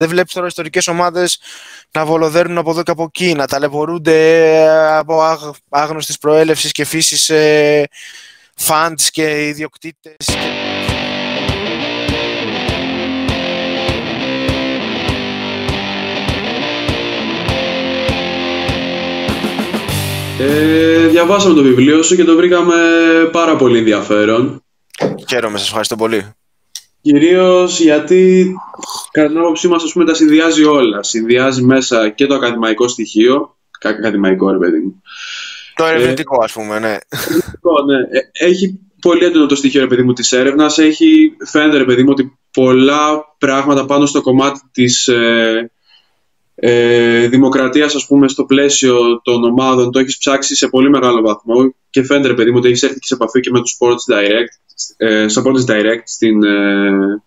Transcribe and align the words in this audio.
Δεν 0.00 0.08
βλέπεις 0.08 0.34
τώρα 0.34 0.46
ιστορικές 0.46 0.86
ομάδες 0.86 1.38
να 1.92 2.04
βολοδέρνουν 2.04 2.58
από 2.58 2.70
εδώ 2.70 2.82
και 2.82 2.90
από 2.90 3.02
εκεί, 3.02 3.34
να 3.34 3.46
ταλαιπωρούνται 3.46 4.18
από 4.98 5.22
άγνωστης 5.68 6.18
προέλευσης 6.18 6.72
και 6.72 6.84
φύσης 6.84 7.30
ε, 7.30 7.88
και 9.10 9.46
ιδιοκτήτες. 9.46 10.16
Ε, 20.38 21.06
διαβάσαμε 21.06 21.54
το 21.54 21.62
βιβλίο 21.62 22.02
σου 22.02 22.16
και 22.16 22.24
το 22.24 22.36
βρήκαμε 22.36 22.74
πάρα 23.32 23.56
πολύ 23.56 23.78
ενδιαφέρον. 23.78 24.62
Χαίρομαι, 25.28 25.58
σας 25.58 25.66
ευχαριστώ 25.66 25.96
πολύ. 25.96 26.32
Κυρίως 27.00 27.80
γιατί 27.80 28.52
κατά 29.18 29.28
την 29.28 29.38
άποψή 29.38 29.68
μας, 29.68 29.92
τα 30.06 30.14
συνδυάζει 30.14 30.64
όλα. 30.64 31.02
Συνδυάζει 31.02 31.62
μέσα 31.62 32.08
και 32.08 32.26
το 32.26 32.34
ακαδημαϊκό 32.34 32.88
στοιχείο. 32.88 33.56
Ακαδημαϊκό, 33.82 34.50
ρε 34.50 34.58
παιδί 34.58 34.78
μου. 34.78 35.02
Το 35.74 35.84
ερευνητικό, 35.84 36.36
ε, 36.40 36.44
ας 36.44 36.52
πούμε, 36.52 36.78
ναι. 36.78 36.88
ναι. 36.88 37.96
Ε, 38.10 38.46
έχει 38.46 38.78
πολύ 39.00 39.24
έντονο 39.24 39.46
το 39.46 39.54
στοιχείο, 39.54 39.80
ρε 39.80 39.86
παιδί 39.86 40.02
μου, 40.02 40.12
της 40.12 40.32
έρευνας. 40.32 40.78
Έχει, 40.78 41.36
φαίνεται, 41.46 41.76
ρε 41.76 41.84
παιδί 41.84 42.02
μου, 42.02 42.10
ότι 42.10 42.38
πολλά 42.52 43.34
πράγματα 43.38 43.84
πάνω 43.84 44.06
στο 44.06 44.20
κομμάτι 44.20 44.60
της 44.72 45.08
ε, 45.08 45.70
ε, 46.54 47.28
δημοκρατίας, 47.28 47.94
ας 47.94 48.06
πούμε, 48.06 48.28
στο 48.28 48.44
πλαίσιο 48.44 49.20
των 49.22 49.44
ομάδων, 49.44 49.92
το 49.92 49.98
έχεις 49.98 50.18
ψάξει 50.18 50.56
σε 50.56 50.68
πολύ 50.68 50.90
μεγάλο 50.90 51.20
βαθμό 51.20 51.74
και 51.90 52.02
φαίνεται, 52.02 52.28
ρε 52.28 52.34
παιδί 52.34 52.50
μου, 52.50 52.56
ότι 52.58 52.68
έχεις 52.68 52.82
έρθει 52.82 52.98
σε 53.00 53.14
επαφή 53.14 53.40
και 53.40 53.50
με 53.50 53.60
τους 53.60 53.76
Sports 53.80 54.14
Direct 54.14 54.82
ε, 54.96 55.26
Supporters 55.34 55.70
Direct 55.70 56.02
στην, 56.04 56.42
ε, 56.44 57.22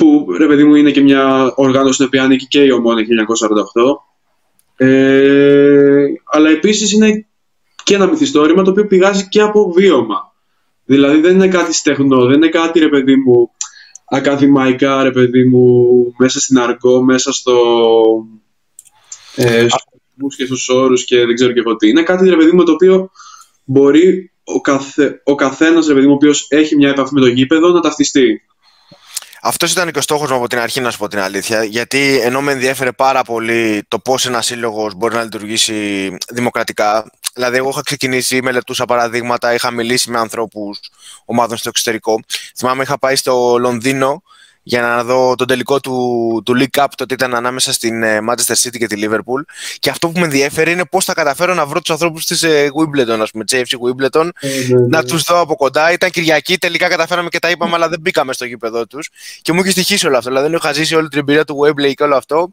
που 0.00 0.26
ρε 0.38 0.46
παιδί 0.46 0.64
μου 0.64 0.74
είναι 0.74 0.90
και 0.90 1.00
μια 1.00 1.52
οργάνωση 1.56 1.92
στην 1.92 2.06
οποία 2.06 2.22
ανήκει 2.22 2.46
και 2.46 2.62
η 2.62 2.70
Ομόνια 2.70 3.04
1948 4.76 4.86
ε, 4.86 6.04
αλλά 6.24 6.50
επίσης 6.50 6.92
είναι 6.92 7.26
και 7.84 7.94
ένα 7.94 8.06
μυθιστόρημα 8.06 8.62
το 8.62 8.70
οποίο 8.70 8.86
πηγάζει 8.86 9.28
και 9.28 9.40
από 9.40 9.72
βίωμα. 9.72 10.32
Δηλαδή 10.84 11.20
δεν 11.20 11.34
είναι 11.34 11.48
κάτι 11.48 11.72
στεγνό, 11.72 12.24
δεν 12.24 12.34
είναι 12.34 12.48
κάτι 12.48 12.78
ρε 12.78 12.88
παιδί 12.88 13.16
μου 13.16 13.50
ακαδημαϊκά 14.04 15.02
ρε 15.02 15.10
παιδί 15.10 15.44
μου 15.44 15.76
μέσα 16.18 16.40
στην 16.40 16.58
αργό, 16.58 17.02
μέσα 17.02 17.32
στο 17.32 17.56
ε, 19.34 19.66
στους 19.68 20.36
και 20.36 20.44
στους 20.44 20.68
όρους 20.68 21.04
και 21.04 21.26
δεν 21.26 21.34
ξέρω 21.34 21.52
και 21.52 21.60
εγώ 21.60 21.76
τι. 21.76 21.88
Είναι 21.88 22.02
κάτι 22.02 22.28
ρε 22.28 22.36
παιδί 22.36 22.52
μου 22.52 22.64
το 22.64 22.72
οποίο 22.72 23.10
μπορεί 23.64 24.32
ο, 24.44 24.60
καθε, 24.60 25.20
ο 25.24 25.34
καθένας, 25.34 25.86
ρε 25.86 25.94
παιδί 25.94 26.06
μου, 26.06 26.12
ο 26.12 26.14
οποίος 26.14 26.46
έχει 26.48 26.76
μια 26.76 26.88
επαφή 26.88 27.14
με 27.14 27.20
το 27.20 27.26
γήπεδο, 27.26 27.68
να 27.68 27.80
ταυτιστεί. 27.80 28.42
Αυτός 29.42 29.72
ήταν 29.72 29.90
και 29.90 29.98
ο 29.98 30.02
στόχο 30.02 30.26
μου 30.28 30.34
από 30.34 30.48
την 30.48 30.58
αρχή, 30.58 30.80
να 30.80 30.90
σου 30.90 30.98
πω 30.98 31.08
την 31.08 31.18
αλήθεια. 31.18 31.64
Γιατί 31.64 32.20
ενώ 32.22 32.40
με 32.40 32.52
ενδιέφερε 32.52 32.92
πάρα 32.92 33.22
πολύ 33.22 33.82
το 33.88 33.98
πώς 33.98 34.26
ένας 34.26 34.46
σύλλογος 34.46 34.94
μπορεί 34.94 35.14
να 35.14 35.22
λειτουργήσει 35.22 36.16
δημοκρατικά. 36.28 37.10
Δηλαδή, 37.34 37.56
εγώ 37.56 37.68
είχα 37.68 37.80
ξεκινήσει, 37.82 38.42
μελετούσα 38.42 38.84
παραδείγματα, 38.84 39.54
είχα 39.54 39.70
μιλήσει 39.70 40.10
με 40.10 40.18
ανθρώπους 40.18 40.80
ομάδων 41.24 41.56
στο 41.56 41.68
εξωτερικό. 41.68 42.20
Θυμάμαι, 42.56 42.82
είχα 42.82 42.98
πάει 42.98 43.16
στο 43.16 43.56
Λονδίνο 43.58 44.22
για 44.62 44.80
να 44.80 45.04
δω 45.04 45.34
τον 45.34 45.46
τελικό 45.46 45.80
του, 45.80 46.42
του 46.44 46.56
League 46.58 46.80
Cup 46.80 46.86
τότε 46.96 47.14
ήταν 47.14 47.34
ανάμεσα 47.34 47.72
στην 47.72 48.02
ε, 48.02 48.18
Manchester 48.28 48.54
City 48.54 48.78
και 48.78 48.86
τη 48.86 49.00
Liverpool. 49.04 49.42
Και 49.78 49.90
αυτό 49.90 50.08
που 50.08 50.18
με 50.18 50.24
ενδιαφέρει 50.24 50.72
είναι 50.72 50.84
πώς 50.84 51.04
θα 51.04 51.14
καταφέρω 51.14 51.54
να 51.54 51.66
βρω 51.66 51.80
τους 51.80 51.90
ανθρώπους 51.90 52.24
της 52.24 52.42
ε, 52.42 52.70
Wimbledon, 52.74 53.18
ας 53.20 53.30
πούμε, 53.30 53.44
JFC 53.50 53.62
Wimbledon 53.62 54.28
ε, 54.40 54.48
ναι, 54.48 54.78
ναι, 54.78 54.86
να 54.88 55.02
ναι. 55.02 55.08
τους 55.08 55.22
δω 55.22 55.40
από 55.40 55.56
κοντά, 55.56 55.92
ήταν 55.92 56.10
Κυριακή, 56.10 56.58
τελικά 56.58 56.88
καταφέραμε 56.88 57.28
και 57.28 57.38
τα 57.38 57.50
είπαμε 57.50 57.74
αλλά 57.74 57.88
δεν 57.88 58.00
μπήκαμε 58.00 58.32
στο 58.32 58.44
γήπεδο 58.44 58.86
τους. 58.86 59.10
Και 59.42 59.52
μου 59.52 59.60
είχε 59.60 59.70
στοιχήσει 59.70 60.06
όλο 60.06 60.16
αυτό, 60.16 60.28
δηλαδή 60.28 60.48
δεν 60.48 60.56
είχα 60.56 60.72
ζήσει 60.72 60.94
όλη 60.94 61.08
την 61.08 61.18
εμπειρία 61.18 61.44
του 61.44 61.58
Wembley 61.64 61.94
και 61.94 62.02
όλο 62.02 62.16
αυτό. 62.16 62.52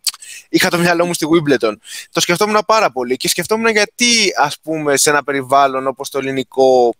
Είχα 0.49 0.69
το 0.69 0.77
μυαλό 0.77 1.05
μου 1.05 1.13
στη 1.13 1.25
Wimbledon. 1.29 1.73
Το 2.11 2.19
σκεφτόμουν 2.19 2.59
πάρα 2.65 2.91
πολύ 2.91 3.17
και 3.17 3.27
σκεφτόμουν 3.27 3.71
γιατί 3.71 4.05
ας 4.43 4.57
πούμε 4.63 4.97
σε 4.97 5.09
ένα 5.09 5.23
περιβάλλον 5.23 5.87
όπως 5.87 6.09
το 6.09 6.17
ελληνικό 6.17 6.93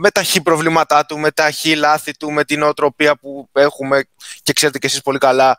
με 0.00 0.10
τα 0.10 0.22
χι 0.22 0.42
προβλήματά 0.42 1.06
του, 1.06 1.18
με 1.18 1.30
τα 1.30 1.50
χι 1.50 1.74
λάθη 1.74 2.16
του, 2.16 2.32
με 2.32 2.44
την 2.44 2.62
οτροπία 2.62 3.16
που 3.16 3.48
έχουμε 3.52 4.04
και 4.42 4.52
ξέρετε 4.52 4.78
και 4.78 4.86
εσείς 4.86 5.02
πολύ 5.02 5.18
καλά, 5.18 5.58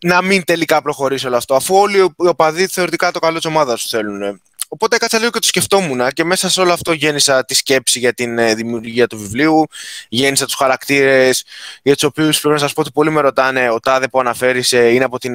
να 0.00 0.22
μην 0.22 0.44
τελικά 0.44 0.82
προχωρήσει 0.82 1.26
όλο 1.26 1.36
αυτό, 1.36 1.54
αφού 1.54 1.76
όλοι 1.76 1.98
οι 1.98 2.12
οπαδοί 2.16 2.66
θεωρητικά 2.66 3.10
το 3.10 3.18
καλό 3.18 3.36
της 3.36 3.46
ομάδας 3.46 3.80
τους 3.80 3.90
θέλουν. 3.90 4.42
Οπότε 4.74 4.96
έκατσα 4.96 5.18
λίγο 5.18 5.30
και 5.30 5.38
το 5.38 5.46
σκεφτόμουν 5.46 6.08
και 6.12 6.24
μέσα 6.24 6.48
σε 6.48 6.60
όλο 6.60 6.72
αυτό 6.72 6.92
γέννησα 6.92 7.44
τη 7.44 7.54
σκέψη 7.54 7.98
για 7.98 8.12
την 8.12 8.38
ε, 8.38 8.54
δημιουργία 8.54 9.06
του 9.06 9.18
βιβλίου, 9.18 9.66
γέννησα 10.08 10.44
τους 10.44 10.54
χαρακτήρες 10.54 11.44
για 11.82 11.94
τους 11.94 12.02
οποίους 12.02 12.40
πρέπει 12.40 12.54
να 12.54 12.60
σας 12.60 12.72
πω 12.72 12.80
ότι 12.80 12.90
πολλοί 12.90 13.10
με 13.10 13.20
ρωτάνε 13.20 13.70
ο 13.70 13.80
τάδε 13.80 14.08
που 14.08 14.20
αναφέρεις 14.20 14.72
ε, 14.72 14.88
είναι 14.88 15.04
από 15.04 15.18
την 15.18 15.32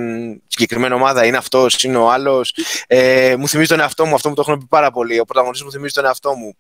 συγκεκριμένη 0.48 0.94
ομάδα, 0.94 1.26
είναι 1.26 1.38
αυτός, 1.38 1.84
είναι 1.84 1.98
ο 1.98 2.12
άλλος; 2.12 2.56
Ε, 2.88 3.36
μου 3.38 3.48
θυμίζει 3.48 3.70
τον 3.70 3.80
εαυτό 3.80 4.06
μου, 4.06 4.16
αυτό 4.16 4.30
μου 4.30 4.36
το 4.36 4.44
έχουν 4.48 4.60
πει 4.60 4.66
πάρα 4.70 4.92
πολύ. 4.92 5.20
Ο 5.20 5.26
πρωταγωνιστής 5.26 5.66
μου 5.66 5.72
θυμίζει 5.72 5.94
τον 5.94 6.06
εαυτό 6.06 6.34
μου. 6.34 6.56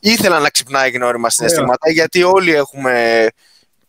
Ήθελα 0.00 0.38
να 0.38 0.50
ξυπνάει 0.50 0.90
γνώριμα 0.90 1.30
συναισθήματα 1.30 1.90
γιατί 1.90 2.22
όλοι 2.22 2.54
έχουμε 2.54 3.26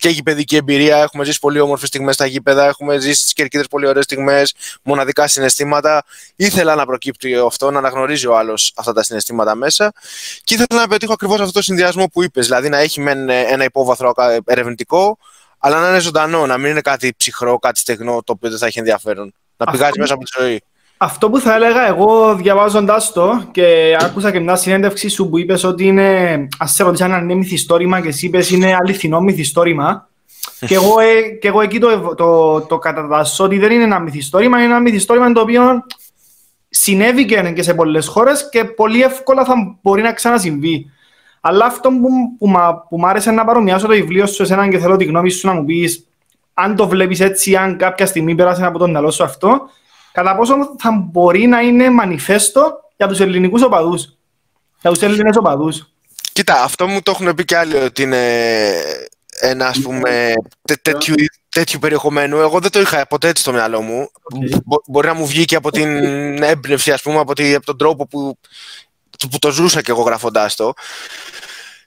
και 0.05 0.11
γηπαιδική 0.11 0.55
εμπειρία. 0.55 0.97
Έχουμε 0.97 1.23
ζήσει 1.23 1.39
πολύ 1.39 1.59
όμορφες 1.59 1.87
στιγμές 1.87 2.15
στα 2.15 2.25
γήπεδα. 2.25 2.65
Έχουμε 2.65 2.97
ζήσει 2.99 3.21
στις 3.21 3.33
κερκίδες 3.33 3.67
πολύ 3.67 3.87
ωραίες 3.87 4.03
στιγμές, 4.03 4.55
μοναδικά 4.83 5.27
συναισθήματα. 5.27 6.03
Ήθελα 6.35 6.75
να 6.75 6.85
προκύπτει 6.85 7.35
αυτό, 7.45 7.71
να 7.71 7.77
αναγνωρίζει 7.77 8.27
ο 8.27 8.37
άλλος 8.37 8.73
αυτά 8.75 8.93
τα 8.93 9.03
συναισθήματα 9.03 9.55
μέσα. 9.55 9.91
Και 10.43 10.53
ήθελα 10.53 10.81
να 10.81 10.87
πετύχω 10.87 11.13
ακριβώς 11.13 11.39
αυτό 11.39 11.51
το 11.51 11.61
συνδυασμό 11.61 12.07
που 12.07 12.23
είπες. 12.23 12.45
Δηλαδή 12.45 12.69
να 12.69 12.77
έχει 12.77 13.01
μεν 13.01 13.29
ένα 13.29 13.63
υπόβαθρο 13.63 14.13
ερευνητικό, 14.45 15.17
αλλά 15.59 15.79
να 15.79 15.89
είναι 15.89 15.99
ζωντανό, 15.99 16.45
να 16.45 16.57
μην 16.57 16.71
είναι 16.71 16.81
κάτι 16.81 17.13
ψυχρό, 17.17 17.59
κάτι 17.59 17.79
στεγνό 17.79 18.23
το 18.23 18.31
οποίο 18.31 18.49
δεν 18.49 18.59
θα 18.59 18.65
έχει 18.65 18.79
ενδιαφέρον. 18.79 19.33
Να 19.57 19.71
πηγάζει 19.71 19.99
μέσα 19.99 20.13
από 20.13 20.23
τη 20.23 20.31
ζωή. 20.39 20.61
Αυτό 20.97 21.29
που 21.29 21.39
θα 21.39 21.55
έλεγα 21.55 21.87
εγώ 21.87 22.35
διαβάζοντάς 22.35 23.11
το 23.11 23.43
και 23.51 23.97
άκουσα 23.99 24.31
και 24.31 24.39
μια 24.39 24.55
συνέντευξη 24.55 25.09
σου 25.09 25.29
που 25.29 25.37
είπες 25.37 25.63
ότι 25.63 25.85
είναι. 25.85 26.33
Α 26.57 26.67
σε 26.67 26.83
ρωτήσω 26.83 27.03
αν 27.03 27.23
είναι 27.23 27.33
μυθιστόρημα 27.33 28.01
και 28.01 28.07
εσύ 28.07 28.25
είπες 28.25 28.49
είναι 28.49 28.75
αληθινό 28.79 29.21
μυθιστόρημα. 29.21 30.09
και, 30.59 30.75
εγώ, 30.75 30.99
ε, 30.99 31.21
και 31.41 31.47
εγώ 31.47 31.61
εκεί 31.61 31.79
το, 31.79 32.15
το, 32.15 32.61
το 32.61 32.77
κατατάσσω 32.77 33.43
ότι 33.43 33.57
δεν 33.57 33.71
είναι 33.71 33.83
ένα 33.83 33.99
μυθιστόρημα, 33.99 34.57
είναι 34.57 34.65
ένα 34.65 34.79
μυθιστόρημα 34.79 35.31
το 35.31 35.41
οποίο 35.41 35.61
συνέβηκε 36.69 37.51
και 37.55 37.63
σε 37.63 37.73
πολλές 37.73 38.07
χώρες 38.07 38.49
και 38.49 38.63
πολύ 38.63 39.01
εύκολα 39.01 39.45
θα 39.45 39.53
μπορεί 39.81 40.01
να 40.01 40.13
ξανασυμβεί. 40.13 40.89
Αλλά 41.41 41.65
αυτό 41.65 41.89
που, 41.89 42.09
που, 42.37 42.51
που 42.89 42.97
μου 42.97 43.07
άρεσε 43.07 43.31
να 43.31 43.45
παρομοιάσω 43.45 43.87
το 43.87 43.93
βιβλίο 43.93 44.25
σου 44.25 44.43
εσένα 44.43 44.67
και 44.67 44.77
θέλω 44.77 44.95
τη 44.95 45.03
γνώμη 45.05 45.29
σου 45.29 45.47
να 45.47 45.53
μου 45.53 45.65
πεις 45.65 46.07
αν 46.57 46.75
το 46.75 46.87
βλέπεις 46.87 47.19
έτσι, 47.19 47.55
αν 47.55 47.77
κάποια 47.77 48.05
στιγμή 48.05 48.35
πέρασε 48.35 48.65
από 48.65 48.77
τον 48.77 48.89
μυαλό 48.89 49.11
σου 49.11 49.23
αυτό, 49.23 49.69
κατά 50.15 50.35
πόσο 50.35 50.75
θα 50.77 50.91
μπορεί 50.91 51.47
να 51.47 51.59
είναι 51.59 51.89
μανιφέστο 51.89 52.89
για 52.97 53.07
τους 53.07 53.19
ελληνικούς 53.19 53.61
οπαδούς, 53.61 54.17
για 54.81 54.91
τους 54.91 55.01
Έλληνες 55.01 55.37
οπαδούς. 55.37 55.89
Κοίτα, 56.33 56.63
αυτό 56.63 56.87
μου 56.87 57.01
το 57.01 57.11
έχουν 57.11 57.33
πει 57.33 57.45
και 57.45 57.57
άλλοι 57.57 57.75
ότι 57.75 58.01
είναι 58.01 58.21
ένα 59.39 59.67
ας 59.67 59.79
πούμε 59.79 60.33
τέτοιου, 60.81 61.15
τέτοιου 61.49 61.79
περιεχομένου. 61.79 62.37
Εγώ 62.37 62.59
δεν 62.59 62.71
το 62.71 62.79
είχα 62.79 63.07
ποτέ 63.07 63.27
έτσι 63.27 63.41
στο 63.41 63.51
μυαλό 63.51 63.81
μου. 63.81 64.09
μπορεί 64.87 65.07
να 65.07 65.13
μου 65.13 65.27
βγει 65.27 65.45
και 65.45 65.55
από 65.55 65.71
την 65.71 65.87
έμπνευση, 66.43 66.91
ας 66.91 67.01
πούμε, 67.01 67.19
από, 67.19 67.33
από 67.55 67.65
τον 67.65 67.77
τρόπο 67.77 68.07
που, 68.07 68.37
που 69.31 69.39
το 69.39 69.51
ζούσα 69.51 69.81
και 69.81 69.91
εγώ 69.91 70.01
γραφοντάς 70.01 70.55
το. 70.55 70.73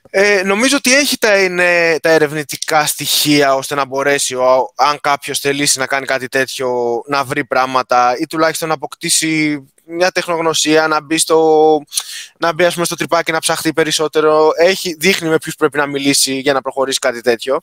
Ε, 0.09 0.41
νομίζω 0.43 0.77
ότι 0.77 0.95
έχει 0.95 1.17
τα, 1.17 1.43
είναι, 1.43 1.99
τα 2.01 2.09
ερευνητικά 2.09 2.85
στοιχεία 2.85 3.55
ώστε 3.55 3.75
να 3.75 3.85
μπορέσει, 3.85 4.35
ο, 4.35 4.73
αν 4.75 4.99
κάποιος 5.01 5.39
θελήσει 5.39 5.79
να 5.79 5.87
κάνει 5.87 6.05
κάτι 6.05 6.27
τέτοιο, 6.27 7.01
να 7.07 7.23
βρει 7.23 7.45
πράγματα 7.45 8.17
ή 8.17 8.27
τουλάχιστον 8.27 8.67
να 8.67 8.73
αποκτήσει 8.73 9.63
μια 9.89 10.11
τεχνογνωσία, 10.11 10.87
να 10.87 11.01
μπει, 11.01 11.17
στο, 11.17 11.81
να 12.37 12.53
μπει 12.53 12.65
ας 12.65 12.73
πούμε, 12.73 12.85
στο 12.85 12.95
τρυπάκι 12.95 13.31
να 13.31 13.39
ψαχτεί 13.39 13.73
περισσότερο. 13.73 14.49
Έχει, 14.57 14.95
δείχνει 14.99 15.29
με 15.29 15.37
ποιους 15.37 15.55
πρέπει 15.55 15.77
να 15.77 15.85
μιλήσει 15.85 16.33
για 16.39 16.53
να 16.53 16.61
προχωρήσει 16.61 16.99
κάτι 16.99 17.21
τέτοιο. 17.21 17.59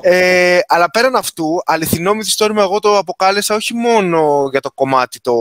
Ε, 0.00 0.58
αλλά 0.66 0.90
πέραν 0.90 1.16
αυτού, 1.16 1.62
αληθινό 1.64 2.14
μυθιστόρημα 2.14 2.62
εγώ 2.62 2.78
το 2.78 2.98
αποκάλεσα 2.98 3.54
όχι 3.54 3.74
μόνο 3.74 4.48
για 4.50 4.60
το 4.60 4.70
κομμάτι 4.70 5.20
το, 5.20 5.34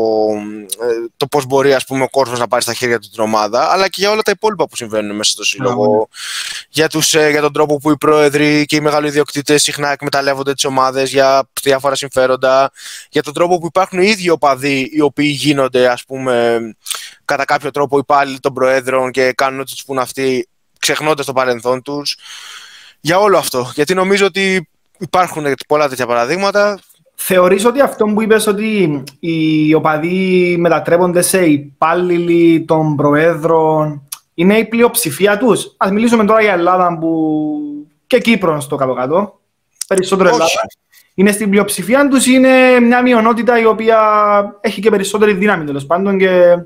ε, 0.82 1.08
το 1.18 1.28
πώς 1.28 1.46
μπορεί 1.46 1.74
ας 1.74 1.86
πούμε, 1.86 2.04
ο 2.04 2.10
κόσμο 2.10 2.38
να 2.38 2.48
πάρει 2.48 2.64
στα 2.64 2.74
χέρια 2.74 3.00
του 3.00 3.10
την 3.10 3.24
ομάδα, 3.24 3.72
αλλά 3.72 3.88
και 3.88 4.02
για 4.02 4.12
όλα 4.12 4.22
τα 4.22 4.32
υπόλοιπα 4.32 4.68
που 4.68 4.76
συμβαίνουν 4.76 5.16
μέσα 5.16 5.32
στο 5.32 5.44
σύλλογο. 5.44 6.10
Για, 6.70 6.88
τους, 6.88 7.14
ε, 7.14 7.30
για 7.30 7.42
τον 7.42 7.54
τρόπο 7.54 7.78
που 7.78 7.92
οι 7.92 7.98
πρόεδροι 7.98 8.66
και 8.66 8.76
οι 8.76 8.80
μεγάλοι 8.80 9.08
ιδιοκτήτες 9.08 9.64
συχνά 9.64 9.92
εκμεταλλεύονται 9.92 10.54
τις 10.54 10.66
ομάδες 10.66 11.12
για 11.12 11.50
διάφορα 11.62 11.96
συμφέροντα, 11.96 12.72
για 13.10 13.24
τον 13.24 13.34
τρόπο 13.34 13.58
που 13.58 13.66
υπάρχουν 13.66 14.00
οι 14.00 14.08
ίδιοι 14.08 14.30
οπαδοί 14.30 14.90
οι 14.94 15.02
οποίοι 15.02 15.34
γίνονται 15.38 15.85
ας 15.88 16.04
πούμε, 16.04 16.60
κατά 17.26 17.46
κάποιο 17.46 17.72
τρόπο 17.72 17.98
υπάλληλοι 17.98 18.40
των 18.40 18.54
προέδρων 18.54 19.12
και 19.12 19.32
κάνουν 19.32 19.60
ό,τι 19.60 19.72
τους 19.72 19.84
πούν 19.86 20.00
αυτοί, 20.00 20.48
ξεχνώντας 20.80 21.26
το 21.26 21.34
παρελθόν 21.34 21.82
τους. 21.82 22.18
Για 23.00 23.20
όλο 23.20 23.38
αυτό. 23.38 23.72
Γιατί 23.74 23.94
νομίζω 23.94 24.26
ότι 24.26 24.70
υπάρχουν 24.98 25.46
πολλά 25.68 25.90
τέτοια 25.90 26.06
παραδείγματα. 26.06 26.80
Θεωρείς 27.16 27.66
ότι 27.66 27.82
αυτό 27.82 28.06
που 28.06 28.22
είπες 28.22 28.48
ότι 28.48 29.04
οι 29.20 29.74
οπαδοί 29.74 30.56
μετατρέπονται 30.60 31.22
σε 31.22 31.46
υπάλληλοι 31.46 32.66
των 32.68 32.96
προέδρων 32.96 34.08
είναι 34.34 34.58
η 34.58 34.66
πλειοψηφία 34.66 35.38
τους; 35.38 35.74
Ας 35.78 35.92
μιλήσουμε 35.92 36.26
τώρα 36.26 36.42
για 36.42 36.54
Ελλάδα 36.54 36.98
που... 36.98 37.60
και 38.08 38.20
Κύπρος 38.20 38.64
στο 38.64 38.76
κάτω-κάτω. 38.76 39.40
Περισσότερο 39.88 40.30
Ελλάδα. 40.30 40.46
Είναι 41.16 41.32
στην 41.32 41.50
πλειοψηφία 41.50 42.08
τους, 42.08 42.26
είναι 42.26 42.80
μια 42.80 43.02
μειονότητα 43.02 43.60
η 43.60 43.66
οποία 43.66 44.00
έχει 44.62 44.82
και 44.82 44.90
περισσότερη 44.90 45.34
δύναμη 45.34 45.66
τέλος 45.66 45.86
πάντων 45.86 46.18
και 46.18 46.58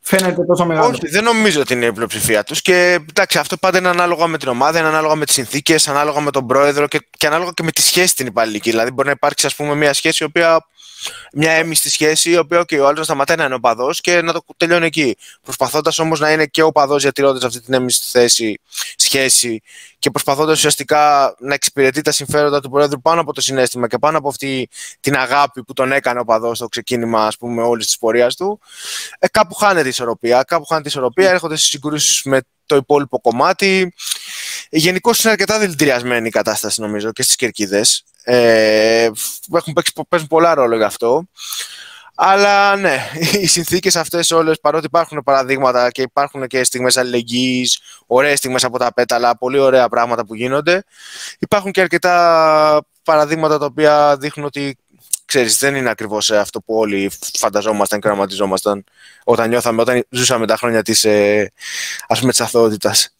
φαίνεται 0.00 0.44
τόσο 0.44 0.66
μεγάλο. 0.66 0.86
Όχι, 0.86 1.08
δεν 1.08 1.24
νομίζω 1.24 1.60
ότι 1.60 1.72
είναι 1.72 1.86
η 1.86 1.92
πλειοψηφία 1.92 2.42
τους. 2.44 2.62
Και 2.62 2.98
εντάξει, 3.08 3.38
αυτό 3.38 3.56
πάντα 3.56 3.78
είναι 3.78 3.88
ανάλογα 3.88 4.26
με 4.26 4.38
την 4.38 4.48
ομάδα, 4.48 4.78
είναι 4.78 4.88
ανάλογα 4.88 5.14
με 5.14 5.24
τις 5.24 5.34
συνθήκες, 5.34 5.88
ανάλογα 5.88 6.20
με 6.20 6.30
τον 6.30 6.46
πρόεδρο 6.46 6.88
και, 6.88 7.08
και 7.10 7.26
ανάλογα 7.26 7.50
και 7.54 7.62
με 7.62 7.70
τη 7.70 7.82
σχέση 7.82 8.14
την 8.14 8.26
υπαλληλική. 8.26 8.70
Δηλαδή, 8.70 8.90
μπορεί 8.90 9.06
να 9.06 9.14
υπάρξει 9.14 9.46
ας 9.46 9.54
πούμε, 9.54 9.74
μια 9.74 9.92
σχέση 9.92 10.22
η 10.22 10.26
οποία 10.26 10.66
μια 11.32 11.52
έμιστη 11.52 11.90
σχέση, 11.90 12.30
η 12.30 12.36
οποία 12.36 12.60
okay, 12.60 12.78
ο 12.80 12.86
άλλος 12.86 12.98
να 12.98 13.04
σταματάει 13.04 13.36
να 13.36 13.44
είναι 13.44 13.54
οπαδός 13.54 14.00
και 14.00 14.20
να 14.22 14.32
το 14.32 14.44
τελειώνει 14.56 14.86
εκεί. 14.86 15.16
Προσπαθώντας 15.42 15.98
όμως 15.98 16.20
να 16.20 16.32
είναι 16.32 16.46
και 16.46 16.62
οπαδός 16.62 17.02
διατηρώντα 17.02 17.46
αυτή 17.46 17.60
την 17.60 17.74
έμιστη 17.74 18.06
θέση, 18.10 18.60
σχέση 18.96 19.62
και 20.04 20.10
προσπαθώντας 20.10 20.56
ουσιαστικά 20.56 21.34
να 21.38 21.54
εξυπηρετεί 21.54 22.00
τα 22.00 22.12
συμφέροντα 22.12 22.60
του 22.60 22.70
Πρόεδρου 22.70 23.00
πάνω 23.00 23.20
από 23.20 23.32
το 23.32 23.40
συνέστημα 23.40 23.86
και 23.86 23.98
πάνω 23.98 24.18
από 24.18 24.28
αυτή 24.28 24.68
την 25.00 25.16
αγάπη 25.16 25.64
που 25.64 25.72
τον 25.72 25.92
έκανε 25.92 26.20
ο 26.20 26.24
παδός 26.24 26.56
στο 26.56 26.68
ξεκίνημα 26.68 27.30
όλης 27.40 27.86
της 27.86 27.98
πορείας 27.98 28.36
του, 28.36 28.60
ε, 29.18 29.28
κάπου 29.28 29.54
χάνεται 29.54 29.86
η 29.86 29.88
ισορροπία. 29.88 30.42
Κάπου 30.42 30.64
χάνεται 30.64 30.88
η 30.88 30.90
ισορροπία, 30.94 31.30
έρχονται 31.30 31.56
στι 31.56 31.66
συγκρούσεις 31.66 32.22
με 32.22 32.40
το 32.66 32.76
υπόλοιπο 32.76 33.20
κομμάτι. 33.20 33.94
Γενικώ 34.70 35.10
είναι 35.22 35.32
αρκετά 35.32 35.58
δηλητηριασμένη 35.58 36.26
η 36.26 36.30
κατάσταση 36.30 36.80
νομίζω 36.80 37.12
και 37.12 37.22
στις 37.22 37.36
κερκίδες. 37.36 38.04
Ε, 38.22 39.10
έχουν 39.52 39.72
παίξει, 39.72 39.92
παίζουν 40.08 40.28
πολλά 40.28 40.54
ρόλο 40.54 40.76
γι' 40.76 40.82
αυτό. 40.82 41.24
Αλλά 42.14 42.76
ναι, 42.76 42.96
οι 43.40 43.46
συνθήκες 43.46 43.96
αυτές 43.96 44.30
όλες, 44.30 44.60
παρότι 44.60 44.86
υπάρχουν 44.86 45.22
παραδείγματα 45.24 45.90
και 45.90 46.02
υπάρχουν 46.02 46.46
και 46.46 46.64
στιγμές 46.64 46.96
αλληλεγγύης, 46.96 47.80
ωραίες 48.06 48.38
στιγμές 48.38 48.64
από 48.64 48.78
τα 48.78 48.92
πέταλα, 48.94 49.36
πολύ 49.36 49.58
ωραία 49.58 49.88
πράγματα 49.88 50.26
που 50.26 50.34
γίνονται, 50.34 50.84
υπάρχουν 51.38 51.70
και 51.70 51.80
αρκετά 51.80 52.86
παραδείγματα 53.04 53.58
τα 53.58 53.64
οποία 53.64 54.16
δείχνουν 54.16 54.46
ότι 54.46 54.76
ξέρεις, 55.24 55.58
δεν 55.58 55.74
είναι 55.74 55.90
ακριβώς 55.90 56.30
αυτό 56.30 56.60
που 56.60 56.74
όλοι 56.74 57.10
φανταζόμασταν 57.38 58.00
και 58.00 58.08
οραματιζόμασταν 58.08 58.84
όταν 59.24 59.48
νιώθαμε, 59.48 59.80
όταν 59.80 60.04
ζούσαμε 60.10 60.46
τα 60.46 60.56
χρόνια 60.56 60.82
της 60.82 61.04
ε, 61.04 61.52
ας 62.08 62.20
πούμε, 62.20 62.32
αθωότητας. 62.38 63.16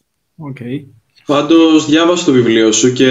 Okay. 0.49 0.85
Πάντως 1.25 1.85
διάβασα 1.85 2.25
το 2.25 2.31
βιβλίο 2.31 2.71
σου 2.71 2.93
και 2.93 3.09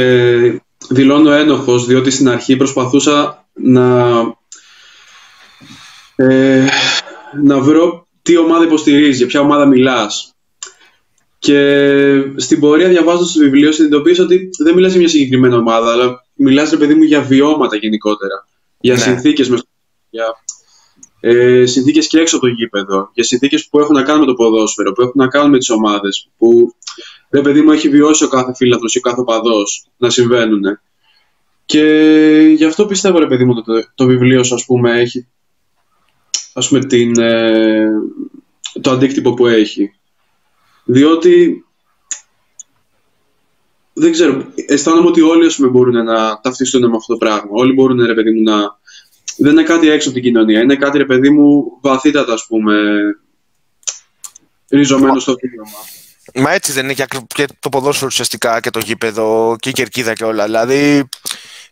δηλώνω 0.88 1.30
ένοχος 1.32 1.86
διότι 1.86 2.10
στην 2.10 2.28
αρχή 2.28 2.56
προσπαθούσα 2.56 3.46
να 3.52 4.12
ε, 6.16 6.66
να 7.42 7.60
βρω 7.60 8.06
τι 8.22 8.36
ομάδα 8.36 8.64
υποστηρίζεις, 8.64 9.16
για 9.16 9.26
ποια 9.26 9.40
ομάδα 9.40 9.66
μιλάς. 9.66 10.34
Και 11.38 12.32
στην 12.36 12.60
πορεία 12.60 12.88
διαβάζοντας 12.88 13.32
το 13.32 13.40
βιβλίο 13.40 13.72
συνειδητοποίησα 13.72 14.22
ότι 14.22 14.50
δεν 14.58 14.74
μιλάς 14.74 14.90
για 14.90 15.00
μια 15.00 15.08
συγκεκριμένη 15.08 15.54
ομάδα, 15.54 15.92
αλλά 15.92 16.24
μιλάς, 16.34 16.70
ρε 16.70 16.76
παιδί 16.76 16.94
μου, 16.94 17.02
για 17.02 17.22
βιώματα 17.22 17.76
γενικότερα. 17.76 18.46
Για 18.80 18.94
ναι. 18.94 19.00
συνθήκες, 19.00 19.50
για 20.10 20.24
ε, 21.20 21.66
συνθήκες 21.66 22.06
και 22.06 22.18
έξω 22.18 22.36
από 22.36 22.46
το 22.46 22.52
γήπεδο, 22.52 23.10
για 23.14 23.24
συνθήκες 23.24 23.68
που 23.68 23.80
έχουν 23.80 23.94
να 23.94 24.02
κάνουν 24.02 24.20
με 24.20 24.26
το 24.26 24.34
ποδόσφαιρο, 24.34 24.92
που 24.92 25.02
έχουν 25.02 25.14
να 25.14 25.28
κάνουν 25.28 25.50
με 25.50 25.58
τις 25.58 25.70
ομάδες, 25.70 26.28
που 26.38 26.74
ρε 27.30 27.40
παιδί 27.40 27.62
μου 27.62 27.70
έχει 27.70 27.88
βιώσει 27.88 28.24
ο 28.24 28.28
κάθε 28.28 28.54
φίλαθλος 28.54 28.94
ή 28.94 28.98
ο 28.98 29.00
κάθε 29.00 29.20
οπαδός 29.20 29.86
να 29.96 30.10
συμβαίνουν. 30.10 30.62
Και 31.64 31.84
γι' 32.56 32.64
αυτό 32.64 32.86
πιστεύω, 32.86 33.18
ρε 33.18 33.26
παιδί 33.26 33.44
μου, 33.44 33.54
το, 33.54 33.62
το 33.94 34.06
βιβλίο 34.06 34.42
σου, 34.42 34.54
ας 34.54 34.64
πούμε, 34.64 35.00
έχει 35.00 35.26
ας 36.54 36.68
πούμε, 36.68 36.84
την, 36.84 37.20
ε, 37.20 37.88
το 38.80 38.90
αντίκτυπο 38.90 39.34
που 39.34 39.46
έχει. 39.46 39.94
Διότι 40.84 41.64
δεν 43.92 44.12
ξέρω, 44.12 44.52
αισθάνομαι 44.66 45.08
ότι 45.08 45.20
όλοι 45.20 45.46
ας 45.46 45.56
πούμε, 45.56 45.68
μπορούν 45.68 46.04
να 46.04 46.40
ταυτιστούν 46.40 46.88
με 46.88 46.96
αυτό 46.96 47.12
το 47.12 47.18
πράγμα. 47.18 47.50
Όλοι 47.50 47.72
μπορούν, 47.72 48.06
ρε 48.06 48.14
παιδί 48.14 48.30
μου, 48.30 48.42
να... 48.42 48.82
Δεν 49.36 49.52
είναι 49.52 49.62
κάτι 49.62 49.88
έξω 49.88 50.08
από 50.08 50.18
την 50.18 50.26
κοινωνία. 50.26 50.60
Είναι 50.60 50.76
κάτι, 50.76 50.98
ρε 50.98 51.04
παιδί 51.04 51.30
μου, 51.30 51.78
βαθύτατα, 51.80 52.32
ας 52.32 52.46
πούμε, 52.46 52.74
ριζωμένο 54.68 55.18
στο 55.18 55.36
βίωμα. 55.40 55.78
Μα 56.34 56.52
έτσι 56.52 56.72
δεν 56.72 56.84
είναι 56.84 56.94
και 57.26 57.46
το 57.60 57.68
ποδόσφαιρο 57.68 58.06
ουσιαστικά 58.06 58.60
και 58.60 58.70
το 58.70 58.78
γήπεδο 58.78 59.56
και 59.58 59.68
η 59.68 59.72
κερκίδα 59.72 60.12
και 60.12 60.24
όλα. 60.24 60.44
Δηλαδή, 60.44 61.08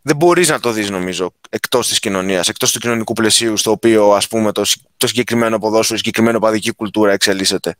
δεν 0.02 0.16
μπορείς 0.16 0.48
να 0.48 0.60
το 0.60 0.70
δεις, 0.70 0.90
νομίζω, 0.90 1.32
εκτός 1.50 1.88
της 1.88 1.98
κοινωνίας, 1.98 2.48
εκτός 2.48 2.72
του 2.72 2.78
κοινωνικού 2.78 3.12
πλαισίου, 3.12 3.56
στο 3.56 3.70
οποίο 3.70 4.12
ας 4.12 4.28
πούμε, 4.28 4.52
το, 4.52 4.62
το 4.96 5.06
συγκεκριμένο 5.06 5.58
ποδόσφαιρο, 5.58 5.94
η 5.94 5.98
συγκεκριμένη 5.98 6.36
οπαδική 6.36 6.72
κουλτούρα 6.72 7.12
εξελίσσεται. 7.12 7.76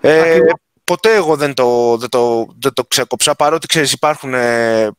Ε, 0.00 0.38
ποτέ 0.84 1.14
εγώ 1.14 1.36
δεν 1.36 1.54
το, 1.54 1.96
δεν 1.96 2.08
το, 2.08 2.46
δεν 2.60 2.72
το 2.72 2.84
ξέκοψα, 2.84 3.34
παρότι 3.34 3.66
ξέρεις 3.66 3.92
υπάρχουν 3.92 4.34
ε, 4.34 4.90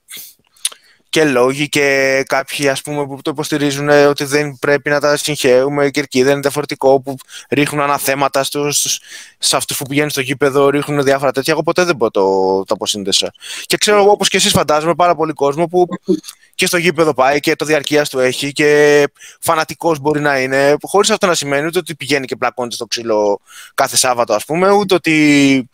και 1.09 1.23
λόγοι 1.23 1.69
και 1.69 2.23
κάποιοι 2.27 2.69
ας 2.69 2.81
πούμε 2.81 3.05
που 3.05 3.21
το 3.21 3.31
υποστηρίζουν 3.31 3.89
ε, 3.89 4.05
ότι 4.05 4.23
δεν 4.23 4.57
πρέπει 4.59 4.89
να 4.89 4.99
τα 4.99 5.17
συγχαίουμε 5.17 5.85
η 5.85 5.91
κερκίδα 5.91 6.31
είναι 6.31 6.39
διαφορετικό 6.39 7.01
που 7.01 7.15
ρίχνουν 7.49 7.81
αναθέματα 7.83 8.43
στους, 8.43 8.99
σε 9.37 9.55
αυτούς 9.55 9.77
που 9.77 9.85
πηγαίνουν 9.85 10.09
στο 10.09 10.21
γήπεδο 10.21 10.69
ρίχνουν 10.69 11.03
διάφορα 11.03 11.31
τέτοια 11.31 11.53
εγώ 11.53 11.63
ποτέ 11.63 11.83
δεν 11.83 11.97
το, 11.97 12.09
το 12.11 12.73
αποσύνδεσα. 12.73 13.33
Και 13.65 13.77
ξέρω 13.77 13.97
εγώ 13.97 14.11
όπως 14.11 14.29
και 14.29 14.37
εσείς 14.37 14.51
φαντάζομαι 14.51 14.95
πάρα 14.95 15.15
πολύ 15.15 15.33
κόσμο 15.33 15.67
που 15.67 15.87
και 16.55 16.65
στο 16.65 16.77
γήπεδο 16.77 17.13
πάει 17.13 17.39
και 17.39 17.55
το 17.55 17.65
διαρκείας 17.65 18.09
του 18.09 18.19
έχει 18.19 18.51
και 18.51 19.03
φανατικός 19.39 19.99
μπορεί 19.99 20.19
να 20.19 20.39
είναι 20.39 20.75
χωρίς 20.81 21.09
αυτό 21.09 21.27
να 21.27 21.35
σημαίνει 21.35 21.65
ούτε 21.65 21.79
ότι 21.79 21.95
πηγαίνει 21.95 22.25
και 22.25 22.35
πλακώνεται 22.35 22.75
στο 22.75 22.85
ξύλο 22.85 23.39
κάθε 23.73 23.97
Σάββατο 23.97 24.33
ας 24.33 24.45
πούμε 24.45 24.71
ούτε 24.71 24.93
ότι 24.93 25.69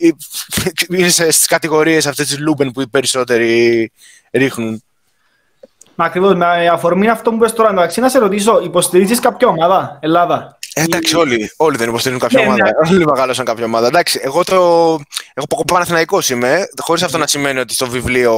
είναι 0.88 1.08
στις 1.08 1.46
κατηγορίες 1.46 2.06
αυτές 2.06 2.26
της 2.26 2.38
λούμπεν 2.38 2.70
που 2.70 2.80
οι 2.80 2.88
περισσότεροι 2.88 3.92
ρίχνουν. 4.30 4.82
Μα 5.94 6.04
ακριβώς, 6.04 6.34
με 6.34 6.68
αφορμή 6.72 7.08
αυτό 7.08 7.30
που 7.30 7.38
'πες 7.38 7.52
τώρα, 7.52 7.70
εντάξει, 7.70 8.00
να 8.00 8.08
σε 8.08 8.18
ρωτήσω, 8.18 8.60
υποστηρίζεις 8.62 9.20
κάποια 9.20 9.48
ομάδα, 9.48 9.98
Ελλάδα; 10.02 10.58
Ε, 10.74 10.82
εντάξει, 10.82 11.16
όλοι, 11.16 11.52
όλοι 11.56 11.76
δεν 11.76 11.88
υποστηρίζουν 11.88 12.22
κάποια 12.22 12.40
ναι, 12.40 12.46
ομάδα. 12.46 12.64
Ναι. 12.64 12.90
Όλοι 12.90 13.04
μεγαλώσαν 13.04 13.44
κάποια 13.44 13.64
ομάδα. 13.64 13.86
Εντάξει, 13.86 14.20
εγώ 14.22 14.44
το. 14.44 14.56
Εγώ 15.34 15.64
Παναθηναϊκός 15.66 16.30
είμαι, 16.30 16.66
χωρίς 16.80 17.02
αυτό 17.02 17.18
να 17.18 17.26
σημαίνει 17.26 17.58
ότι 17.58 17.74
στο 17.74 17.86
βιβλίο 17.86 18.34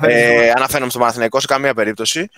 ε, 0.00 0.50
αναφέρομαι 0.56 0.90
στο 0.90 0.98
Παναθηναϊκός 0.98 1.40
σε 1.40 1.46
καμία 1.46 1.74
περίπτωση. 1.74 2.28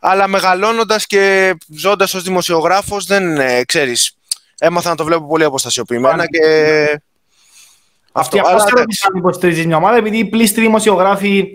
Αλλά 0.00 0.28
μεγαλώνοντας 0.28 1.06
και 1.06 1.54
ζώντας 1.68 2.14
ως 2.14 2.22
δημοσιογράφος, 2.22 3.04
δεν 3.04 3.36
ε, 3.36 3.64
ξέρεις. 3.64 4.16
Έμαθα 4.58 4.88
να 4.88 4.94
το 4.94 5.04
βλέπω 5.04 5.26
πολύ 5.26 5.44
αποστασιοποιημένα 5.44 6.26
και 6.26 6.40
αυτή 8.16 8.38
αυτό, 8.38 8.50
αλλά... 8.50 8.64
αν 9.08 9.16
υποστηρίζει 9.16 9.66
μια 9.66 9.76
ομάδα, 9.76 9.96
επειδή 9.96 10.18
οι 10.18 10.24
πλήστοι 10.24 10.60
δημοσιογράφοι 10.60 11.52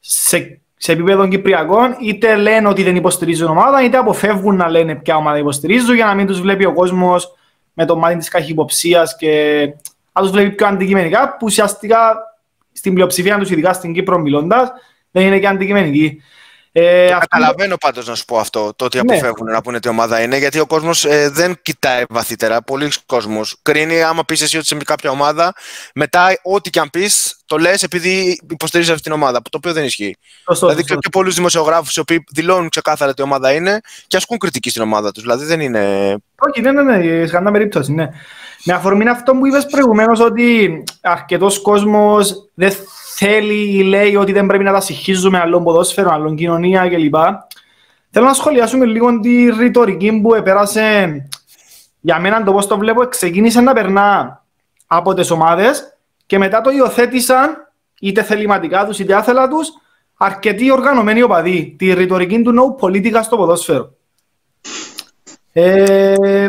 σε, 0.00 0.60
σε 0.76 0.92
επίπεδο 0.92 1.28
κυπριακών 1.28 1.96
είτε 2.00 2.36
λένε 2.36 2.68
ότι 2.68 2.82
δεν 2.82 2.96
υποστηρίζουν 2.96 3.48
ομάδα, 3.48 3.84
είτε 3.84 3.96
αποφεύγουν 3.96 4.56
να 4.56 4.68
λένε 4.68 4.94
ποια 4.94 5.16
ομάδα 5.16 5.38
υποστηρίζουν 5.38 5.94
για 5.94 6.06
να 6.06 6.14
μην 6.14 6.26
τους 6.26 6.40
βλέπει 6.40 6.64
ο 6.64 6.72
κόσμος 6.72 7.34
με 7.72 7.84
το 7.84 7.96
μάτι 7.96 8.16
της 8.16 8.28
καχυποψίας 8.28 9.16
και 9.16 9.60
να 10.12 10.22
τους 10.22 10.30
βλέπει 10.30 10.50
πιο 10.50 10.66
αντικειμενικά, 10.66 11.28
που 11.28 11.46
ουσιαστικά 11.46 12.16
στην 12.72 12.94
πλειοψηφία 12.94 13.38
τους, 13.38 13.50
ειδικά 13.50 13.72
στην 13.72 13.92
Κύπρο 13.92 14.18
μιλώντας, 14.18 14.72
δεν 15.10 15.26
είναι 15.26 15.38
και 15.38 15.46
αντικειμενική. 15.46 16.22
Ε, 16.72 17.08
το 17.08 17.18
καταλαβαίνω 17.18 17.76
πάντως 17.76 18.06
να 18.06 18.14
σου 18.14 18.24
πω 18.24 18.38
αυτό, 18.38 18.72
το 18.76 18.84
ότι 18.84 18.96
ναι. 18.96 19.02
αποφεύγουν 19.02 19.50
να 19.50 19.62
πούνε 19.62 19.80
τι 19.80 19.88
ομάδα 19.88 20.22
είναι, 20.22 20.36
γιατί 20.36 20.58
ο 20.58 20.66
κόσμος 20.66 21.04
ε, 21.04 21.28
δεν 21.28 21.58
κοιτάει 21.62 22.02
βαθύτερα. 22.08 22.62
Πολλοί 22.62 22.90
κόσμος 23.06 23.56
κρίνει 23.62 24.02
άμα 24.02 24.24
πεις 24.24 24.42
εσύ 24.42 24.56
ότι 24.56 24.64
είσαι 24.64 24.74
με 24.74 24.82
κάποια 24.84 25.10
ομάδα, 25.10 25.52
μετά 25.94 26.26
ό,τι 26.42 26.70
και 26.70 26.80
αν 26.80 26.90
πεις 26.90 27.40
το 27.46 27.58
λες 27.58 27.82
επειδή 27.82 28.40
υποστηρίζεις 28.50 28.92
αυτή 28.92 29.02
την 29.02 29.12
ομάδα, 29.12 29.42
το 29.42 29.56
οποίο 29.56 29.72
δεν 29.72 29.84
ισχύει. 29.84 30.16
Σωστό, 30.44 30.66
δηλαδή 30.66 30.84
ξέρω 30.84 31.00
και 31.00 31.08
πολλούς 31.08 31.34
δημοσιογράφους 31.34 31.96
οι 31.96 32.00
οποίοι 32.00 32.24
δηλώνουν 32.30 32.68
ξεκάθαρα 32.68 33.14
τι 33.14 33.22
ομάδα 33.22 33.52
είναι 33.52 33.80
και 34.06 34.16
ασκούν 34.16 34.38
κριτική 34.38 34.70
στην 34.70 34.82
ομάδα 34.82 35.12
τους. 35.12 35.22
Δηλαδή 35.22 35.44
δεν 35.44 35.60
είναι... 35.60 36.14
Όχι, 36.38 36.60
ναι, 36.60 36.72
ναι, 36.72 36.82
ναι, 36.82 37.26
σε 37.26 37.32
κανένα 37.32 37.52
περίπτωση, 37.52 37.92
ναι. 37.92 38.08
Με 38.64 38.72
αφορμή 38.72 39.08
αυτό 39.08 39.32
που 39.32 39.46
είπες 39.46 39.66
προηγουμένως 39.66 40.20
ότι 40.20 40.82
αρκετός 41.00 41.62
κόσμος 41.62 42.48
δεν 42.54 42.72
θέλει 43.22 43.78
ή 43.78 43.82
λέει 43.82 44.16
ότι 44.16 44.32
δεν 44.32 44.46
πρέπει 44.46 44.64
να 44.64 44.72
τα 44.72 44.80
συγχύζουμε 44.80 45.38
άλλων 45.38 45.64
ποδόσφαιρο, 45.64 46.10
άλλων 46.10 46.36
κοινωνία 46.36 46.88
κλπ. 46.88 47.14
Θέλω 48.10 48.26
να 48.26 48.34
σχολιάσουμε 48.34 48.84
λίγο 48.84 49.20
τη 49.20 49.50
ρητορική 49.50 50.20
που 50.20 50.34
επέρασε 50.34 51.14
για 52.00 52.20
μένα 52.20 52.44
το 52.44 52.52
πώς 52.52 52.66
το 52.66 52.78
βλέπω 52.78 53.06
ξεκίνησε 53.06 53.60
να 53.60 53.72
περνά 53.72 54.42
από 54.86 55.14
τις 55.14 55.30
ομάδες 55.30 55.96
και 56.26 56.38
μετά 56.38 56.60
το 56.60 56.70
υιοθέτησαν 56.70 57.72
είτε 58.00 58.22
θεληματικά 58.22 58.86
τους 58.86 58.98
είτε 58.98 59.14
άθελα 59.14 59.48
τους 59.48 59.68
αρκετοί 60.16 60.70
οργανωμένοι 60.70 61.22
οπαδοί 61.22 61.74
τη 61.78 61.92
ρητορική 61.92 62.42
του 62.42 62.54
no 62.58 62.78
πολιτικά 62.78 63.22
στο 63.22 63.36
ποδόσφαιρο. 63.36 63.94
Ε, 65.52 66.48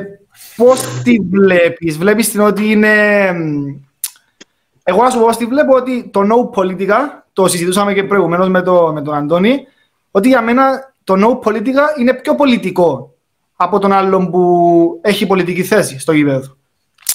πώς 0.56 1.02
τη 1.04 1.18
βλέπεις, 1.20 1.98
βλέπεις 1.98 2.32
την 2.32 2.40
ότι 2.40 2.72
είναι 2.72 3.34
εγώ 4.84 5.04
να 5.04 5.10
σου 5.10 5.20
πω 5.20 5.26
ότι 5.26 5.46
βλέπω 5.46 5.76
ότι 5.76 6.10
το 6.14 6.22
no 6.22 6.60
politica, 6.60 6.98
το 7.34 7.48
συζητούσαμε 7.48 7.94
και 7.94 8.04
προηγουμένως 8.04 8.50
με, 8.50 8.62
το, 8.62 8.92
με 8.94 9.02
τον 9.02 9.14
Αντώνη, 9.14 9.68
ότι 10.12 10.28
για 10.28 10.42
μένα 10.42 10.94
το 11.04 11.16
no 11.18 11.48
politica 11.48 12.00
είναι 12.00 12.14
πιο 12.14 12.36
πολιτικό 12.36 13.14
από 13.56 13.80
τον 13.80 13.92
άλλον 13.92 14.32
που 14.32 15.00
έχει 15.02 15.28
πολιτική 15.28 15.64
θέση 15.64 16.00
στο 16.00 16.12
γήπεδο. 16.12 16.58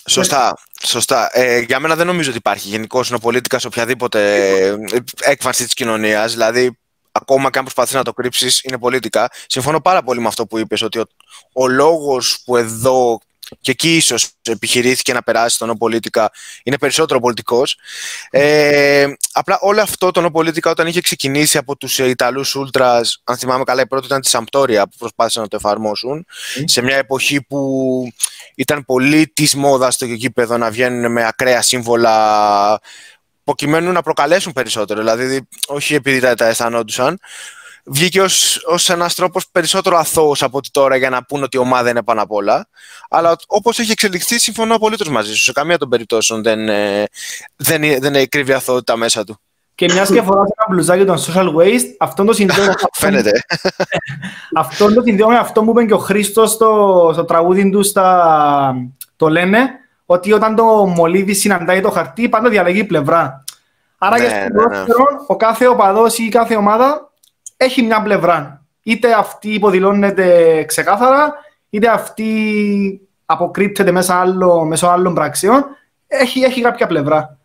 Σωστά. 0.07 0.59
Σωστά. 0.83 1.31
Ε, 1.33 1.59
για 1.59 1.81
μένα 1.81 1.95
δεν 1.97 2.07
νομίζω 2.07 2.29
ότι 2.29 2.39
υπάρχει 2.39 2.69
γενικώ 2.69 3.05
νοπολίτικα 3.09 3.59
σε 3.59 3.67
οποιαδήποτε 3.67 4.21
έκφανση 5.21 5.65
της 5.65 5.75
κοινωνίας. 5.75 6.33
Δηλαδή, 6.33 6.79
ακόμα 7.13 7.51
και 7.51 7.59
αν 7.59 7.65
προσπαθείς 7.65 7.95
να 7.95 8.03
το 8.03 8.13
κρύψεις, 8.13 8.61
είναι 8.63 8.79
πολιτικά. 8.79 9.29
Συμφωνώ 9.47 9.81
πάρα 9.81 10.03
πολύ 10.03 10.21
με 10.21 10.27
αυτό 10.27 10.47
που 10.47 10.59
είπες, 10.59 10.83
ότι 10.83 10.99
ο, 10.99 11.05
ο 11.53 11.69
λόγος 11.69 12.43
που 12.45 12.57
εδώ 12.57 13.19
και 13.61 13.71
εκεί 13.71 13.97
ίσως 13.97 14.29
επιχειρήθηκε 14.43 15.13
να 15.13 15.23
περάσει 15.23 15.59
το 15.59 15.67
νοπολίτικα 15.67 16.31
είναι 16.63 16.79
περισσότερο 16.79 17.21
πολιτικός. 17.21 17.79
Ε, 18.31 19.07
απλά 19.33 19.59
όλο 19.61 19.81
αυτό 19.81 20.11
το 20.11 20.21
νοπολίτικα 20.21 20.71
όταν 20.71 20.87
είχε 20.87 21.01
ξεκινήσει 21.01 21.59
από 21.59 21.77
τους 21.77 21.99
Ιταλούς 21.99 22.55
Ούλτρα, 22.55 23.01
αν 23.25 23.37
θυμάμαι 23.37 23.65
καλά, 23.65 23.83
η 23.83 23.87
πρώτη 23.87 24.07
ήταν 24.07 24.21
τη 24.21 24.29
Σαμπτόρια 24.29 24.87
που 24.87 24.97
προσπάθησαν 24.99 25.43
να 25.43 25.49
το 25.49 25.57
εφαρμόσουν, 25.57 26.27
σε 26.65 26.83
μια 26.83 26.97
εποχή 26.97 27.43
που 27.43 28.13
ήταν 28.55 28.85
πολύ 28.85 29.29
της 29.29 29.55
μόδας 29.55 29.95
στο 29.95 30.05
γήπεδο 30.05 30.57
να 30.57 30.71
βγαίνουν 30.71 31.13
με 31.13 31.27
ακραία 31.27 31.63
σύμβολα 31.63 32.81
προκειμένου 33.45 33.93
να 33.93 34.03
προκαλέσουν 34.03 34.53
περισσότερο. 34.53 35.01
Δηλαδή, 35.01 35.49
όχι 35.67 35.95
επειδή 35.95 36.21
τα, 36.21 36.35
τα 36.35 36.47
αισθανόντουσαν, 36.47 37.19
βγήκε 37.87 38.21
ως, 38.21 38.65
ως 38.67 38.91
ένας 38.91 39.15
τρόπος 39.15 39.49
περισσότερο 39.53 39.97
αθώος 39.97 40.43
από 40.43 40.57
ότι 40.57 40.71
τώρα 40.71 40.97
για 40.97 41.11
να 41.11 41.25
πούνε 41.25 41.43
ότι 41.45 41.57
η 41.57 41.61
ομάδα 41.61 41.91
είναι 41.91 42.03
πάνω 42.03 42.23
απ' 42.23 42.33
όλα. 42.33 42.69
Αλλά 43.11 43.37
όπως 43.47 43.79
έχει 43.79 43.91
εξελιχθεί, 43.91 44.39
συμφωνώ 44.39 44.75
απολύτως 44.75 45.09
μαζί 45.09 45.35
σου. 45.35 45.43
Σε 45.43 45.53
καμία 45.53 45.79
των 45.79 45.89
περιπτώσεων 45.89 46.43
δεν, 46.43 46.69
ε, 46.69 47.05
δεν, 47.57 47.81
δεν, 47.81 48.13
δεν 48.13 48.29
κρύβει 48.29 48.53
αθωότητα 48.53 48.97
μέσα 48.97 49.25
του. 49.25 49.41
Και 49.75 49.93
μιας 49.93 50.11
και 50.11 50.23
φοράς 50.23 50.49
ένα 50.57 50.67
μπλουζάκι 50.69 51.05
των 51.05 51.19
social 51.19 51.55
waste, 51.55 51.95
αυτό 51.99 52.25
το 52.25 52.33
συνδέω. 52.33 52.73
Φαίνεται. 52.93 53.31
αυτό 54.55 54.95
το 54.95 55.03
συνδέω 55.05 55.29
με 55.29 55.39
αυτό 55.39 55.63
που 55.63 55.71
είπε 55.71 55.85
και 55.85 55.95
ο 55.95 55.99
Χρήστος 55.99 56.51
στο, 56.51 57.11
στο 57.13 57.25
τραγούδι 57.25 57.71
του 57.71 57.83
στα, 57.83 58.75
το 59.17 59.29
λένε, 59.29 59.69
ότι 60.07 60.33
όταν 60.33 60.55
το 60.55 60.65
μολύβι 60.65 61.35
συναντάει 61.35 61.81
το 61.81 61.91
χαρτί, 61.91 62.29
πάντα 62.29 62.49
διαλέγει 62.49 62.85
πλευρά. 62.85 63.45
Άρα 63.99 64.19
Ναι, 64.19 64.25
και 64.25 64.29
στο 64.29 64.39
ναι, 64.39 64.47
ναι. 64.47 64.63
ποδόσφαιρο, 64.63 65.25
ο 65.27 65.37
κάθε 65.37 65.67
οπαδός 65.67 66.19
ή 66.19 66.29
κάθε 66.29 66.57
ομάδα 66.57 67.13
έχει 67.57 67.83
μια 67.83 68.03
πλευρά. 68.03 68.65
Είτε 68.83 69.13
αυτή 69.13 69.55
υποδηλώνεται 69.55 70.65
ξεκάθαρα, 70.65 71.35
είτε 71.71 71.89
αυτή 71.89 72.31
αποκρύπτεται 73.27 73.91
μέσα, 73.91 74.21
άλλο, 74.21 74.65
μέσω 74.65 74.87
άλλων 74.87 75.15
πραξιών. 75.15 75.65
Έχει, 76.07 76.41
έχει 76.41 76.61
κάποια 76.61 76.87
πλευρά. 76.87 77.39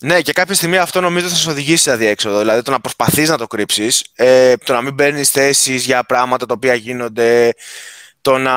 Ναι, 0.00 0.20
και 0.20 0.32
κάποια 0.32 0.54
στιγμή 0.54 0.78
αυτό 0.78 1.00
νομίζω 1.00 1.28
θα 1.28 1.34
σε 1.34 1.50
οδηγήσει 1.50 1.82
σε 1.82 1.90
αδιέξοδο. 1.90 2.38
Δηλαδή 2.38 2.62
το 2.62 2.70
να 2.70 2.80
προσπαθείς 2.80 3.28
να 3.28 3.38
το 3.38 3.46
κρύψεις, 3.46 4.04
ε, 4.14 4.56
το 4.56 4.72
να 4.72 4.82
μην 4.82 4.94
παίρνεις 4.94 5.30
θέσεις 5.30 5.84
για 5.84 6.04
πράγματα 6.04 6.46
τα 6.46 6.54
οποία 6.54 6.74
γίνονται, 6.74 7.54
το 8.20 8.38
να 8.38 8.56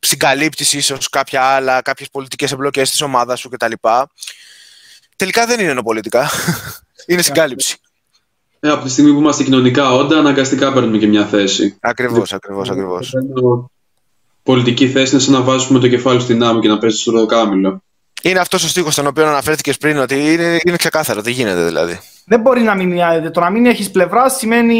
συγκαλύπτεις 0.00 0.72
ίσως 0.72 1.08
κάποια 1.08 1.42
άλλα, 1.42 1.82
κάποιες 1.82 2.10
πολιτικές 2.10 2.52
εμπλοκές 2.52 2.90
της 2.90 3.00
ομάδας 3.00 3.40
σου 3.40 3.48
κτλ. 3.48 3.72
Τελικά 5.16 5.46
δεν 5.46 5.60
είναι 5.60 5.72
νοπολιτικά. 5.72 6.30
είναι 7.06 7.22
συγκάλυψη. 7.22 7.76
Ε, 8.60 8.68
από 8.68 8.84
τη 8.84 8.90
στιγμή 8.90 9.12
που 9.12 9.18
είμαστε 9.18 9.44
κοινωνικά 9.44 9.92
όντα, 9.92 10.18
αναγκαστικά 10.18 10.72
παίρνουμε 10.72 10.98
και 10.98 11.06
μια 11.06 11.24
θέση. 11.24 11.76
Ακριβώς, 11.80 12.32
ακριβώς, 12.32 12.70
ακριβώς. 12.70 13.14
Ενώ 13.14 13.70
Πολιτική 14.42 14.88
θέση 14.88 15.12
είναι 15.12 15.22
σαν 15.22 15.32
να 15.32 15.40
βάζουμε 15.40 15.78
το 15.78 15.88
κεφάλι 15.88 16.20
στην 16.20 16.42
άμμο 16.42 16.60
και 16.60 16.68
να 16.68 16.78
παίζει 16.78 16.96
στο 16.96 17.10
ροδοκάμιλο. 17.10 17.82
Είναι 18.22 18.38
αυτός 18.38 18.64
ο 18.64 18.68
στίχος 18.68 18.92
στον 18.92 19.06
οποίο 19.06 19.26
αναφέρθηκες 19.26 19.78
πριν, 19.78 19.98
ότι 19.98 20.32
είναι, 20.32 20.60
είναι 20.64 20.76
ξεκάθαρο, 20.76 21.22
δεν 21.22 21.32
γίνεται 21.32 21.64
δηλαδή. 21.64 22.00
Δεν 22.26 22.40
μπορεί 22.40 22.62
να 22.62 22.74
μην. 22.74 22.98
Το 23.32 23.40
να 23.40 23.50
μην 23.50 23.66
έχεις 23.66 23.90
πλευρά 23.90 24.28
σημαίνει 24.28 24.76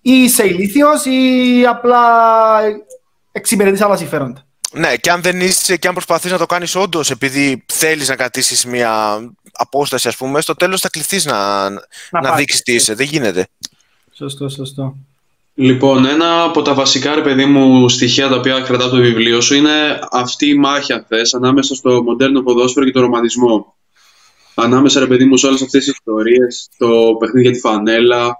ή 0.00 0.12
είσαι 0.12 0.46
ηλίθιος 0.46 1.04
ή 1.04 1.64
απλά 1.68 1.98
εξυπηρετείς 3.32 3.80
άλλα 3.80 3.96
συμφέροντα. 3.96 4.44
Ναι, 4.72 4.96
και 4.96 5.10
αν 5.10 5.22
δεν 5.22 5.40
είσαι 5.40 5.76
και 5.76 5.88
αν 5.88 5.94
προσπαθείς 5.94 6.30
να 6.30 6.38
το 6.38 6.46
κάνεις 6.46 6.74
όντως 6.74 7.10
επειδή 7.10 7.64
θέλεις 7.66 8.08
να 8.08 8.16
κρατήσεις 8.16 8.64
μια 8.64 9.18
απόσταση, 9.52 10.08
ας 10.08 10.16
πούμε, 10.16 10.40
στο 10.40 10.54
τέλος 10.54 10.80
θα 10.80 10.88
κληθείς 10.88 11.24
να, 11.24 11.70
να, 11.70 11.80
να 12.10 12.20
πάρεις. 12.20 12.36
δείξεις 12.36 12.62
τι 12.62 12.74
είσαι. 12.74 12.94
Δεν 12.94 13.06
γίνεται. 13.06 13.48
Σωστό, 14.12 14.48
σωστό. 14.48 14.96
Λοιπόν, 15.54 16.04
ένα 16.06 16.42
από 16.42 16.62
τα 16.62 16.74
βασικά, 16.74 17.14
ρε 17.14 17.20
παιδί 17.20 17.44
μου, 17.44 17.88
στοιχεία 17.88 18.28
τα 18.28 18.36
οποία 18.36 18.60
κρατάω 18.60 18.86
από 18.86 18.96
το 18.96 19.02
βιβλίο 19.02 19.40
σου 19.40 19.54
είναι 19.54 19.98
αυτή 20.10 20.48
η 20.48 20.54
μάχη, 20.54 20.92
αν 20.92 21.04
θες, 21.08 21.34
ανάμεσα 21.34 21.74
στο 21.74 22.02
μοντέρνο 22.02 22.42
ποδόσφαιρο 22.42 22.86
και 22.86 22.92
το 22.92 23.00
ρομαντισμό. 23.00 23.74
Ανάμεσα, 24.54 25.00
ρε 25.00 25.06
παιδί 25.06 25.24
μου, 25.24 25.36
σε 25.36 25.46
όλες 25.46 25.62
αυτές 25.62 25.84
τις 25.84 25.92
ιστορίες, 25.92 26.68
το 26.76 27.16
παιχνίδι 27.18 27.46
για 27.46 27.52
τη 27.52 27.60
φανέλα, 27.60 28.38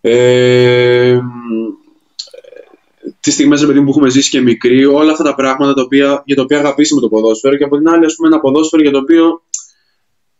ε, 0.00 1.18
τις 3.20 3.34
στιγμές, 3.34 3.60
ρε 3.60 3.66
παιδί 3.66 3.78
μου, 3.78 3.84
που 3.84 3.90
έχουμε 3.90 4.08
ζήσει 4.08 4.30
και 4.30 4.40
μικροί, 4.40 4.84
όλα 4.84 5.10
αυτά 5.12 5.24
τα 5.24 5.34
πράγματα 5.34 5.74
τα 5.74 5.82
οποία, 5.82 6.22
για 6.26 6.36
τα 6.36 6.42
οποία 6.42 6.58
αγαπήσαμε 6.58 7.00
το 7.00 7.08
ποδόσφαιρο 7.08 7.56
και 7.56 7.64
από 7.64 7.76
την 7.76 7.88
άλλη, 7.88 8.04
ας 8.04 8.14
πούμε, 8.14 8.28
ένα 8.28 8.40
ποδόσφαιρο 8.40 8.82
για 8.82 8.90
το 8.90 8.98
οποίο, 8.98 9.42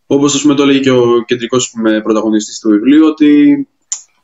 όπως 0.07 0.35
ας 0.35 0.43
πούμε, 0.43 0.55
το 0.55 0.63
έλεγε 0.63 0.79
και 0.79 0.91
ο 0.91 1.25
κεντρικός 1.27 1.65
ας 1.65 1.71
πούμε, 1.71 2.01
πρωταγωνιστής 2.03 2.59
του 2.59 2.69
βιβλίου, 2.69 3.07
ότι 3.07 3.69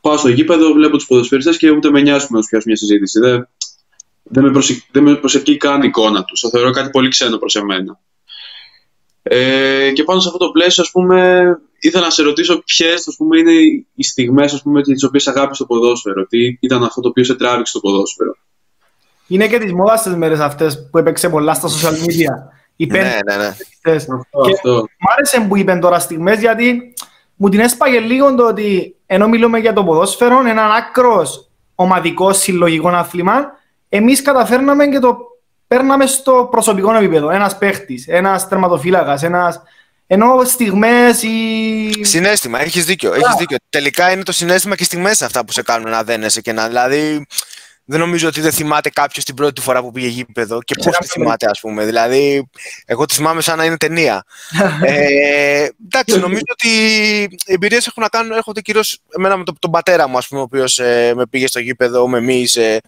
πάω 0.01 0.17
στο 0.17 0.29
γήπεδο, 0.29 0.73
βλέπω 0.73 0.97
τους 0.97 1.05
ποδοσφαιριστές 1.05 1.57
και 1.57 1.69
ούτε 1.69 1.89
με 1.89 2.01
νοιάζει 2.01 2.27
να 2.29 2.39
τους 2.39 2.49
πιάσω 2.49 2.65
μια 2.67 2.75
συζήτηση. 2.75 3.19
Δεν, 3.19 3.47
δεν, 4.23 4.43
με 4.43 4.51
προσε, 4.51 4.83
δεν 4.91 5.03
με 5.03 5.15
προσελκύει 5.15 5.57
καν 5.57 5.81
η 5.81 5.85
εικόνα 5.87 6.23
τους. 6.23 6.39
Το 6.39 6.49
θεωρώ 6.49 6.71
κάτι 6.71 6.89
πολύ 6.89 7.09
ξένο 7.09 7.37
προς 7.37 7.55
εμένα. 7.55 7.99
Ε, 9.23 9.91
και 9.91 10.03
πάνω 10.03 10.19
σε 10.19 10.27
αυτό 10.27 10.45
το 10.45 10.51
πλαίσιο, 10.51 10.83
ας 10.83 10.91
πούμε, 10.91 11.45
ήθελα 11.87 12.03
να 12.03 12.09
σε 12.09 12.23
ρωτήσω 12.23 12.63
ποιες 12.65 13.17
είναι 13.39 13.51
οι 13.95 14.03
στιγμές 14.03 14.63
τις 14.83 15.03
οποίες 15.03 15.27
αγάπησε 15.27 15.65
το 15.65 15.65
ποδόσφαιρο. 15.65 16.25
Τι 16.25 16.57
ήταν 16.59 16.83
αυτό 16.83 17.01
το 17.01 17.07
οποίο 17.07 17.23
σε 17.23 17.35
τράβηξε 17.35 17.73
το 17.73 17.79
ποδόσφαιρο; 17.79 18.35
Είναι 19.27 19.47
και 19.47 19.57
τη 19.57 19.75
μόδας 19.75 19.99
στι 19.99 20.09
μέρες 20.09 20.39
αυτές 20.39 20.89
που 20.91 20.97
έπαιξε 20.97 21.29
πολλά 21.29 21.53
στα 21.53 21.69
social 21.69 21.93
media. 21.93 22.33
Οι 22.75 22.85
Ναι, 22.91 22.97
πέντε 22.97 23.19
ναι, 23.25 23.35
ναι. 23.35 23.45
αυτές. 23.45 24.09
Αυτό, 24.09 24.41
Και 24.45 24.53
αυτό. 24.53 24.87
Μ' 24.99 25.09
άρεσε 25.15 25.45
που 25.47 25.57
είπε 25.57 25.75
τώρα 25.75 25.99
στιγμές 25.99 26.39
γιατί 26.39 26.93
μου 27.35 27.49
την 27.49 27.59
έσπαγε 27.59 27.99
λίγο 27.99 28.35
το 28.35 28.47
ότι 28.47 28.95
ενώ 29.05 29.27
μιλούμε 29.27 29.59
για 29.59 29.73
το 29.73 29.83
ποδόσφαιρο, 29.83 30.39
έναν 30.39 30.71
άκρος 30.71 31.49
ομαδικό 31.75 32.33
συλλογικό 32.33 32.89
άθλημα, 32.89 33.45
εμείς 33.89 34.21
καταφέρναμε 34.21 34.87
και 34.87 34.99
το 34.99 35.17
παίρναμε 35.67 36.05
στο 36.05 36.47
προσωπικό 36.51 36.95
επίπεδο. 36.95 37.29
Ένας 37.29 37.57
παίχτης, 37.57 38.07
ένας 38.07 38.47
τερματοφύλακας, 38.47 39.23
ένας... 39.23 39.61
Ενώ 40.07 40.43
στιγμές 40.43 41.23
ή... 41.23 42.05
Συνέστημα, 42.05 42.61
έχεις 42.61 42.85
δίκιο. 42.85 43.13
Έχεις 43.13 43.35
δίκιο. 43.37 43.57
Τελικά 43.69 44.11
είναι 44.11 44.23
το 44.23 44.31
συνέστημα 44.31 44.75
και 44.75 44.83
οι 44.83 44.85
στιγμές 44.85 45.21
αυτά 45.21 45.45
που 45.45 45.51
σε 45.51 45.61
κάνουν 45.63 45.89
να 45.89 46.03
δένεσαι 46.03 46.41
και 46.41 46.51
να. 46.51 46.67
Δηλαδή, 46.67 47.25
δεν 47.87 47.99
νομίζω 47.99 48.27
ότι 48.27 48.41
δεν 48.41 48.51
θυμάται 48.51 48.89
κάποιος 48.89 49.25
την 49.25 49.35
πρώτη 49.35 49.61
φορά 49.61 49.81
που 49.81 49.91
πήγε 49.91 50.07
γήπεδο 50.07 50.61
και 50.61 50.75
πώς 50.83 50.97
τη 50.97 51.07
θυμάται, 51.07 51.45
ας 51.49 51.59
πούμε. 51.59 51.85
Δηλαδή, 51.85 52.49
εγώ 52.85 53.05
τη 53.05 53.15
θυμάμαι 53.15 53.41
σαν 53.41 53.57
να 53.57 53.65
είναι 53.65 53.77
ταινία. 53.77 54.23
ε, 54.85 55.67
εντάξει, 55.85 56.19
νομίζω 56.19 56.43
ότι 56.51 56.67
οι 57.45 57.53
εμπειρίες 57.53 57.87
έχουν 57.87 58.03
να 58.03 58.09
κάνουν, 58.09 58.31
έρχονται 58.31 58.61
κυρίω 58.61 58.81
εμένα 59.17 59.37
με 59.37 59.43
το, 59.43 59.53
τον 59.59 59.71
πατέρα 59.71 60.07
μου, 60.07 60.17
ας 60.17 60.27
πούμε, 60.27 60.41
ο 60.41 60.43
οποίος 60.43 60.79
ε, 60.79 61.13
με 61.15 61.25
πήγε 61.25 61.47
στο 61.47 61.59
γήπεδο, 61.59 62.07
με 62.07 62.21
μίλησε. 62.21 62.79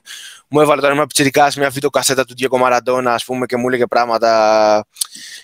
Μου 0.50 0.62
έβαλε 0.62 0.82
τώρα 0.82 0.94
ένα 0.94 1.06
πιτσιρικάς 1.06 1.56
μια 1.56 1.70
βίντεο 1.70 1.90
κασέτα 1.90 2.26
του 2.26 2.34
Diego 2.40 2.62
Maradona, 2.62 3.06
ας 3.06 3.26
πούμε, 3.26 3.46
και 3.46 3.58
μου 3.58 3.68
έλεγε 3.68 3.86
πράγματα 3.86 4.86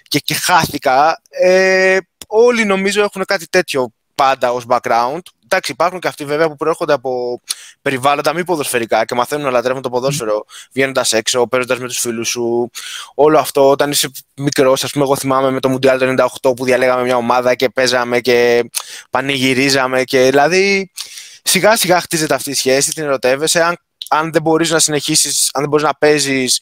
και, 0.08 0.20
και 0.20 0.34
χάθηκα. 0.34 1.22
Ε, 1.30 1.98
όλοι 2.28 2.66
νομίζω 2.66 3.04
έχουν 3.04 3.26
κάτι 3.26 3.48
τέτοιο 3.48 3.94
πάντα 4.16 4.52
ως 4.52 4.66
background. 4.68 5.20
Εντάξει, 5.44 5.72
υπάρχουν 5.72 6.00
και 6.00 6.08
αυτοί 6.08 6.26
βέβαια 6.26 6.48
που 6.48 6.56
προέρχονται 6.56 6.94
από 6.94 7.42
περιβάλλοντα 7.82 8.34
μη 8.34 8.44
ποδοσφαιρικά 8.44 9.06
και 9.06 9.16
μαθαίνουν 9.16 9.46
να 9.46 9.52
λατρεύουν 9.52 9.82
το 9.82 9.90
ποδόσφαιρο 9.90 10.46
βγαίνοντας 10.74 11.14
έξω, 11.14 11.48
παίζοντας 11.48 11.80
με 11.80 11.88
τους 11.88 12.00
φίλους 12.00 12.30
σου. 12.30 12.70
Όλο 13.16 13.40
αυτό 13.40 13.70
όταν 13.70 13.92
είσαι 13.92 14.12
μικρός, 14.36 14.84
ας 14.84 14.92
πούμε, 14.92 15.04
εγώ 15.04 15.16
θυμάμαι 15.16 15.52
με 15.52 15.60
το 15.60 15.70
Μουντιάλ 15.70 16.00
το 16.00 16.28
98 16.42 16.56
που 16.56 16.66
διαλέγαμε 16.66 17.04
μια 17.04 17.16
ομάδα 17.16 17.56
και 17.56 17.70
παίζαμε 17.70 18.20
και 18.20 18.70
πανηγυρίζαμε. 19.10 20.04
Και 20.04 20.24
δηλαδή 20.24 20.92
σιγά 21.44 21.76
σιγά 21.76 22.02
χτίζεται 22.02 22.34
αυτή 22.34 22.50
η 22.50 22.54
σχέση, 22.54 22.92
την 22.92 23.04
ερωτεύεσαι. 23.04 23.64
Αν, 23.64 23.78
αν 24.10 24.32
δεν 24.32 24.42
μπορείς 24.42 24.70
να 24.70 24.80
συνεχίσεις, 24.80 25.50
αν 25.54 25.62
δεν 25.62 25.70
μπορείς 25.70 25.86
να 25.86 25.96
παίζεις, 25.96 26.62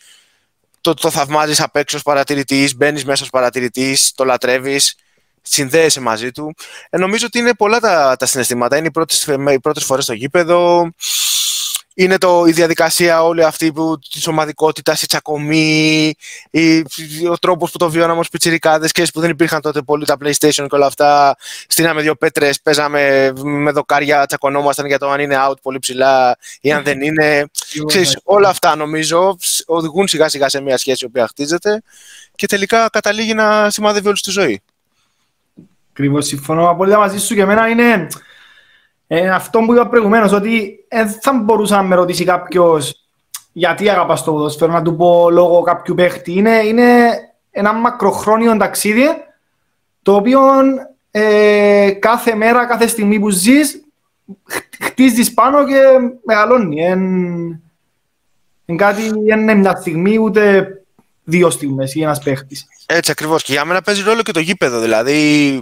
το, 0.81 0.93
το 0.93 1.11
θαυμάζεις 1.11 1.61
απ' 1.61 1.75
έξω 1.75 1.97
ως 1.97 2.03
παρατηρητής, 2.03 2.75
μπαίνεις 2.75 3.05
μέσα 3.05 3.23
ως 3.23 3.29
παρατηρητής, 3.29 4.11
το 4.15 4.23
λατρεύεις 4.23 4.95
συνδέεσαι 5.41 5.99
μαζί 5.99 6.31
του. 6.31 6.53
Ε, 6.89 6.97
νομίζω 6.97 7.25
ότι 7.25 7.39
είναι 7.39 7.53
πολλά 7.53 7.79
τα, 7.79 8.15
τα 8.19 8.25
συναισθήματα. 8.25 8.77
Είναι 8.77 8.87
οι 8.87 8.91
πρώτες, 8.91 9.27
οι 9.51 9.59
πρώτες 9.59 9.83
φορές 9.83 10.03
στο 10.03 10.13
γήπεδο, 10.13 10.91
είναι 11.93 12.17
το, 12.17 12.43
η 12.47 12.51
διαδικασία 12.51 13.23
όλη 13.23 13.43
αυτή 13.43 13.71
που, 13.71 13.99
της 14.11 14.27
ομαδικότητας, 14.27 15.01
η 15.01 15.05
τσακωμή, 15.05 16.13
η, 16.49 16.77
ο 17.29 17.37
τρόπος 17.39 17.71
που 17.71 17.77
το 17.77 17.89
βιώναμε 17.89 18.19
ως 18.19 18.29
πιτσιρικάδες 18.29 18.91
και 18.91 19.07
που 19.13 19.19
δεν 19.19 19.29
υπήρχαν 19.29 19.61
τότε 19.61 19.81
πολύ 19.81 20.05
τα 20.05 20.17
PlayStation 20.23 20.65
και 20.67 20.75
όλα 20.75 20.85
αυτά. 20.85 21.35
Στείναμε 21.67 22.01
δύο 22.01 22.15
πέτρες, 22.15 22.61
παίζαμε 22.61 23.31
με 23.35 23.71
δοκάρια, 23.71 24.25
τσακωνόμασταν 24.25 24.85
για 24.85 24.99
το 24.99 25.09
αν 25.09 25.19
είναι 25.19 25.35
out 25.47 25.61
πολύ 25.61 25.79
ψηλά 25.79 26.37
ή 26.61 26.71
αν 26.71 26.83
δεν 26.83 27.01
είναι. 27.01 27.45
Ξέρεις, 27.85 28.19
όλα 28.23 28.49
αυτά 28.49 28.75
νομίζω 28.75 29.37
οδηγούν 29.65 30.07
σιγά 30.07 30.29
σιγά 30.29 30.49
σε 30.49 30.61
μια 30.61 30.77
σχέση 30.77 31.03
η 31.03 31.07
οποία 31.07 31.27
χτίζεται 31.27 31.81
και 32.35 32.47
τελικά 32.47 32.89
καταλήγει 32.91 33.33
να 33.33 33.69
σημαδεύει 33.69 34.07
όλη 34.07 34.17
τη 34.17 34.31
ζωή. 34.31 34.61
Ακριβώς 35.91 36.25
συμφωνώ 36.25 36.69
απόλυτα 36.69 36.97
μαζί 36.97 37.19
σου 37.19 37.35
και 37.35 37.41
εμένα 37.41 37.67
είναι 37.67 38.07
ε, 39.13 39.29
αυτό 39.29 39.59
που 39.59 39.73
είπα 39.73 39.87
προηγουμένως, 39.87 40.31
ότι 40.31 40.85
δεν 40.89 41.09
θα 41.21 41.33
μπορούσα 41.33 41.75
να 41.75 41.81
με 41.81 41.95
ρωτήσει 41.95 42.23
κάποιος 42.23 43.05
γιατί 43.51 43.89
αγαπάς 43.89 44.23
το 44.23 44.31
ποδόσφαιρο, 44.31 44.71
να 44.71 44.81
του 44.81 44.95
πω 44.95 45.29
λόγω 45.29 45.61
κάποιου 45.61 45.95
παίχτη. 45.95 46.33
Είναι, 46.33 46.59
είναι 46.59 46.85
ένα 47.51 47.73
μακροχρόνιο 47.73 48.57
ταξίδι 48.57 49.05
το 50.01 50.15
οποίο 50.15 50.41
ε, 51.11 51.91
κάθε 51.99 52.35
μέρα, 52.35 52.65
κάθε 52.65 52.87
στιγμή 52.87 53.19
που 53.19 53.29
ζεις, 53.29 53.81
χτίζεις 54.81 55.33
πάνω 55.33 55.65
και 55.65 55.79
μεγαλώνει. 56.25 56.81
Είναι 58.65 58.77
κάτι, 58.77 59.01
είναι 59.27 59.53
μια 59.53 59.75
στιγμή 59.75 60.17
ούτε 60.17 60.67
δύο 61.23 61.49
στιγμές 61.49 61.95
ή 61.95 62.01
ένας 62.01 62.19
παίχτης. 62.19 62.65
Έτσι 62.85 63.11
ακριβώς. 63.11 63.43
Και 63.43 63.51
για 63.51 63.65
μένα 63.65 63.81
παίζει 63.81 64.01
ρόλο 64.01 64.21
και 64.21 64.31
το 64.31 64.39
γήπεδο. 64.39 64.79
Δηλαδή, 64.79 65.61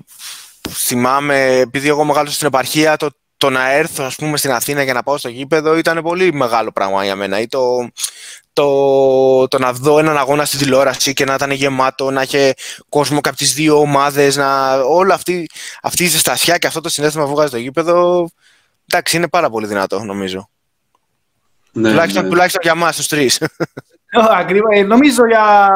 θυμάμαι, 0.70 1.58
επειδή 1.58 1.88
εγώ 1.88 2.04
μεγάλωσα 2.04 2.34
στην 2.34 2.48
επαρχία, 2.48 2.98
το, 2.98 3.10
το 3.40 3.50
να 3.50 3.72
έρθω 3.72 4.04
ας 4.04 4.16
πούμε, 4.16 4.38
στην 4.38 4.52
Αθήνα 4.52 4.84
για 4.84 4.94
να 4.94 5.04
πάω 5.04 5.18
στο 5.18 5.30
γήπεδο 5.30 5.78
ήταν 5.78 6.02
πολύ 6.02 6.34
μεγάλο 6.34 6.72
πράγμα 6.72 7.04
για 7.04 7.16
μένα. 7.16 7.40
Ή 7.40 7.48
το, 7.48 7.90
το, 8.54 9.48
το 9.48 9.58
να 9.58 9.74
δω 9.74 10.00
έναν 10.00 10.18
αγώνα 10.18 10.46
στη 10.46 10.58
τηλεόραση 10.58 11.14
και 11.14 11.26
να 11.26 11.34
ήταν 11.34 11.52
γεμάτο, 11.52 12.12
να 12.12 12.22
είχε 12.22 12.54
κόσμο 12.90 13.22
και 13.22 13.30
από 13.30 13.38
τις 13.38 13.54
δύο 13.54 13.80
ομάδες, 13.80 14.40
όλη 14.88 15.12
αυτή, 15.12 15.50
αυτή 15.82 16.04
η 16.04 16.08
ζεστασιά 16.08 16.58
και 16.58 16.68
αυτό 16.68 16.82
το 16.82 16.90
συνέστημα 16.90 17.26
που 17.26 17.32
βγάζει 17.32 17.52
το 17.52 17.58
γήπεδο. 17.58 18.30
Εντάξει, 18.92 19.18
είναι 19.18 19.28
πάρα 19.28 19.50
πολύ 19.50 19.68
δυνατό 19.68 20.04
νομίζω. 20.04 20.50
Ναι, 21.72 21.90
τουλάχιστον, 21.90 22.24
ναι. 22.24 22.30
τουλάχιστον 22.30 22.62
για 22.64 22.72
εμάς 22.72 22.96
τους 22.96 23.08
τρεις. 23.08 23.42
Ακριβώ. 24.40 24.68
Ε, 24.72 24.84
νομίζω 24.84 25.28
για 25.28 25.70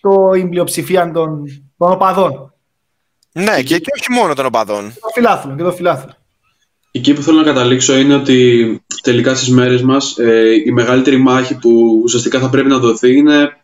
το, 0.00 0.32
η 0.32 0.44
πλειοψηφία 0.44 1.10
των, 1.10 1.44
των 1.78 1.92
οπαδών. 1.92 2.54
Ναι, 3.32 3.62
και, 3.62 3.78
και 3.78 3.90
όχι 3.98 4.10
μόνο 4.10 4.34
των 4.34 4.46
οπαδών. 4.46 4.92
Και 4.92 5.00
το 5.00 5.08
φιλάθλο. 5.14 5.54
Και 5.56 5.62
το 5.62 5.72
φιλάθλο. 5.72 6.14
Εκεί 6.92 7.12
που 7.12 7.22
θέλω 7.22 7.36
να 7.36 7.44
καταλήξω 7.44 7.96
είναι 7.96 8.14
ότι 8.14 8.82
τελικά 9.02 9.34
στις 9.34 9.48
μέρες 9.48 9.82
μας 9.82 10.18
ε, 10.18 10.62
η 10.64 10.70
μεγαλύτερη 10.70 11.16
μάχη 11.16 11.54
που 11.54 12.00
ουσιαστικά 12.02 12.40
θα 12.40 12.48
πρέπει 12.48 12.68
να 12.68 12.78
δοθεί 12.78 13.16
είναι 13.16 13.60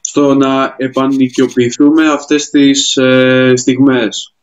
στο 0.00 0.34
να 0.34 0.74
επανοικιοποιηθούμε 0.78 2.08
αυτές 2.08 2.50
τις 2.50 2.96
ε, 2.96 3.52
στιγμές. 3.56 4.34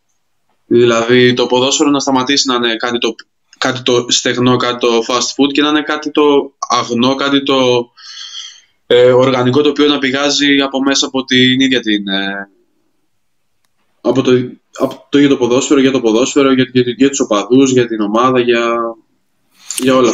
Δηλαδή 0.65 1.33
το 1.33 1.45
ποδόσφαιρο 1.45 1.89
να 1.89 1.99
σταματήσει 1.99 2.47
να 2.47 2.55
είναι 2.55 2.75
κάτι 2.75 2.97
το, 2.97 3.15
κάτι 3.57 3.81
το 3.81 4.05
στεγνό, 4.09 4.55
κάτι 4.55 4.77
το 4.77 5.03
fast 5.07 5.43
food 5.43 5.51
και 5.53 5.61
να 5.61 5.69
είναι 5.69 5.81
κάτι 5.81 6.11
το 6.11 6.53
αγνό, 6.69 7.15
κάτι 7.15 7.43
το 7.43 7.89
ε, 8.87 9.11
οργανικό 9.11 9.61
το 9.61 9.69
οποίο 9.69 9.87
να 9.87 9.99
πηγάζει 9.99 10.61
από 10.61 10.81
μέσα 10.83 11.05
από 11.05 11.23
την 11.23 11.59
ίδια 11.59 11.79
την... 11.79 12.07
Ε, 12.07 12.49
από 14.01 14.21
το, 14.21 14.31
από 14.79 15.07
το, 15.09 15.17
για 15.17 15.29
το 15.29 15.37
ποδόσφαιρο, 15.37 15.79
για 15.79 15.91
το 15.91 16.01
ποδόσφαιρο, 16.01 16.53
για, 16.53 16.65
για, 16.71 16.83
για 16.97 17.09
τους 17.09 17.19
οπαδούς, 17.19 17.71
για 17.71 17.87
την 17.87 18.01
ομάδα, 18.01 18.39
για, 18.39 18.75
για 19.77 19.95
όλα. 19.95 20.13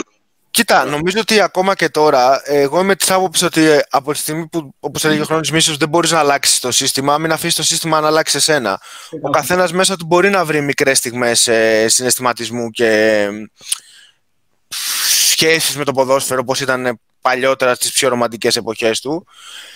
Κοίτα, 0.51 0.85
νομίζω 0.85 1.19
ότι 1.19 1.41
ακόμα 1.41 1.75
και 1.75 1.89
τώρα, 1.89 2.41
εγώ 2.45 2.79
είμαι 2.79 2.95
της 2.95 3.11
άποψης 3.11 3.43
ότι 3.43 3.61
ε, 3.61 3.79
από 3.89 4.11
τη 4.11 4.17
στιγμή 4.17 4.47
που, 4.47 4.75
όπως 4.79 5.05
έλεγε 5.05 5.21
ο 5.21 5.25
χρόνο 5.25 5.41
μίσος, 5.53 5.77
δεν 5.77 5.89
μπορείς 5.89 6.11
να 6.11 6.19
αλλάξεις 6.19 6.59
το 6.59 6.71
σύστημα, 6.71 7.17
μην 7.17 7.31
αφήσεις 7.31 7.55
το 7.55 7.63
σύστημα 7.63 7.99
να 7.99 8.07
αλλάξει 8.07 8.37
εσένα. 8.37 8.81
Ο 9.21 9.29
καθένας 9.29 9.71
μέσα 9.71 9.95
του 9.95 10.05
μπορεί 10.05 10.29
να 10.29 10.45
βρει 10.45 10.61
μικρές 10.61 10.97
στιγμές 10.97 11.47
ε, 11.47 11.87
συναισθηματισμού 11.87 12.69
και 12.69 13.27
σχέσεις 15.29 15.75
με 15.75 15.83
το 15.83 15.91
ποδόσφαιρο 15.91 16.39
όπως 16.43 16.61
ήταν 16.61 16.99
παλιότερα 17.21 17.75
στις 17.75 17.91
πιο 17.91 18.09
ρομαντικές 18.09 18.55
εποχές 18.55 19.01
του. 19.01 19.25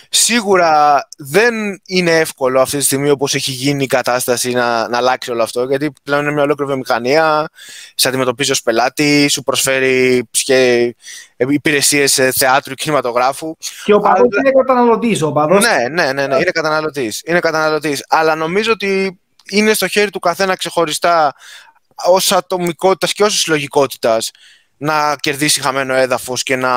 Σίγουρα 0.08 1.02
δεν 1.16 1.54
είναι 1.86 2.18
εύκολο 2.18 2.60
αυτή 2.60 2.76
τη 2.76 2.84
στιγμή 2.84 3.10
όπως 3.10 3.34
έχει 3.34 3.50
γίνει 3.50 3.82
η 3.82 3.86
κατάσταση 3.86 4.50
να, 4.50 4.88
να 4.88 4.96
αλλάξει 4.96 5.30
όλο 5.30 5.42
αυτό 5.42 5.64
γιατί 5.64 5.92
πλέον 6.02 6.22
είναι 6.22 6.32
μια 6.32 6.42
ολόκληρη 6.42 6.70
βιομηχανία, 6.70 7.48
σε 7.94 8.08
αντιμετωπίζει 8.08 8.50
ως 8.50 8.62
πελάτη, 8.62 9.28
σου 9.28 9.42
προσφέρει 9.42 10.28
και 10.30 10.94
υπηρεσίες 11.36 12.14
θεάτρου, 12.34 12.74
κινηματογράφου. 12.74 13.56
Και 13.84 13.94
ο 13.94 13.98
παδός 13.98 14.18
Αλλά... 14.18 14.28
είναι 14.38 14.50
καταναλωτής. 14.50 15.22
Ο 15.22 15.32
παδός... 15.32 15.64
Ναι, 15.64 15.88
ναι, 15.88 16.12
ναι, 16.12 16.26
ναι, 16.26 16.34
είναι 16.34 16.50
καταναλωτής. 16.50 17.22
Είναι 17.26 17.40
καταναλωτής. 17.40 18.04
Αλλά 18.08 18.34
νομίζω 18.34 18.72
ότι 18.72 19.20
είναι 19.50 19.72
στο 19.72 19.88
χέρι 19.88 20.10
του 20.10 20.18
καθένα 20.18 20.56
ξεχωριστά 20.56 21.34
ως 21.94 22.32
ατομικότητας 22.32 23.12
και 23.12 23.22
ως 23.22 23.40
συλλογικότητας 23.40 24.30
να 24.84 25.16
κερδίσει 25.20 25.60
χαμένο 25.60 25.94
έδαφος 25.94 26.42
και 26.42 26.56
να 26.56 26.70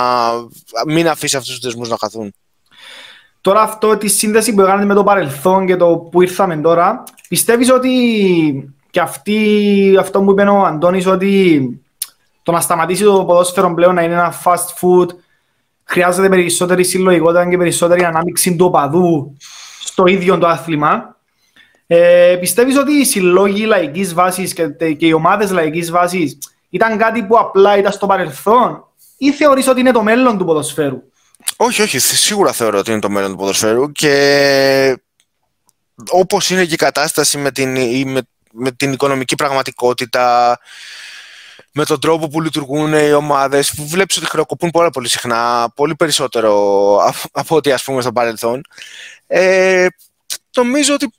μην 0.88 1.08
αφήσει 1.08 1.38
αυτούς 1.38 1.54
τους 1.54 1.64
δεσμούς 1.64 1.90
να 1.90 1.98
χαθούν. 2.00 2.34
Τώρα 3.42 3.62
αυτό 3.62 3.98
τη 3.98 4.08
σύνδεση 4.08 4.54
που 4.54 4.62
έκανατε 4.62 4.86
με 4.86 4.94
το 4.94 5.04
παρελθόν 5.04 5.66
και 5.66 5.76
το 5.76 5.98
που 6.12 6.22
ήρθαμε 6.22 6.58
τώρα, 6.58 7.04
πιστεύεις 7.30 7.72
ότι 7.72 8.74
και 8.90 9.00
αυτή, 9.00 9.98
αυτό 10.00 10.22
που 10.22 10.32
είπε 10.32 10.44
ο 10.44 10.66
Αντώνης 10.66 11.06
ότι 11.06 11.62
το 12.44 12.52
να 12.52 12.60
σταματήσει 12.60 13.04
το 13.04 13.26
ποδόσφαιρο 13.26 13.74
πλέον 13.74 13.96
να 13.96 14.04
είναι 14.04 14.14
ένα 14.14 14.34
fast 14.44 14.68
food 14.82 15.08
χρειάζεται 15.84 16.30
περισσότερη 16.30 16.84
συλλογικότητα 16.84 17.50
και 17.50 17.58
περισσότερη 17.58 18.04
ανάμειξη 18.04 18.56
του 18.56 18.66
οπαδού 18.66 19.38
στο 19.84 20.06
ίδιο 20.06 20.38
το 20.38 20.48
άθλημα. 20.48 21.16
Ε, 21.88 22.38
πιστεύεις 22.40 22.78
ότι 22.78 22.94
οι 22.94 23.06
συλλόγοι 23.06 23.66
λαϊκής 23.66 24.14
βάσης 24.14 24.54
και, 24.54 24.68
και 24.94 25.06
οι 25.08 25.12
ομάδες 25.12 25.52
λαϊκής 25.52 25.92
βάσης 25.92 26.38
ήταν 26.70 26.98
κάτι 26.98 27.24
που 27.24 27.38
απλά 27.38 27.78
ήταν 27.78 27.92
στο 27.92 28.06
παρελθόν 28.06 28.86
ή 29.18 29.32
θεωρείς 29.32 29.68
ότι 29.68 29.80
είναι 29.80 29.92
το 29.92 30.04
μέλλον 30.04 30.38
του 30.38 30.46
ποδοσφαίρου; 30.46 31.02
Όχι, 31.56 31.82
όχι, 31.82 32.00
σίγουρα 32.00 32.52
θεωρώ 32.52 32.78
ότι 32.78 32.92
είναι 32.92 33.00
το 33.00 33.10
μέλλον 33.10 33.32
του 33.32 33.38
ποδοσφαίρου 33.38 33.92
και 33.92 35.02
όπως 36.10 36.50
είναι 36.50 36.66
και 36.66 36.74
η 36.74 36.78
κατάσταση 36.78 37.38
με 37.38 37.52
την, 37.52 37.72
με, 38.10 38.22
με 38.52 38.72
την 38.72 38.92
οικονομική 38.92 39.36
πραγματικότητα, 39.36 40.58
με 41.72 41.86
τον 41.86 42.00
τρόπο 42.00 42.28
που 42.28 42.42
λειτουργούν 42.42 42.94
οι 42.94 43.14
ομάδες, 43.14 43.74
που 43.74 43.88
βλέπεις 43.88 44.18
ότι 44.18 44.26
χρεοκοπούν 44.26 44.70
πάρα 44.70 44.90
πολύ 44.90 45.10
συχνά, 45.10 45.72
πολύ 45.76 45.96
περισσότερο 45.96 46.54
από 47.32 47.56
ό,τι 47.56 47.72
ας 47.72 47.84
πούμε 47.84 48.02
στο 48.02 48.12
παρελθόν. 48.12 48.62
Ε, 49.28 49.88
νομίζω 50.56 50.94
ότι 50.94 51.10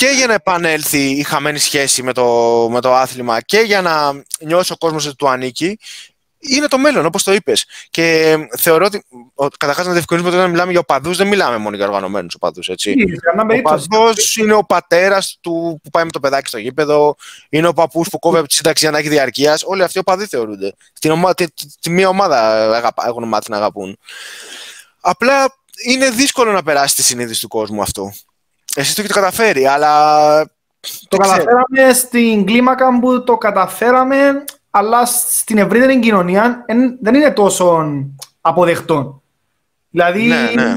και 0.00 0.08
για 0.16 0.26
να 0.26 0.34
επανέλθει 0.34 1.10
η 1.10 1.22
χαμένη 1.22 1.58
σχέση 1.58 2.02
με 2.02 2.12
το, 2.12 2.26
με 2.70 2.80
το 2.80 2.94
άθλημα 2.94 3.40
και 3.40 3.58
για 3.58 3.82
να 3.82 4.22
νιώσει 4.40 4.72
ο 4.72 4.76
κόσμος 4.76 5.06
ότι 5.06 5.16
του 5.16 5.28
ανήκει, 5.28 5.78
είναι 6.38 6.66
το 6.66 6.78
μέλλον, 6.78 7.06
όπως 7.06 7.22
το 7.22 7.32
είπες. 7.32 7.64
Και 7.90 8.36
θεωρώ 8.58 8.84
ότι, 8.84 9.04
καταρχάς 9.56 9.86
να 9.86 9.92
διευκρινίσουμε 9.92 10.32
ότι 10.32 10.40
όταν 10.40 10.50
μιλάμε 10.50 10.70
για 10.70 10.80
οπαδούς, 10.80 11.16
δεν 11.16 11.26
μιλάμε 11.26 11.56
μόνο 11.56 11.76
για 11.76 11.86
οργανωμένους 11.86 12.34
οπαδούς, 12.34 12.68
έτσι. 12.68 12.94
Ο 13.50 13.56
οπαδός 13.58 14.36
είναι 14.36 14.52
ο 14.52 14.64
πατέρας 14.64 15.38
του 15.40 15.80
που 15.82 15.90
πάει 15.90 16.04
με 16.04 16.10
το 16.10 16.20
παιδάκι 16.20 16.48
στο 16.48 16.58
γήπεδο, 16.58 17.16
είναι 17.48 17.66
ο 17.66 17.72
παππούς 17.72 18.08
που 18.08 18.18
κόβει 18.18 18.38
από 18.38 18.48
τη 18.48 18.54
σύνταξη 18.54 18.82
για 18.82 18.92
να 18.92 18.98
έχει 18.98 19.08
διαρκείας. 19.08 19.62
Όλοι 19.64 19.82
αυτοί 19.82 19.98
οι 19.98 20.00
οπαδοί 20.00 20.26
θεωρούνται. 20.26 20.74
Την 21.00 21.10
ομα... 21.10 21.34
τη, 21.34 21.50
τη, 21.52 21.66
τη, 21.80 21.90
μία 21.90 22.08
ομάδα 22.08 22.82
έχουν 23.06 23.28
μάθει 23.28 23.50
να 23.50 23.56
αγαπούν. 23.56 23.98
Απλά 25.00 25.54
είναι 25.86 26.10
δύσκολο 26.10 26.52
να 26.52 26.62
περάσει 26.62 26.94
τη 26.94 27.02
συνείδηση 27.02 27.40
του 27.40 27.48
κόσμου 27.48 27.82
αυτό. 27.82 28.12
Εσείς 28.74 28.94
το 28.94 29.00
έχετε 29.00 29.20
καταφέρει, 29.20 29.66
αλλά... 29.66 30.44
Το 31.08 31.16
καταφέραμε 31.16 31.92
στην 31.92 32.44
κλίμακα 32.44 32.98
που 33.00 33.24
το 33.24 33.36
καταφέραμε, 33.36 34.44
αλλά 34.70 35.06
στην 35.06 35.58
ευρύτερη 35.58 35.98
κοινωνία 35.98 36.64
δεν 37.00 37.14
είναι 37.14 37.30
τόσο 37.30 37.86
αποδεκτό. 38.40 39.22
Δηλαδή, 39.90 40.22
ναι, 40.22 40.50
ναι. 40.54 40.76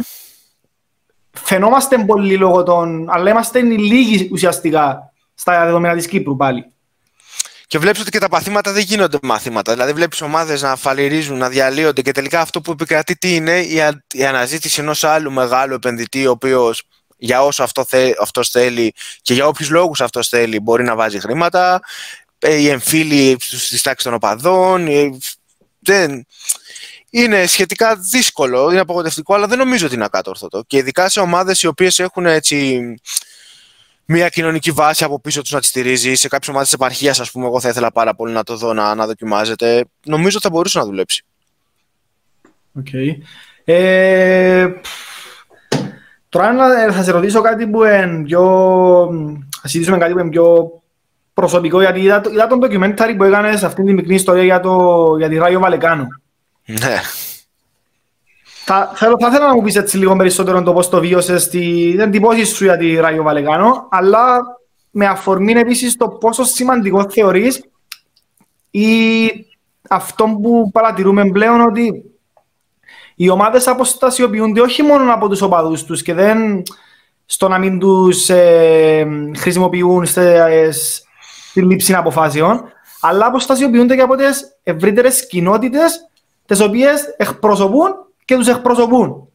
φαινόμαστε 1.32 1.98
πολύ 1.98 2.38
λόγω 2.38 2.64
των... 2.64 3.10
αλλά 3.10 3.30
είμαστε 3.30 3.62
λίγοι 3.62 4.30
ουσιαστικά 4.32 5.12
στα 5.34 5.66
δεδομένα 5.66 5.96
της 5.96 6.08
Κύπρου 6.08 6.36
πάλι. 6.36 6.66
Και 7.68 7.80
βλέπεις 7.80 8.02
ότι 8.02 8.10
και 8.12 8.20
τα 8.20 8.30
παθήματα 8.30 8.72
δεν 8.72 8.84
γίνονται 8.84 9.18
μαθήματα. 9.22 9.74
Δηλαδή, 9.74 9.94
βλέπεις 9.94 10.22
ομάδες 10.22 10.62
να 10.62 10.76
φαλυρίζουν, 10.76 11.38
να 11.38 11.50
διαλύονται 11.50 12.02
και 12.02 12.12
τελικά 12.12 12.42
αυτό 12.42 12.62
που 12.62 12.72
επικρατεί 12.72 13.18
τι 13.18 13.36
είναι 13.36 13.60
η, 13.60 13.76
η 14.12 14.26
αναζήτηση 14.26 14.82
ενός 14.82 15.04
άλλου 15.04 15.32
μεγάλου 15.32 15.74
επενδυτή, 15.74 16.28
ο 16.28 16.32
οποίος 16.32 16.88
για 17.24 17.44
όσο 17.44 17.64
αυτό 17.64 17.86
θε, 17.86 18.14
αυτός 18.20 18.50
θέλει 18.50 18.94
και 19.22 19.34
για 19.34 19.48
όποιους 19.48 19.70
λόγους 19.70 20.02
αυτός 20.02 20.28
θέλει 20.28 20.60
μπορεί 20.60 20.84
να 20.84 20.96
βάζει 20.96 21.20
χρήματα, 21.20 21.82
ε, 22.40 22.56
οι 22.56 22.68
εμφύλοι 22.70 23.38
στις 23.40 23.82
τάξεις 23.82 24.04
των 24.04 24.14
οπαδών, 24.14 24.88
δεν... 25.80 26.26
Είναι 27.10 27.46
σχετικά 27.46 27.96
δύσκολο, 27.96 28.72
είναι 28.72 28.80
απογοητευτικό, 28.80 29.34
αλλά 29.34 29.48
δεν 29.48 29.58
νομίζω 29.58 29.86
ότι 29.86 29.96
είναι 29.96 30.04
ακάτορθωτο. 30.04 30.64
Και 30.68 30.78
ειδικά 30.78 31.10
σε 31.10 31.20
ομάδες 31.20 31.62
οι 31.62 31.68
οποίες 31.68 32.00
έχουν 32.00 32.26
έτσι 32.26 32.82
μια 34.06 34.30
κοινωνική 34.30 34.72
βάση 34.72 35.04
από 35.04 35.20
πίσω 35.20 35.42
τους 35.42 35.52
να 35.52 35.60
τη 35.60 35.66
στηρίζει, 35.66 36.16
σε 36.16 36.28
κάποιες 36.28 36.50
ομάδες 36.50 36.70
της 36.70 36.78
επαρχίας, 36.78 37.20
ας 37.20 37.32
πούμε, 37.32 37.46
εγώ 37.46 37.60
θα 37.60 37.70
ήθελα 37.70 37.92
πάρα 37.92 38.16
πολύ 38.16 38.34
να 38.34 38.44
το 38.44 38.58
δω 38.58 38.74
να, 38.74 38.96
να 38.96 39.06
δοκιμάζεται, 39.06 39.86
νομίζω 40.06 40.38
ότι 40.38 40.46
θα 40.46 40.52
μπορούσε 40.54 40.80
να 40.80 40.86
δουλέψει. 40.86 41.24
Okay. 42.84 43.18
Ε, 43.66 44.68
Τώρα 46.34 46.92
θα 46.92 47.04
σε 47.04 47.12
ρωτήσω 47.12 47.42
κάτι 47.42 47.68
που 47.68 47.84
είναι 47.84 48.24
πιο... 48.24 48.42
Θα 49.62 49.68
συζητήσουμε 49.68 49.98
κάτι 49.98 50.14
που 50.14 50.20
είναι 50.20 50.30
πιο 50.30 50.72
προσωπικό, 51.34 51.82
γιατί 51.82 52.00
είδα, 52.00 52.22
είδα 52.32 52.48
τον 52.48 52.60
ντοκιμένταρι 52.60 53.16
που 53.16 53.24
έκανες 53.24 53.60
σε 53.60 53.66
αυτήν 53.66 53.86
την 53.86 53.94
μικρή 53.94 54.14
ιστορία 54.14 54.44
για, 54.44 54.60
το, 54.60 55.16
για 55.18 55.30
τη 55.30 55.38
Ράγιο 55.38 55.60
Βαλεκάνο. 55.60 56.08
Ναι. 56.66 57.00
Θα, 58.66 58.92
θα, 58.96 59.16
θα 59.20 59.28
ήθελα 59.28 59.48
να 59.48 59.56
μου 59.56 59.62
πεις 59.62 59.76
έτσι 59.76 59.98
λίγο 59.98 60.16
περισσότερο 60.16 60.64
το 60.64 60.74
πώς 60.74 60.90
το 60.90 61.00
βίωσες, 61.00 61.50
την 61.50 62.00
εντυπώσεις 62.00 62.50
σου 62.50 62.64
για 62.64 62.78
τη 62.78 62.96
Ράγιο 62.96 63.24
Βαλεκάνο, 63.24 63.88
αλλά 63.90 64.40
με 64.92 65.06
αφορμή 65.06 65.54
επίσης 65.54 65.96
το 65.96 66.08
πόσο 66.08 66.44
σημαντικό 66.44 67.10
θεωρείς 67.10 67.64
ή 68.72 68.88
αυτό 69.90 70.26
που 70.42 70.72
παρατηρούμε 70.72 71.32
πλέον 71.32 71.62
ότι 71.62 72.13
οι 73.16 73.30
ομάδες 73.30 73.68
αποστασιοποιούνται 73.68 74.62
όχι 74.62 74.84
μόνο 74.84 75.14
από 75.14 75.30
τους 75.30 75.42
οπαδούς 75.42 75.84
τους 75.84 76.02
και 76.02 76.14
δεν 76.14 76.64
στο 77.26 77.48
να 77.48 77.58
μην 77.58 77.80
τους 77.80 78.30
ε, 78.30 79.08
χρησιμοποιούν 79.38 80.06
στη, 80.06 80.22
στη 80.72 81.62
λήψη 81.62 81.94
αποφάσεων, 81.94 82.64
αλλά 83.02 83.26
αποστασιοποιούνται 83.26 83.96
και 83.96 84.02
από 84.02 84.16
τις 84.16 84.58
ευρύτερες 84.64 85.28
κοινότητες, 85.28 86.08
τις 86.46 86.62
οποίες 86.62 87.16
εκπροσωπούν 87.18 87.92
και 88.26 88.36
τους 88.36 88.48
εκπροσωπούν. 88.48 89.28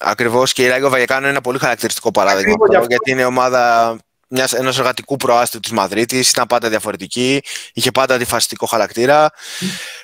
Ακριβώς 0.00 0.52
και 0.52 0.62
η 0.62 0.68
Ράγκο 0.68 0.88
Βαγεκάνο 0.88 1.20
είναι 1.20 1.30
ένα 1.30 1.40
πολύ 1.40 1.58
χαρακτηριστικό 1.58 2.10
παράδειγμα. 2.10 2.54
γιατί 2.88 3.10
είναι 3.10 3.24
ομάδα 3.24 3.96
ενός 4.52 4.78
εργατικού 4.78 5.16
προάστιου 5.16 5.60
της 5.60 5.70
Μαδρίτης, 5.70 6.30
ήταν 6.30 6.46
πάντα 6.46 6.68
διαφορετική, 6.68 7.42
είχε 7.72 7.90
πάντα 7.90 8.14
αντιφασιστικό 8.14 8.66
χαρακτήρα. 8.66 9.30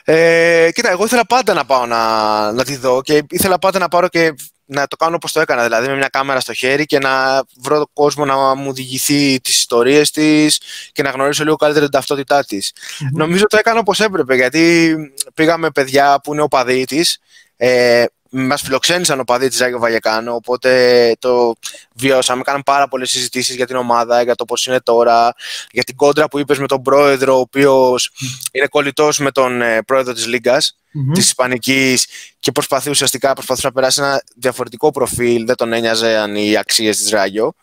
Ε, 0.04 0.68
κοίτα, 0.72 0.90
εγώ 0.90 1.04
ήθελα 1.04 1.26
πάντα 1.26 1.54
να 1.54 1.64
πάω 1.64 1.86
να, 1.86 2.52
να 2.52 2.64
τη 2.64 2.76
δω 2.76 3.02
και 3.02 3.22
ήθελα 3.30 3.58
πάντα 3.58 3.78
να 3.78 3.88
πάρω 3.88 4.08
και 4.08 4.34
να 4.64 4.86
το 4.86 4.96
κάνω 4.96 5.14
όπως 5.14 5.32
το 5.32 5.40
έκανα, 5.40 5.62
δηλαδή 5.62 5.88
με 5.88 5.96
μια 5.96 6.08
κάμερα 6.08 6.40
στο 6.40 6.52
χέρι 6.52 6.86
και 6.86 6.98
να 6.98 7.42
βρω 7.62 7.76
τον 7.76 7.90
κόσμο 7.92 8.24
να 8.24 8.54
μου 8.54 8.72
διηγηθεί 8.72 9.40
τις 9.40 9.58
ιστορίες 9.58 10.10
της 10.10 10.60
και 10.92 11.02
να 11.02 11.10
γνωρίσω 11.10 11.44
λίγο 11.44 11.56
καλύτερα 11.56 11.84
την 11.84 11.94
ταυτότητά 11.94 12.44
της. 12.44 12.72
Νομίζω 13.12 13.46
το 13.46 13.56
έκανα 13.56 13.78
όπως 13.78 14.00
έπρεπε, 14.00 14.34
γιατί 14.34 14.94
πήγαμε 15.34 15.70
παιδιά 15.70 16.20
που 16.22 16.32
είναι 16.32 16.42
οπαδοί 16.42 16.84
της, 16.84 17.18
ε, 17.56 18.04
Μας 18.30 18.62
φιλοξένησαν 18.62 19.20
ο 19.20 19.24
παδί 19.24 19.48
της 19.48 19.60
Άγιο 19.60 19.78
Βαγεκάνο, 19.78 20.34
οπότε 20.34 21.12
το 21.18 21.54
βιώσαμε. 21.94 22.42
Κάναμε 22.42 22.62
πάρα 22.66 22.88
πολλές 22.88 23.10
συζητήσεις 23.10 23.56
για 23.56 23.66
την 23.66 23.76
ομάδα, 23.76 24.22
για 24.22 24.34
το 24.34 24.44
πώς 24.44 24.66
είναι 24.66 24.80
τώρα, 24.80 25.34
για 25.70 25.84
την 25.84 25.96
κόντρα 25.96 26.28
που 26.28 26.38
είπες 26.38 26.58
με 26.58 26.66
τον 26.66 26.82
πρόεδρο, 26.82 27.36
ο 27.36 27.40
οποίος 27.40 28.10
είναι 28.52 28.66
κολλητός 28.66 29.18
με 29.18 29.30
τον 29.30 29.62
ε, 29.62 29.82
πρόεδρο 29.82 30.12
της 30.12 30.26
Λίγκας 30.26 30.76
mm-hmm. 30.76 31.14
της 31.14 31.24
Ισπανικής 31.24 32.06
και 32.40 32.52
προσπαθεί 32.52 32.90
ουσιαστικά 32.90 33.32
προσπαθούσε 33.32 33.66
να 33.66 33.72
περάσει 33.72 34.00
ένα 34.00 34.22
διαφορετικό 34.36 34.90
προφίλ. 34.90 35.46
Δεν 35.46 35.56
τον 35.56 35.72
ένοιαζε 35.72 36.16
αν 36.16 36.34
οι 36.34 36.56
αξίες 36.56 36.96
της 36.96 37.10
Ράγιο. 37.10 37.54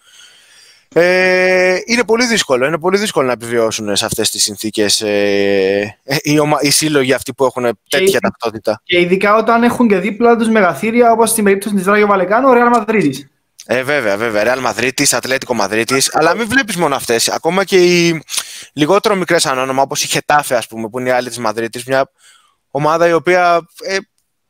Ε, 0.94 1.78
είναι 1.86 2.04
πολύ 2.04 2.26
δύσκολο. 2.26 2.66
Είναι 2.66 2.80
πολύ 2.80 2.98
δύσκολο 2.98 3.26
να 3.26 3.32
επιβιώσουν 3.32 3.96
σε 3.96 4.06
αυτές 4.06 4.30
τις 4.30 4.44
συνθήκες 4.44 5.02
ε, 5.02 5.98
οι, 6.22 6.40
ομα... 6.40 6.58
οι 6.62 6.70
σύλλογοι 6.70 7.14
αυτοί 7.14 7.34
που 7.34 7.46
έχουν 7.46 7.80
τέτοια 7.90 8.20
ταυτότητα. 8.20 8.82
Και 8.84 9.00
ειδικά 9.00 9.36
όταν 9.36 9.64
έχουν 9.64 9.88
και 9.88 9.98
δίπλα 9.98 10.36
τους 10.36 10.50
μεγαθύρια 10.50 11.12
όπως 11.12 11.30
στην 11.30 11.44
περίπτωση 11.44 11.76
της 11.76 11.86
Ράγιο 11.86 12.08
Βαλεκάνο, 12.08 12.50
ο 12.50 12.54
Ρεάλ 12.54 12.68
Μαδρίτη. 12.68 13.30
Ε, 13.70 13.84
βέβαια, 13.84 14.18
βέβαια. 14.18 14.44
Ρεάλ 14.44 14.60
Μαδρίτη, 14.60 15.16
Ατλέτικο 15.16 15.54
Μαδρίτη. 15.54 16.02
Αλλά 16.12 16.36
μην 16.36 16.48
βλέπεις 16.48 16.76
μόνο 16.76 16.96
αυτές. 16.96 17.30
Ακόμα 17.30 17.64
και 17.64 17.78
οι 17.78 18.24
λιγότερο 18.74 19.16
μικρές 19.16 19.46
ανώνομα, 19.46 19.82
όπως 19.82 20.04
η 20.04 20.08
Χετάφε, 20.08 20.56
ας 20.56 20.68
πούμε, 20.68 20.90
που 20.90 21.00
είναι 21.00 21.10
η 21.10 21.12
άλλη 21.12 21.28
της 21.28 21.38
Μαδρίτη. 21.38 21.84
Μια 21.88 22.12
ομάδα 22.72 23.08
η 23.08 23.14
οποία 23.14 23.68
ε, 23.82 23.98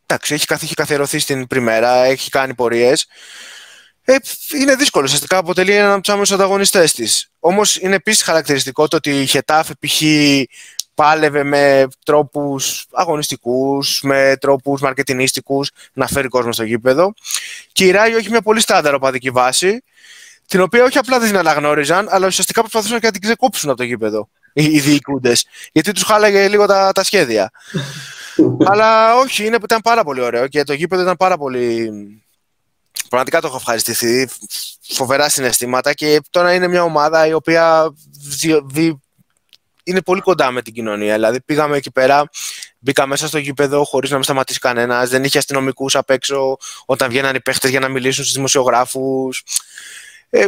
εντάξει, 0.05 0.33
έχει, 0.33 0.45
έχει 0.49 0.73
καθιερωθεί 0.73 1.19
στην 1.19 1.47
πριμέρα, 1.47 2.03
έχει 2.03 2.29
κάνει 2.29 2.53
πορείες. 2.53 3.07
Ε, 4.09 4.15
είναι 4.59 4.75
δύσκολο. 4.75 5.05
Ουσιαστικά 5.05 5.37
αποτελεί 5.37 5.73
έναν 5.73 5.91
από 5.91 6.01
τους 6.01 6.13
άμεσους 6.13 6.35
ανταγωνιστές 6.35 6.93
της. 6.93 7.29
Όμως 7.39 7.75
είναι 7.75 7.95
επίσης 7.95 8.23
χαρακτηριστικό 8.23 8.87
το 8.87 8.95
ότι 8.95 9.21
η 9.21 9.25
Χετάφε 9.25 9.73
π.χ. 9.79 10.01
πάλευε 10.93 11.43
με 11.43 11.87
τρόπους 12.05 12.85
αγωνιστικούς, 12.91 14.01
με 14.03 14.37
τρόπους 14.39 14.81
μαρκετινίστικους 14.81 15.71
να 15.93 16.07
φέρει 16.07 16.27
κόσμο 16.27 16.51
στο 16.51 16.63
γήπεδο. 16.63 17.13
Και 17.71 17.85
η 17.85 17.91
Ράγιο 17.91 18.17
έχει 18.17 18.29
μια 18.29 18.41
πολύ 18.41 18.59
στάνταρ 18.59 18.93
οπαδική 18.93 19.29
βάση, 19.29 19.83
την 20.45 20.61
οποία 20.61 20.83
όχι 20.83 20.97
απλά 20.97 21.19
δεν 21.19 21.27
την 21.27 21.37
αναγνώριζαν, 21.37 22.07
αλλά 22.09 22.27
ουσιαστικά 22.27 22.59
προσπαθούσαν 22.61 22.99
και 22.99 23.05
να 23.05 23.11
την 23.11 23.21
ξεκόψουν 23.21 23.69
από 23.69 23.77
το 23.77 23.83
γήπεδο 23.83 24.29
οι 24.53 24.79
διοικούντες. 24.79 25.45
Γιατί 25.71 25.91
τους 25.91 26.03
χάλαγε 26.03 26.47
λίγο 26.47 26.65
τα, 26.65 26.91
τα 26.91 27.03
σχέδια. 27.03 27.51
αλλά 28.71 29.15
όχι, 29.15 29.45
είναι, 29.45 29.57
ήταν 29.63 29.81
πάρα 29.81 30.03
πολύ 30.03 30.21
ωραίο 30.21 30.47
και 30.47 30.63
το 30.63 30.73
γήπεδο 30.73 31.01
ήταν 31.01 31.15
πάρα 31.15 31.37
πολύ 31.37 31.91
Πραγματικά 33.09 33.41
το 33.41 33.47
έχω 33.47 33.55
ευχαριστηθεί. 33.55 34.29
Φοβερά 34.81 35.29
συναισθήματα 35.29 35.93
και 35.93 36.21
τώρα 36.29 36.53
είναι 36.53 36.67
μια 36.67 36.83
ομάδα 36.83 37.27
η 37.27 37.33
οποία 37.33 37.93
είναι 39.83 40.01
πολύ 40.01 40.21
κοντά 40.21 40.51
με 40.51 40.61
την 40.61 40.73
κοινωνία. 40.73 41.13
Δηλαδή 41.13 41.41
πήγαμε 41.41 41.77
εκεί 41.77 41.91
πέρα, 41.91 42.29
μπήκα 42.79 43.05
μέσα 43.05 43.27
στο 43.27 43.37
γήπεδο 43.37 43.83
χωρίς 43.83 44.09
να 44.09 44.17
με 44.17 44.23
σταματήσει 44.23 44.59
κανένας. 44.59 45.09
Δεν 45.09 45.23
είχε 45.23 45.37
αστυνομικούς 45.37 45.95
απ' 45.95 46.09
έξω 46.09 46.57
όταν 46.85 47.09
βγαίναν 47.09 47.35
οι 47.35 47.41
παίχτες 47.41 47.69
για 47.69 47.79
να 47.79 47.87
μιλήσουν 47.87 48.23
στους 48.23 48.35
δημοσιογράφους. 48.35 49.43
Ε, 50.29 50.45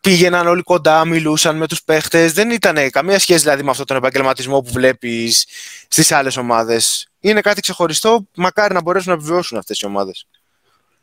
πήγαιναν 0.00 0.46
όλοι 0.46 0.62
κοντά, 0.62 1.04
μιλούσαν 1.04 1.56
με 1.56 1.66
τους 1.66 1.82
παίχτες. 1.82 2.32
Δεν 2.32 2.50
ήταν 2.50 2.90
καμία 2.90 3.18
σχέση 3.18 3.40
δηλαδή 3.40 3.62
με 3.62 3.70
αυτόν 3.70 3.86
τον 3.86 3.96
επαγγελματισμό 3.96 4.60
που 4.60 4.72
βλέπεις 4.72 5.46
στις 5.88 6.12
άλλες 6.12 6.36
ομάδες. 6.36 7.08
Είναι 7.20 7.40
κάτι 7.40 7.60
ξεχωριστό. 7.60 8.28
Μακάρι 8.36 8.74
να 8.74 8.82
μπορέσουν 8.82 9.12
να 9.12 9.18
επιβιώσουν 9.18 9.58
αυτές 9.58 9.78
οι 9.80 9.86
ομάδες. 9.86 10.26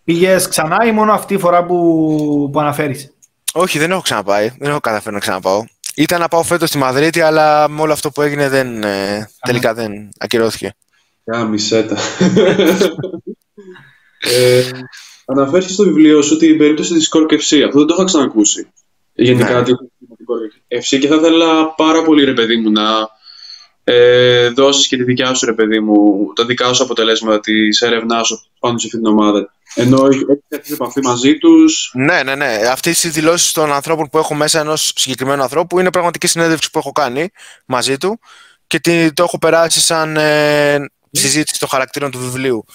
Πήγες 0.03 0.47
ξανά 0.47 0.85
ή 0.85 0.91
μόνο 0.91 1.13
αυτή 1.13 1.35
τη 1.35 1.41
φορά 1.41 1.65
που, 1.65 2.49
που 2.51 2.59
αναφέρεις; 2.59 3.13
Όχι, 3.53 3.79
δεν 3.79 3.91
έχω 3.91 4.01
ξαναπάει. 4.01 4.51
Δεν 4.59 4.69
έχω 4.69 4.79
καταφέρει 4.79 5.13
να 5.13 5.19
ξαναπάω. 5.21 5.63
Ήταν 5.95 6.19
να 6.19 6.27
πάω 6.27 6.43
φέτος 6.43 6.69
στη 6.69 6.77
Μαδρίτη, 6.77 7.21
αλλά 7.21 7.69
με 7.69 7.81
όλο 7.81 7.93
αυτό 7.93 8.11
που 8.11 8.21
έγινε 8.21 8.49
δεν, 8.49 8.83
ε, 8.83 9.29
τελικά 9.39 9.73
δεν 9.73 10.09
ακυρώθηκε. 10.17 10.75
Για 11.23 11.43
μισέτα. 11.43 11.97
ε, 14.19 14.69
αναφέρθηκες 15.25 15.73
στο 15.73 15.83
βιβλίο 15.83 16.21
σου 16.21 16.37
την 16.37 16.57
περίπτωση 16.57 16.93
της 16.93 17.09
Cork 17.15 17.33
FC. 17.33 17.61
Αυτό 17.65 17.77
δεν 17.77 17.87
το 17.87 17.93
είχα 17.93 18.03
ξανακούσει. 18.03 18.67
Γενικά 19.13 19.53
ναι. 19.53 19.63
την 19.63 19.75
Cork 19.77 20.77
FC 20.77 20.99
και 20.99 21.07
θα 21.07 21.15
ήθελα 21.15 21.73
πάρα 21.73 22.03
πολύ 22.03 22.23
ρε 22.23 22.33
παιδί 22.33 22.57
μου 22.57 22.71
να 22.71 23.09
ε, 23.83 24.49
δώσεις 24.49 24.87
και 24.87 24.97
τη 24.97 25.03
δικιά 25.03 25.33
σου 25.33 25.45
ρε 25.45 25.53
παιδί 25.53 25.79
μου, 25.79 26.25
τα 26.35 26.45
δικά 26.45 26.73
σου 26.73 26.83
αποτελέσματα 26.83 27.39
της 27.39 27.81
έρευνάς 27.81 28.27
σου 28.27 28.45
πάνω 28.59 28.77
σε 28.77 28.85
αυτήν 28.85 29.01
την 29.01 29.11
ομάδα. 29.11 29.53
Ενώ 29.75 30.05
έχεις 30.05 30.21
έρθει 30.47 30.73
επαφή 30.73 31.01
μαζί 31.01 31.37
τους. 31.37 31.91
Ναι, 31.93 32.23
ναι, 32.23 32.35
ναι. 32.35 32.59
Αυτές 32.71 33.03
οι 33.03 33.09
δηλώσεις 33.09 33.51
των 33.51 33.73
ανθρώπων 33.73 34.09
που 34.09 34.17
έχω 34.17 34.33
μέσα 34.33 34.59
ενός 34.59 34.91
συγκεκριμένου 34.95 35.41
ανθρώπου 35.41 35.79
είναι 35.79 35.89
πραγματική 35.89 36.27
συνέντευξη 36.27 36.71
που 36.71 36.79
έχω 36.79 36.91
κάνει 36.91 37.29
μαζί 37.65 37.97
του 37.97 38.19
και 38.67 39.11
το 39.13 39.23
έχω 39.23 39.37
περάσει 39.37 39.81
σαν 39.81 40.17
ε, 40.17 40.79
συζήτηση 41.11 41.59
των 41.59 41.69
χαρακτήρων 41.69 42.11
του 42.11 42.19
βιβλίου. 42.19 42.65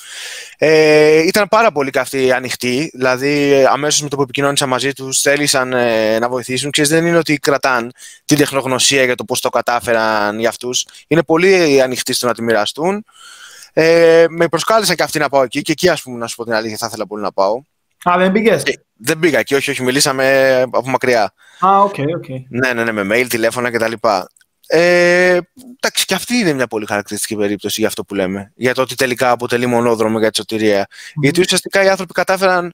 Ε, 0.59 1.19
ήταν 1.27 1.49
πάρα 1.49 1.73
πολύ 1.73 1.91
καυτή 1.91 2.33
ανοιχτή, 2.33 2.91
δηλαδή 2.95 3.65
αμέσως 3.71 4.03
με 4.03 4.09
το 4.09 4.17
που 4.17 4.23
επικοινώνησα 4.23 4.67
μαζί 4.67 4.93
τους 4.93 5.21
θέλησαν 5.21 5.73
ε, 5.73 6.19
να 6.19 6.29
βοηθήσουν. 6.29 6.71
Ξέρεις, 6.71 6.91
δεν 6.91 7.07
είναι 7.07 7.19
ότι 7.19 7.39
κρατάν 7.39 7.93
την 8.25 8.37
τεχνογνωσία 8.37 9.05
για 9.05 9.15
το 9.15 9.25
πώς 9.25 9.41
το 9.41 9.49
κατάφεραν 9.49 10.39
για 10.39 10.49
αυτούς. 10.49 10.87
Είναι 11.07 11.23
πολύ 11.23 11.83
ανοιχτοί 11.83 12.13
στο 12.13 12.27
να 12.27 12.35
τη 12.35 12.43
μοιραστούν. 12.43 13.05
Ε, 13.73 14.25
με 14.29 14.49
προσκάλεσαν 14.49 14.97
και 14.97 15.03
αυτοί 15.03 15.19
να 15.19 15.29
πάω 15.29 15.43
εκεί 15.43 15.63
και 15.63 15.73
εκεί, 15.73 15.89
ας 15.89 16.03
πούμε, 16.03 16.19
να 16.19 16.27
σου 16.27 16.37
πω 16.37 16.45
την 16.45 16.53
αλήθεια, 16.53 16.77
θα 16.77 16.87
ήθελα 16.87 17.07
πολύ 17.07 17.23
να 17.23 17.33
πάω. 17.33 17.63
Α, 18.11 18.19
δεν 18.19 18.33
πήγες; 18.33 18.63
Ε, 18.63 18.73
δεν 18.97 19.19
πήγα 19.19 19.39
εκεί, 19.39 19.55
όχι, 19.55 19.71
όχι, 19.71 19.83
μιλήσαμε 19.83 20.61
από 20.61 20.89
μακριά. 20.89 21.33
Α, 21.61 21.81
OK, 21.81 21.95
okay, 21.97 22.01
okay. 22.01 22.43
Ναι, 22.49 22.73
ναι, 22.73 22.85
ναι, 22.85 23.03
με 23.03 23.17
mail, 23.17 23.27
τηλέφωνα 23.29 23.71
κτλ. 23.71 23.93
Ε, 24.67 25.39
εντάξει, 25.77 26.05
και 26.05 26.15
αυτή 26.15 26.37
είναι 26.37 26.53
μια 26.53 26.67
πολύ 26.67 26.87
χαρακτηριστική 26.87 27.37
περίπτωση 27.37 27.81
για 27.81 27.89
αυτό 27.89 28.05
που 28.05 28.15
λέμε. 28.15 28.53
Για 28.57 28.75
το 28.75 28.83
ότι 28.83 28.95
τελικά 28.95 29.31
αποτελεί 29.31 29.67
μονόδρομο 29.67 30.19
για 30.19 30.31
τη 30.31 30.37
σωτηρία. 30.37 30.87
Mm-hmm. 30.89 31.21
Γιατί 31.21 31.41
ουσιαστικά 31.41 31.85
οι 31.85 31.89
άνθρωποι 31.89 32.13
κατάφεραν 32.13 32.73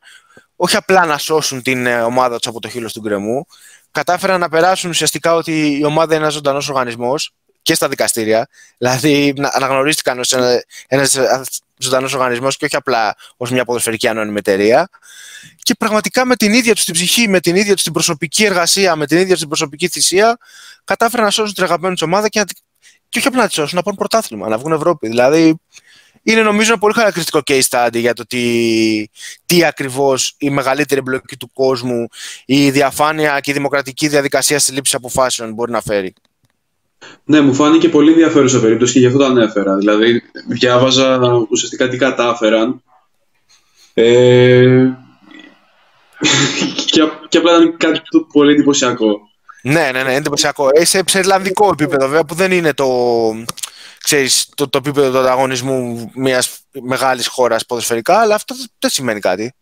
όχι 0.56 0.76
απλά 0.76 1.06
να 1.06 1.18
σώσουν 1.18 1.62
την 1.62 1.86
ε, 1.86 2.00
ομάδα 2.00 2.36
τους 2.36 2.46
από 2.46 2.60
το 2.60 2.68
χείλος 2.68 2.92
του 2.92 3.00
γκρεμού, 3.00 3.46
κατάφεραν 3.90 4.40
να 4.40 4.48
περάσουν 4.48 4.90
ουσιαστικά 4.90 5.34
ότι 5.34 5.78
η 5.78 5.84
ομάδα 5.84 6.14
είναι 6.14 6.22
ένας 6.22 6.34
ζωντανός 6.34 6.68
οργανισμός 6.68 7.32
και 7.62 7.74
στα 7.74 7.88
δικαστήρια. 7.88 8.48
Δηλαδή, 8.78 9.34
αναγνωρίστηκαν 9.52 10.18
ως 10.18 10.32
ένας 10.86 11.18
ζωντανός 11.82 12.14
οργανισμός 12.14 12.56
και 12.56 12.64
όχι 12.64 12.76
απλά 12.76 13.14
ως 13.36 13.50
μια 13.50 13.64
ποδοσφαιρική 13.64 14.08
ανώνυμη 14.08 14.38
εταιρεία. 14.38 14.88
Και 15.62 15.74
πραγματικά 15.74 16.26
με 16.26 16.36
την 16.36 16.52
ίδια 16.52 16.74
τους 16.74 16.84
την 16.84 16.94
ψυχή, 16.94 17.28
με 17.28 17.40
την 17.40 17.56
ίδια 17.56 17.74
τους 17.74 17.82
την 17.82 17.92
προσωπική 17.92 18.44
εργασία, 18.44 18.96
με 18.96 19.06
την 19.06 19.16
ίδια 19.16 19.30
τους 19.30 19.38
την 19.38 19.48
προσωπική 19.48 19.88
θυσία, 19.88 20.38
κατάφεραν 20.84 21.24
να 21.24 21.30
σώσουν 21.30 21.54
την 21.54 21.64
αγαπημένη 21.64 21.94
τους 21.94 22.02
ομάδα 22.02 22.28
και, 22.28 22.38
να... 22.38 22.44
και 23.08 23.18
όχι 23.18 23.26
απλά 23.26 23.42
να 23.42 23.48
τη 23.48 23.54
σώσουν, 23.54 23.76
να 23.76 23.82
πάρουν 23.82 23.98
πρωτάθλημα, 23.98 24.48
να 24.48 24.58
βγουν 24.58 24.72
Ευρώπη. 24.72 25.08
Δηλαδή, 25.08 25.60
είναι 26.22 26.42
νομίζω 26.42 26.70
ένα 26.70 26.80
πολύ 26.80 26.94
χαρακτηριστικό 26.94 27.40
case 27.46 27.62
study 27.68 27.98
για 27.98 28.14
το 28.14 28.26
τι, 28.26 29.04
τι 29.46 29.64
ακριβώς 29.64 30.34
η 30.38 30.50
μεγαλύτερη 30.50 31.00
εμπλοκή 31.00 31.36
του 31.36 31.52
κόσμου, 31.52 32.06
η 32.44 32.70
διαφάνεια 32.70 33.40
και 33.40 33.50
η 33.50 33.54
δημοκρατική 33.54 34.08
διαδικασία 34.08 34.58
στη 34.58 34.72
λήψη 34.72 34.96
αποφάσεων 34.96 35.52
μπορεί 35.52 35.70
να 35.70 35.80
φέρει. 35.80 36.14
Ναι, 37.24 37.40
μου 37.40 37.54
φάνηκε 37.54 37.88
πολύ 37.88 38.10
ενδιαφέρουσα 38.10 38.60
περίπτωση 38.60 38.92
και 38.92 38.98
γι' 38.98 39.06
αυτό 39.06 39.18
το 39.18 39.24
ανέφερα. 39.24 39.76
Δηλαδή, 39.76 40.22
διάβαζα 40.48 41.20
ουσιαστικά 41.50 41.88
τι 41.88 41.96
κατάφεραν. 41.96 42.82
Ε, 43.94 44.90
και, 46.86 47.02
και 47.28 47.38
απλά 47.38 47.56
ήταν 47.56 47.76
κάτι 47.76 48.00
πολύ 48.32 48.52
εντυπωσιακό. 48.52 49.20
Ναι, 49.62 49.90
ναι, 49.92 50.02
ναι, 50.02 50.14
εντυπωσιακό. 50.14 50.68
Ε, 50.72 50.84
σε, 50.84 51.02
σε 51.06 51.18
Ιρλανδικό 51.18 51.68
επίπεδο, 51.72 52.06
βέβαια, 52.06 52.24
που 52.24 52.34
δεν 52.34 52.52
είναι 52.52 52.72
το, 52.74 52.88
ξέρεις, 54.02 54.48
το, 54.54 54.68
το 54.68 54.78
επίπεδο 54.78 55.10
του 55.10 55.18
ανταγωνισμού 55.18 56.10
μιας 56.14 56.58
μεγάλης 56.82 57.26
χώρας 57.26 57.66
ποδοσφαιρικά, 57.66 58.20
αλλά 58.20 58.34
αυτό 58.34 58.54
δεν 58.78 58.90
σημαίνει 58.90 59.20
κάτι. 59.20 59.54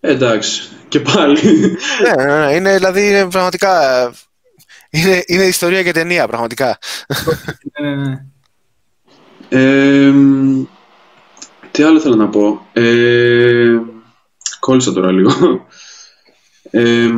εντάξει, 0.00 0.62
και 0.88 1.00
πάλι. 1.00 1.40
ναι, 2.02 2.24
ναι, 2.24 2.46
ναι, 2.46 2.54
είναι, 2.54 2.74
δηλαδή 2.74 3.08
είναι 3.08 3.28
πραγματικά 3.28 4.12
είναι, 4.90 5.22
είναι 5.26 5.44
ιστορία 5.44 5.82
και 5.82 5.92
ταινία, 5.92 6.26
πραγματικά. 6.26 6.78
Ναι, 7.80 7.94
ναι, 7.94 8.06
ναι. 8.06 8.24
Ε, 9.48 10.12
τι 11.70 11.82
άλλο 11.82 12.00
θέλω 12.00 12.14
να 12.14 12.28
πω. 12.28 12.66
Ε, 12.72 13.78
κόλλησα 14.60 14.92
τώρα 14.92 15.12
λίγο. 15.12 15.66
Ε, 16.70 17.08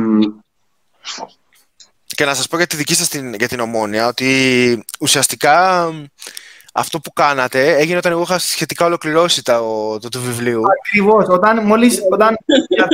Και 2.05 2.25
να 2.25 2.33
σας 2.33 2.47
πω 2.47 2.57
για 2.57 2.67
τη 2.67 2.75
δική 2.75 2.95
σας 2.95 3.07
την, 3.07 3.33
για 3.33 3.47
την 3.47 3.59
ομόνια, 3.59 4.07
ότι 4.07 4.83
ουσιαστικά 4.99 5.89
αυτό 6.73 6.99
που 6.99 7.13
κάνατε 7.13 7.75
έγινε 7.75 7.97
όταν 7.97 8.11
εγώ 8.11 8.21
είχα 8.21 8.39
σχετικά 8.39 8.85
ολοκληρώσει 8.85 9.43
το, 9.43 9.99
το, 9.99 10.09
το 10.09 10.19
βιβλίο. 10.19 10.61
Ακριβώς. 10.79 11.25
Όταν, 11.27 11.65
μόλις, 11.65 11.99
όταν 12.11 12.37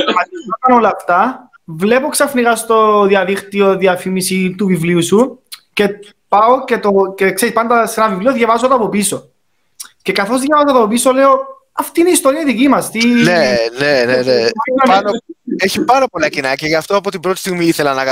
όλα 0.76 0.92
αυτά, 0.96 1.50
βλέπω 1.70 2.08
ξαφνικά 2.08 2.56
στο 2.56 3.06
διαδίκτυο 3.06 3.76
διαφήμιση 3.76 4.54
του 4.58 4.66
βιβλίου 4.66 5.04
σου 5.04 5.42
και 5.72 5.88
πάω 6.28 6.64
και, 6.64 6.78
το, 6.78 7.14
και 7.16 7.32
ξέρεις, 7.32 7.54
πάντα 7.54 7.86
σε 7.86 8.00
ένα 8.00 8.08
βιβλίο 8.08 8.32
διαβάζω 8.32 8.68
το 8.68 8.74
από 8.74 8.88
πίσω. 8.88 9.30
Και 10.02 10.12
καθώς 10.12 10.40
διαβάζω 10.40 10.74
το 10.74 10.78
από 10.78 10.88
πίσω 10.88 11.12
λέω 11.12 11.56
αυτή 11.72 12.00
είναι 12.00 12.08
η 12.08 12.12
ιστορία 12.12 12.44
δική 12.44 12.68
μας. 12.68 12.90
Τι... 12.90 13.06
Ναι, 13.06 13.56
ναι, 13.78 14.04
ναι. 14.04 14.22
ναι. 14.22 14.48
Πάνω, 14.86 15.10
έχει 15.56 15.80
πάρα 15.80 16.06
πολλά 16.06 16.28
κοινά 16.28 16.54
και 16.54 16.66
γι' 16.66 16.74
αυτό 16.74 16.96
από 16.96 17.10
την 17.10 17.20
πρώτη 17.20 17.38
στιγμή 17.38 17.64
ήθελα 17.64 17.94
να, 17.94 18.04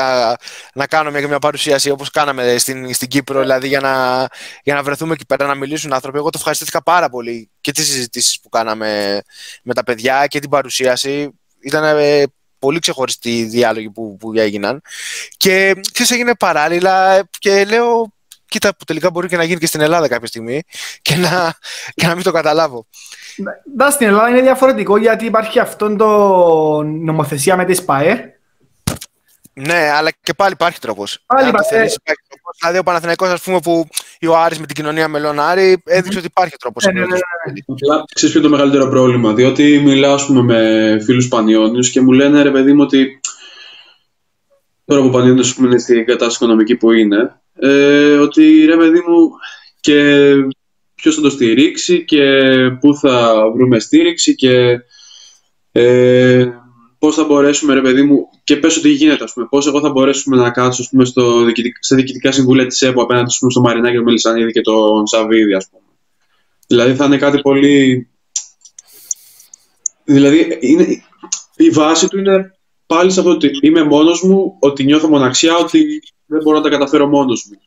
να 0.75 0.87
κάνω 0.87 1.11
μια, 1.11 1.29
μια 1.29 1.39
παρουσίαση 1.39 1.91
όπως 1.91 2.11
κάναμε 2.11 2.59
στην, 2.59 2.95
στην 2.95 3.09
Κύπρο, 3.09 3.41
δηλαδή 3.41 3.69
για 3.69 3.81
να, 3.81 4.27
για 4.63 4.75
να 4.75 4.83
βρεθούμε 4.83 5.13
εκεί 5.13 5.27
πέρα 5.27 5.47
να 5.47 5.55
μιλήσουν 5.55 5.93
άνθρωποι. 5.93 6.19
Εγώ 6.19 6.31
το 6.31 6.37
ευχαριστήθηκα 6.39 6.83
πάρα 6.83 7.09
πολύ 7.09 7.51
και 7.61 7.73
τις 7.73 7.87
συζητήσεις 7.87 8.41
που 8.41 8.49
κάναμε 8.49 9.21
με 9.63 9.75
τα 9.75 9.85
παιδιά 9.85 10.27
και 10.27 10.39
την 10.39 10.51
παρουσίαση. 10.51 11.31
Ήταν 11.61 11.99
ε, 11.99 12.25
πολύ 12.59 12.79
ξεχωριστοί 12.79 13.39
οι 13.39 13.45
διάλογοι 13.45 13.91
που, 13.91 14.17
που 14.17 14.33
έγιναν. 14.35 14.83
Και 15.37 15.75
ξέρεις, 15.93 16.11
έγινε 16.11 16.35
παράλληλα 16.35 17.29
και 17.39 17.65
λέω, 17.65 18.13
κοίτα 18.49 18.77
που 18.77 18.85
τελικά 18.85 19.11
μπορεί 19.11 19.29
και 19.29 19.37
να 19.37 19.45
γίνει 19.45 19.59
και 19.59 19.67
στην 19.67 19.81
Ελλάδα 19.81 20.09
κάποια 20.09 20.27
στιγμή 20.27 20.63
και 21.03 21.17
να, 21.17 21.55
και 21.95 22.07
να 22.07 22.15
μην 22.15 22.25
το 22.25 22.33
καταλάβω. 22.33 22.87
Ναι, 23.37 23.91
στην 23.91 24.07
Ελλάδα 24.07 24.29
είναι 24.29 24.41
διαφορετικό 24.41 24.97
γιατί 24.97 25.25
υπάρχει 25.25 25.59
αυτό 25.59 25.97
το 25.97 26.83
νομοθεσία 26.83 27.57
με 27.57 27.65
τη 27.65 27.75
ΣΠΑΕ. 27.75 28.36
Ναι, 29.61 29.91
αλλά 29.91 30.11
και 30.23 30.35
πάλι 30.35 30.53
υπάρχει 30.53 30.79
τρόπος. 30.79 31.19
Πάλι 31.27 31.49
υπάρχει. 31.49 31.97
Δηλαδή, 32.61 32.79
ο 32.79 32.83
Παναθηναϊκός, 32.83 33.29
ας 33.29 33.43
πούμε, 33.43 33.59
που 33.63 33.87
ο 34.29 34.37
Άρης 34.37 34.59
με 34.59 34.67
την 34.67 34.75
κοινωνία 34.75 35.09
μελών 35.09 35.41
Άρη 35.41 35.83
έδειξε 35.85 36.19
ότι 36.19 36.27
υπάρχει 36.27 36.57
τρόπος. 36.57 36.85
Ναι, 36.85 36.93
ναι, 36.93 37.07
ναι, 37.07 37.19
Απλά 37.67 38.05
ξέρεις 38.15 38.35
ποιο 38.35 38.41
είναι 38.41 38.51
το 38.51 38.57
μεγαλύτερο 38.57 38.89
πρόβλημα; 38.89 39.33
Διότι 39.33 39.81
μιλάω 39.85 40.27
πούμε, 40.27 40.43
με 40.43 41.01
φίλους 41.05 41.29
Πανιόνιου 41.29 41.81
και 41.81 42.01
μου 42.01 42.13
λένε 42.13 42.43
ρε 42.43 42.51
παιδί 42.51 42.73
μου 42.73 42.83
ότι. 42.83 43.21
Τώρα 44.85 45.03
που 45.03 45.11
Πανιόνιος 45.11 45.57
είναι 45.57 45.79
στην 45.79 46.07
κατάσταση 46.07 46.37
οικονομική 46.37 46.77
που 46.77 46.93
είναι, 46.93 47.41
ε, 47.59 48.17
ότι 48.17 48.65
ρε 48.65 48.77
παιδί 48.77 48.99
μου 49.07 49.31
και 49.81 50.33
ποιος 50.95 51.15
θα 51.15 51.21
το 51.21 51.31
στηρίξει 51.31 52.05
και 52.05 52.51
πού 52.81 52.97
θα 52.97 53.45
βρούμε 53.55 53.79
στήριξη 53.79 54.35
και 54.35 54.81
ε, 55.73 56.47
πώς 57.07 57.15
θα 57.15 57.25
μπορέσουμε, 57.25 57.75
ρε 57.75 57.81
παιδί 57.81 58.03
μου, 58.03 58.29
και 58.45 58.57
πες 58.57 58.77
ότι 58.77 58.89
γίνεται, 58.89 59.25
ας 59.25 59.33
πούμε, 59.33 59.47
πώς 59.51 59.67
εγώ 59.67 59.81
θα 59.81 59.91
μπορέσουμε 59.91 60.37
να 60.37 60.51
κάτσω, 60.51 60.83
ας 60.83 60.89
πούμε, 60.89 61.05
στο, 61.05 61.47
στα 61.81 61.97
διοικητικά 61.97 62.33
συμβούλια 62.33 62.67
της 62.67 62.83
ΕΠΟ 62.83 63.03
απέναντι 63.03 63.35
πούμε, 63.39 63.51
στο 63.51 63.61
Μαρινάκη, 63.61 63.95
τον 63.95 64.05
Μελισανίδη 64.05 64.53
και 64.53 64.61
τον 64.61 65.07
Σαββίδη, 65.07 65.55
ας 65.55 65.69
πούμε. 65.71 65.83
Δηλαδή 66.67 66.95
θα 66.95 67.05
είναι 67.05 67.17
κάτι 67.17 67.41
πολύ... 67.41 68.09
Δηλαδή 70.05 70.59
είναι... 70.61 70.87
η 71.57 71.71
βάση 71.71 72.09
του 72.09 72.19
είναι 72.19 72.59
πάλι 72.87 73.11
σε 73.11 73.21
αυτό 73.21 73.33
ότι 73.33 73.51
είμαι 73.61 73.85
μόνος 73.85 74.23
μου, 74.23 74.57
ότι 74.61 74.85
νιώθω 74.85 75.09
μοναξιά, 75.09 75.57
ότι 75.57 76.03
δεν 76.27 76.43
μπορώ 76.43 76.57
να 76.57 76.63
τα 76.63 76.69
καταφέρω 76.69 77.07
μόνος 77.07 77.47
μου. 77.51 77.59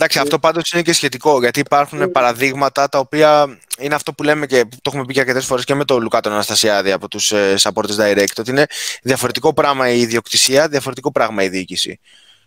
Εντάξει, 0.00 0.18
αυτό 0.18 0.38
πάντως 0.38 0.72
είναι 0.72 0.82
και 0.82 0.92
σχετικό 0.92 1.38
γιατί 1.38 1.60
υπάρχουν 1.60 2.02
mm. 2.02 2.12
παραδείγματα 2.12 2.88
τα 2.88 2.98
οποία 2.98 3.58
είναι 3.78 3.94
αυτό 3.94 4.12
που 4.12 4.22
λέμε 4.22 4.46
και 4.46 4.64
το 4.64 4.78
έχουμε 4.86 5.04
πει 5.04 5.12
και 5.12 5.20
αρκετές 5.20 5.44
φορές 5.44 5.64
και 5.64 5.74
με 5.74 5.84
τον 5.84 6.02
Λουκά 6.02 6.20
τον 6.20 6.32
Αναστασιάδη 6.32 6.92
από 6.92 7.08
τους 7.08 7.32
ε, 7.32 7.54
Supporters 7.60 7.96
Direct. 7.98 8.38
Ότι 8.38 8.50
είναι 8.50 8.66
διαφορετικό 9.02 9.52
πράγμα 9.54 9.88
η 9.88 10.00
ιδιοκτησία, 10.00 10.68
διαφορετικό 10.68 11.12
πράγμα 11.12 11.42
η 11.42 11.48
διοίκηση. 11.48 12.00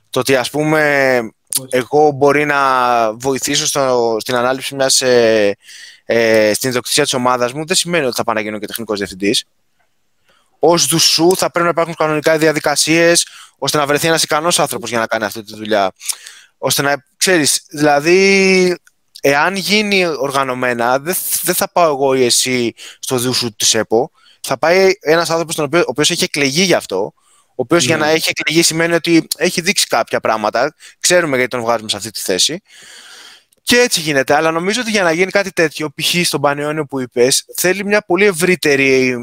Το 0.10 0.20
ότι 0.20 0.36
ας 0.36 0.50
πούμε 0.50 1.20
εγώ 1.70 2.12
μπορεί 2.12 2.46
να 2.46 3.14
βοηθήσω 3.14 3.66
στο, 3.66 4.18
στην 4.20 4.36
ανάληψη 4.36 4.76
μιας 4.76 5.02
ε, 5.02 5.58
ε, 6.06 6.52
στην 6.54 6.70
ιδιοκτησία 6.70 7.04
της 7.04 7.14
ομάδας 7.14 7.54
μου 7.54 7.66
δεν 7.66 7.76
σημαίνει 7.76 8.06
ότι 8.06 8.16
θα 8.16 8.24
πάω 8.24 8.36
να 8.36 8.42
γίνω 8.42 8.60
και 8.60 8.68
τεχνικός 8.68 8.98
διευθυντής. 8.98 9.46
Ω 10.60 10.78
δουσού 10.78 11.36
θα 11.36 11.52
πρέπει 11.52 11.66
να 11.66 11.72
υπάρχουν 11.72 11.96
κανονικά 11.96 12.38
διαδικασίες 12.38 13.28
ώστε 13.58 13.78
να 13.78 13.86
βρεθεί 13.86 14.08
ένας 14.08 14.24
ικανός 14.24 14.60
άνθρωπος 14.60 14.90
για 14.90 15.00
να 15.00 15.08
κάνει 15.08 15.24
αυτή 15.24 15.44
τη 15.44 15.56
δουλειά 15.56 15.92
ώστε 16.58 16.82
να 16.82 17.04
ξέρεις, 17.22 17.64
δηλαδή 17.70 18.76
εάν 19.22 19.56
γίνει 19.56 20.06
οργανωμένα 20.06 21.00
δεν, 21.00 21.16
δεν 21.42 21.56
θα 21.56 21.72
πάω 21.72 21.90
εγώ 21.90 22.14
ή 22.14 22.24
εσύ 22.24 22.74
στο 23.00 23.18
δούσου 23.18 23.56
της 23.56 23.74
ΕΠΟ 23.74 24.12
θα 24.42 24.58
πάει 24.58 24.92
ένας 25.00 25.30
άνθρωπος 25.30 25.58
ο 25.58 25.68
οποίος 25.86 26.12
έχει 26.12 26.24
εκλεγεί 26.24 26.64
γι' 26.64 26.74
αυτό. 26.74 27.14
Ο 27.50 27.64
οποίος 27.64 27.86
για 27.86 27.98
να 27.98 28.06
ναι. 28.06 28.12
έχει 28.12 28.30
εκλεγεί 28.30 28.62
σημαίνει 28.62 28.94
ότι 28.94 29.28
έχει 29.38 29.62
δείξει 29.62 29.88
κάποια 29.88 30.20
πράγματα. 30.20 30.76
Ξέρουμε 31.00 31.36
γιατί 31.36 31.52
τον 31.52 31.62
βγάζουμε 31.62 31.90
σε 31.90 31.98
αυτή 31.98 32.12
τη 32.12 32.20
θέση 32.20 32.62
και 33.64 33.80
έτσι 33.80 34.00
γίνεται. 34.00 34.36
Αλλά 34.36 34.52
νομίζω 34.52 34.82
ότι 34.82 34.90
για 34.90 35.04
να 35.04 35.12
γίνει 35.12 35.32
κάτι 35.32 35.52
τέτοιο, 35.52 35.90
π.χ. 35.96 36.26
στον 36.26 36.42
Πανεώνιο 36.42 36.86
που 36.86 37.00
είπες, 37.00 37.46
θέλει 37.56 37.86
μια 37.86 38.02
πολύ 38.02 38.26
ευρύτερη 38.26 39.18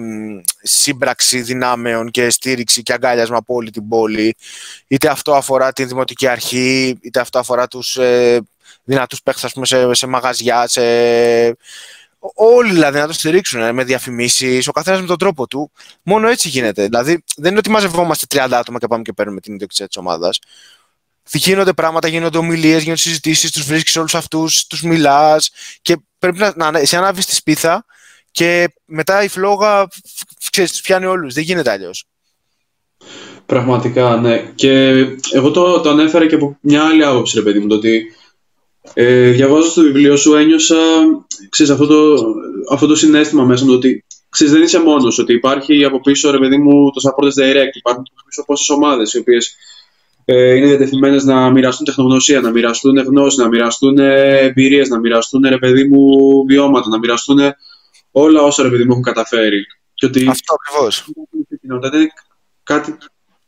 σύμπραξη 0.62 1.40
δυνάμεων 1.40 2.10
και 2.10 2.30
στήριξη 2.30 2.82
και 2.82 2.92
αγκάλιασμα 2.92 3.36
από 3.36 3.54
όλη 3.54 3.70
την 3.70 3.88
πόλη. 3.88 4.36
Είτε 4.86 5.08
αυτό 5.08 5.34
αφορά 5.34 5.72
την 5.72 5.88
δημοτική 5.88 6.26
αρχή, 6.26 6.98
είτε 7.00 7.20
αυτό 7.20 7.38
αφορά 7.38 7.68
τους 7.68 7.96
ε, 7.96 8.40
δυνατούς 8.84 9.22
παίχτε 9.22 9.48
σε, 9.62 9.94
σε 9.94 10.06
μαγαζιά, 10.06 10.66
σε... 10.66 10.82
Όλοι 12.34 12.70
δηλαδή 12.72 12.98
να 12.98 13.06
το 13.06 13.12
στηρίξουν 13.12 13.60
ε, 13.60 13.72
με 13.72 13.84
διαφημίσεις, 13.84 14.68
ο 14.68 14.72
καθένας 14.72 15.00
με 15.00 15.06
τον 15.06 15.18
τρόπο 15.18 15.46
του. 15.46 15.70
Μόνο 16.02 16.28
έτσι 16.28 16.48
γίνεται. 16.48 16.84
Δηλαδή 16.84 17.24
δεν 17.36 17.50
είναι 17.50 17.58
ότι 17.58 17.70
μαζευόμαστε 17.70 18.26
30 18.44 18.48
άτομα 18.52 18.78
και 18.78 18.86
πάμε 18.86 19.02
και 19.02 19.12
παίρνουμε 19.12 19.40
την 19.40 19.54
ιδιοκτησία 19.54 19.86
της 19.86 19.96
ομάδας 19.96 20.38
γίνονται 21.32 21.72
πράγματα, 21.72 22.08
γίνονται 22.08 22.38
ομιλίες, 22.38 22.82
γίνονται 22.82 23.00
συζητήσεις, 23.00 23.50
τους 23.50 23.64
βρίσκεις 23.64 23.96
όλους 23.96 24.14
αυτούς, 24.14 24.66
τους 24.66 24.82
μιλάς 24.82 25.50
και 25.82 25.96
πρέπει 26.18 26.38
να, 26.38 26.70
να 26.70 26.78
εσύ 26.78 26.96
ανάβεις 26.96 27.26
τη 27.26 27.34
σπίθα 27.34 27.84
και 28.30 28.72
μετά 28.84 29.22
η 29.22 29.28
φλόγα 29.28 29.88
ξέρεις, 30.50 30.70
τους 30.70 30.80
πιάνει 30.80 31.06
όλους. 31.06 31.34
Δεν 31.34 31.42
γίνεται 31.44 31.70
αλλιώς. 31.70 32.04
Πραγματικά, 33.46 34.16
ναι. 34.16 34.52
Και 34.54 34.88
εγώ 35.32 35.50
το, 35.50 35.80
το 35.80 35.90
ανέφερα 35.90 36.26
και 36.26 36.34
από 36.34 36.58
μια 36.60 36.84
άλλη 36.84 37.04
άποψη, 37.04 37.36
ρε 37.36 37.42
παιδί 37.42 37.58
μου, 37.58 37.66
το 37.66 37.74
ότι 37.74 38.02
ε, 38.94 39.30
διαβάζω 39.30 39.72
το 39.72 39.80
βιβλίο 39.82 40.16
σου 40.16 40.34
ένιωσα 40.34 40.76
ξέρεις, 41.48 41.72
αυτό, 41.72 41.86
το, 41.86 42.24
αυτό 42.70 42.86
το 42.86 42.96
συνέστημα 42.96 43.44
μέσα 43.44 43.64
μου, 43.64 43.70
το 43.70 43.76
ότι 43.76 44.04
ξέρεις, 44.28 44.52
δεν 44.52 44.62
είσαι 44.62 44.80
μόνος, 44.80 45.18
ότι 45.18 45.32
υπάρχει 45.32 45.84
από 45.84 46.00
πίσω, 46.00 46.30
ρε 46.30 46.38
παιδί 46.38 46.56
μου, 46.58 46.90
το 46.90 47.00
Supporters 47.08 47.42
Direct, 47.42 47.74
υπάρχουν 47.74 48.04
από 48.12 48.22
πίσω 48.26 48.44
πόσες 48.46 48.68
ομάδες, 48.68 49.12
οι 49.12 49.18
οποίες 49.18 49.56
ε, 50.30 50.54
είναι 50.54 50.66
διατεθειμένες 50.66 51.24
να 51.24 51.50
μοιραστούν 51.50 51.86
τεχνογνωσία, 51.86 52.40
να 52.40 52.50
μοιραστούν 52.50 52.98
γνώση, 52.98 53.40
να 53.40 53.48
μοιραστούν 53.48 53.98
εμπειρίες, 53.98 54.88
να 54.88 54.98
μοιραστούν 54.98 55.44
ρε 55.48 55.58
παιδί 55.58 55.84
μου 55.84 56.00
βιώματα, 56.46 56.88
να 56.88 56.98
μοιραστούν 56.98 57.38
όλα 58.10 58.42
όσα 58.42 58.62
ρε 58.62 58.68
παιδί 58.68 58.84
μου 58.84 58.90
έχουν 58.90 59.02
καταφέρει. 59.02 59.66
Και 59.94 60.06
ότι 60.06 60.26
Αυτό 60.28 60.54
ακριβώς. 60.54 61.04
Είναι 61.62 62.10
κάτι 62.62 62.96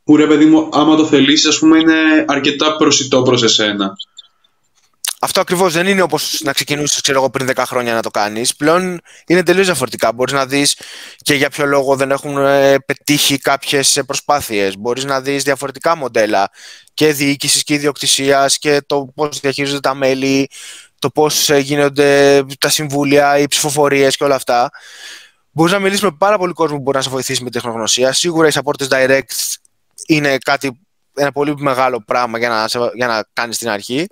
που 0.04 0.16
ρε 0.16 0.26
παιδί 0.26 0.44
μου, 0.44 0.68
άμα 0.72 0.96
το 0.96 1.06
θελήσεις, 1.06 1.48
ας 1.48 1.58
πούμε, 1.58 1.78
είναι 1.78 2.24
αρκετά 2.26 2.76
προσιτό 2.76 3.22
προς 3.22 3.42
εσένα. 3.42 3.92
Αυτό 5.22 5.40
ακριβώς 5.40 5.72
δεν 5.72 5.86
είναι 5.86 6.02
όπως 6.02 6.40
να 6.44 6.52
ξεκινούσες 6.52 7.00
πριν 7.32 7.50
10 7.54 7.62
χρόνια 7.66 7.94
να 7.94 8.02
το 8.02 8.10
κάνεις. 8.10 8.56
Πλέον 8.56 9.00
είναι 9.26 9.42
τελείως 9.42 9.66
διαφορετικά. 9.66 10.12
Μπορείς 10.12 10.32
να 10.32 10.46
δεις 10.46 10.76
και 11.16 11.34
για 11.34 11.50
ποιο 11.50 11.66
λόγο 11.66 11.96
δεν 11.96 12.10
έχουν 12.10 12.36
ε, 12.36 12.78
πετύχει 12.78 13.38
κάποιες 13.38 14.00
προσπάθειες. 14.06 14.76
Μπορείς 14.78 15.04
να 15.04 15.20
δεις 15.20 15.42
διαφορετικά 15.42 15.96
μοντέλα 15.96 16.50
και 16.94 17.12
διοίκησης 17.12 17.62
και 17.62 17.74
ιδιοκτησίας 17.74 18.58
και 18.58 18.80
το 18.86 19.12
πώς 19.14 19.40
διαχειρίζονται 19.40 19.80
τα 19.80 19.94
μέλη, 19.94 20.50
το 20.98 21.10
πώς 21.10 21.50
ε, 21.50 21.58
γίνονται 21.58 22.44
τα 22.58 22.68
συμβούλια, 22.68 23.38
οι 23.38 23.46
ψηφοφορίες 23.46 24.16
και 24.16 24.24
όλα 24.24 24.34
αυτά. 24.34 24.70
Μπορείς 25.50 25.72
να 25.72 25.78
μιλήσεις 25.78 26.02
με 26.02 26.10
πάρα 26.18 26.38
πολύ 26.38 26.52
κόσμο 26.52 26.76
που 26.76 26.82
μπορεί 26.82 26.96
να 26.96 27.02
σε 27.02 27.10
βοηθήσει 27.10 27.42
με 27.42 27.50
τεχνογνωσία. 27.50 28.12
Σίγουρα 28.12 28.48
οι 28.48 28.52
supporters 28.54 28.88
direct 28.88 29.54
είναι 30.06 30.38
κάτι 30.38 30.80
ένα 31.20 31.32
πολύ 31.32 31.54
μεγάλο 31.58 32.02
πράγμα 32.06 32.38
για 32.38 32.48
να, 32.48 32.64
για 32.94 33.06
να 33.06 33.24
κάνεις 33.32 33.56
στην 33.56 33.68
αρχή. 33.68 34.06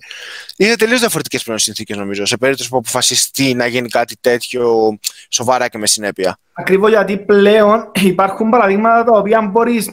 Είναι 0.56 0.74
τελείως 0.74 1.00
διαφορετικές 1.00 1.42
πλέον 1.42 1.58
συνθήκες, 1.58 1.96
νομίζω, 1.96 2.26
σε 2.26 2.36
περίπτωση 2.36 2.68
που 2.68 2.76
αποφασιστεί 2.76 3.54
να 3.54 3.66
γίνει 3.66 3.88
κάτι 3.88 4.16
τέτοιο 4.20 4.98
σοβαρά 5.28 5.68
και 5.68 5.78
με 5.78 5.86
συνέπεια. 5.86 6.38
Ακριβώς 6.52 6.90
γιατί 6.90 7.18
πλέον 7.18 7.90
υπάρχουν 8.02 8.50
παραδείγματα 8.50 9.04
τα 9.04 9.18
οποία 9.18 9.40
μπορείς 9.40 9.90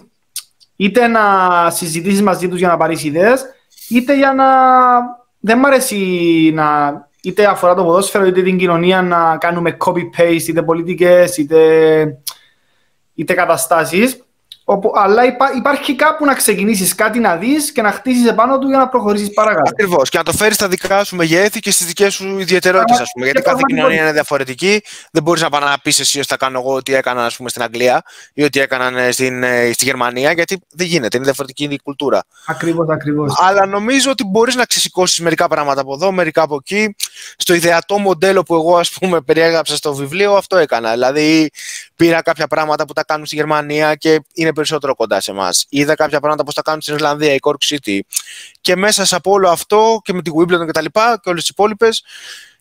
είτε 0.75 1.07
να 1.07 1.21
συζητήσεις 1.69 2.21
μαζί 2.21 2.49
τους 2.49 2.59
για 2.59 2.67
να 2.67 2.77
πάρεις 2.77 3.03
ιδέες, 3.03 3.45
είτε 3.89 4.15
για 4.15 4.33
να. 4.33 4.45
Δεν 5.39 5.57
μου 5.59 5.67
αρέσει 5.67 5.95
να. 6.53 6.93
είτε 7.21 7.45
αφορά 7.45 7.75
το 7.75 7.83
ποδόσφαιρο, 7.83 8.25
είτε 8.25 8.41
την 8.41 8.57
κοινωνία 8.57 9.01
να 9.01 9.37
κάνουμε 9.37 9.77
copy-paste, 9.85 10.47
είτε 10.47 10.61
πολιτικές, 10.63 11.37
είτε, 11.37 12.17
είτε 13.15 13.33
καταστάσει 14.65 14.93
αλλά 14.93 15.21
υπάρχει 15.57 15.95
κάπου 15.95 16.25
να 16.25 16.33
ξεκινήσεις 16.33 16.95
κάτι 16.95 17.19
να 17.19 17.35
δεις 17.35 17.71
και 17.71 17.81
να 17.81 17.91
χτίσει 17.91 18.27
επάνω 18.27 18.59
του 18.59 18.67
για 18.67 18.77
να 18.77 18.87
προχωρήσεις 18.87 19.33
παρακάτω. 19.33 19.69
Ακριβώς. 19.69 20.09
Και 20.09 20.17
να 20.17 20.23
το 20.23 20.31
φέρεις 20.31 20.55
στα 20.55 20.67
δικά 20.67 21.03
σου 21.03 21.15
μεγέθη 21.15 21.59
και 21.59 21.71
στις 21.71 21.85
δικές 21.85 22.13
σου 22.13 22.39
ιδιαιτερότητες, 22.39 22.99
ας 22.99 23.11
πούμε. 23.13 23.25
Γιατί 23.25 23.41
κάθε 23.41 23.61
κοινωνία 23.67 24.01
είναι 24.01 24.11
διαφορετική. 24.11 24.81
Δεν 25.11 25.23
μπορείς 25.23 25.41
να 25.41 25.49
πάει 25.49 25.61
να 25.61 25.77
πεις 25.83 25.99
εσύ 25.99 26.17
ότι 26.17 26.27
θα 26.27 26.37
κάνω 26.37 26.59
εγώ 26.59 26.73
ό,τι 26.73 26.93
έκανα 26.93 27.25
ας 27.25 27.37
πούμε, 27.37 27.49
στην 27.49 27.61
Αγγλία 27.61 28.03
ή 28.33 28.43
ό,τι 28.43 28.59
έκαναν 28.59 28.97
ε, 28.97 29.11
στην, 29.11 29.43
ε, 29.43 29.71
στη 29.73 29.85
Γερμανία, 29.85 30.31
γιατί 30.31 30.61
δεν 30.71 30.87
γίνεται. 30.87 31.17
Είναι 31.17 31.25
διαφορετική 31.25 31.63
η 31.63 31.79
κουλτούρα. 31.83 32.23
Ακριβώς, 32.45 32.89
ακριβώς. 32.89 33.33
Αλλά 33.41 33.65
νομίζω 33.65 34.11
ότι 34.11 34.23
μπορείς 34.25 34.55
να 34.55 34.65
ξεσηκώσεις 34.65 35.19
μερικά 35.19 35.47
πράγματα 35.47 35.81
από 35.81 35.93
εδώ, 35.93 36.11
μερικά 36.11 36.41
από 36.41 36.55
εκεί. 36.55 36.95
Στο 37.37 37.53
ιδεατό 37.53 37.97
μοντέλο 37.97 38.43
που 38.43 38.55
εγώ, 38.55 38.77
ας 38.77 38.89
πούμε, 38.89 39.21
περιέγραψα 39.21 39.75
στο 39.75 39.93
βιβλίο, 39.93 40.33
αυτό 40.35 40.57
έκανα. 40.57 40.91
Δηλαδή, 40.91 41.49
πήρα 41.95 42.21
κάποια 42.21 42.47
πράγματα 42.47 42.85
που 42.85 42.93
τα 42.93 43.03
κάνουν 43.03 43.25
στη 43.25 43.35
Γερμανία 43.35 43.95
και 43.95 44.21
είναι 44.33 44.53
περισσότερο 44.53 44.95
κοντά 44.95 45.21
σε 45.21 45.31
εμάς. 45.31 45.65
Είδα 45.69 45.95
κάποια 45.95 46.19
πράγματα 46.19 46.43
που 46.43 46.51
τα 46.51 46.61
κάνουν 46.61 46.81
στην 46.81 46.93
Ιρλανδία, 46.93 47.33
η 47.33 47.37
Cork 47.41 47.73
City. 47.73 47.99
Και 48.61 48.75
μέσα 48.75 49.15
από 49.15 49.31
όλο 49.31 49.49
αυτό 49.49 49.99
και 50.03 50.13
με 50.13 50.21
την 50.21 50.33
Wimbledon 50.37 50.65
και 50.65 50.71
τα 50.71 50.81
λοιπά 50.81 51.19
και 51.23 51.29
όλες 51.29 51.41
τις 51.41 51.49
υπόλοιπες, 51.49 52.03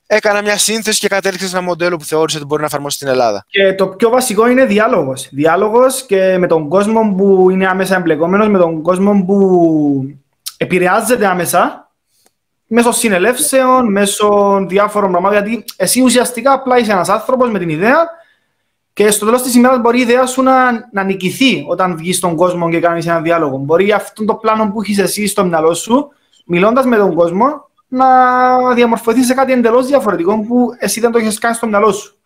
έκανα 0.07 0.43
μια 0.43 0.59
σύνθεση 0.59 1.01
και 1.01 1.09
κατέληξα 1.09 1.47
σε 1.47 1.57
ένα 1.57 1.65
μοντέλο 1.65 1.97
που 1.97 2.05
θεώρησε 2.05 2.37
ότι 2.37 2.47
μπορεί 2.47 2.61
να 2.61 2.67
εφαρμοστεί 2.67 2.99
στην 2.99 3.09
Ελλάδα. 3.09 3.47
Και 3.49 3.75
το 3.75 3.87
πιο 3.87 4.11
βασικό 4.11 4.49
είναι 4.49 4.65
διάλογος. 4.65 5.29
Διάλογος 5.31 6.03
και 6.03 6.39
με 6.39 6.47
τον 6.47 6.69
κόσμο 6.69 7.15
που 7.17 7.51
είναι 7.51 7.67
άμεσα 7.67 7.97
εμπλεκόμενος, 7.97 8.49
με 8.49 8.59
τον 8.59 8.83
κόσμο 8.83 9.25
που 9.27 10.19
επηρεάζεται 10.57 11.27
άμεσα 11.27 11.91
μέσω 12.67 12.93
συνελεύσεων, 12.93 13.93
μέσω 13.93 14.59
διάφορων 14.69 15.11
πραγμάτων. 15.11 15.39
Γιατί 15.39 15.65
εσύ 15.77 16.03
ουσιαστικά 16.03 16.53
απλά 16.53 16.79
είσαι 16.79 16.93
ένας 16.93 17.09
άνθρωπος 17.09 17.51
με 17.51 17.59
την 17.59 17.69
ιδέα 17.69 18.23
και 18.95 19.11
στο 19.11 19.25
τέλος 19.25 19.43
της 19.43 19.55
ημέρας 19.55 19.81
μπορεί 19.81 19.99
η 19.99 20.01
ιδέα 20.01 20.27
σου 20.27 20.43
να, 20.43 20.89
να 20.93 21.03
νικηθεί 21.03 21.65
όταν 21.69 21.97
βγεις 21.97 22.17
στον 22.17 22.37
κόσμο 22.37 22.71
και 22.71 22.81
κάνεις 22.81 23.07
ένα 23.07 23.21
διάλογο. 23.21 23.57
Μπορεί 23.57 23.93
αυτό 23.93 24.25
το 24.25 24.35
πλάνο 24.35 24.71
που 24.73 24.83
έχεις 24.83 24.99
εσύ 24.99 25.27
στο 25.27 25.45
μυαλό 25.45 25.75
σου, 25.75 26.09
μιλώντας 26.47 26.85
με 26.85 26.97
τον 26.97 27.15
κόσμο, 27.15 27.69
να 27.89 28.07
διαμορφωθείς 28.75 29.27
σε 29.27 29.35
κάτι 29.35 29.53
εντελώς 29.53 29.87
διαφορετικό 29.87 30.41
που 30.41 30.69
εσύ 30.79 31.01
δεν 31.01 31.11
το 31.11 31.19
έχεις 31.19 31.39
κάνει 31.39 31.55
στο 31.55 31.67
μυαλό 31.67 31.93
σου. 31.93 32.17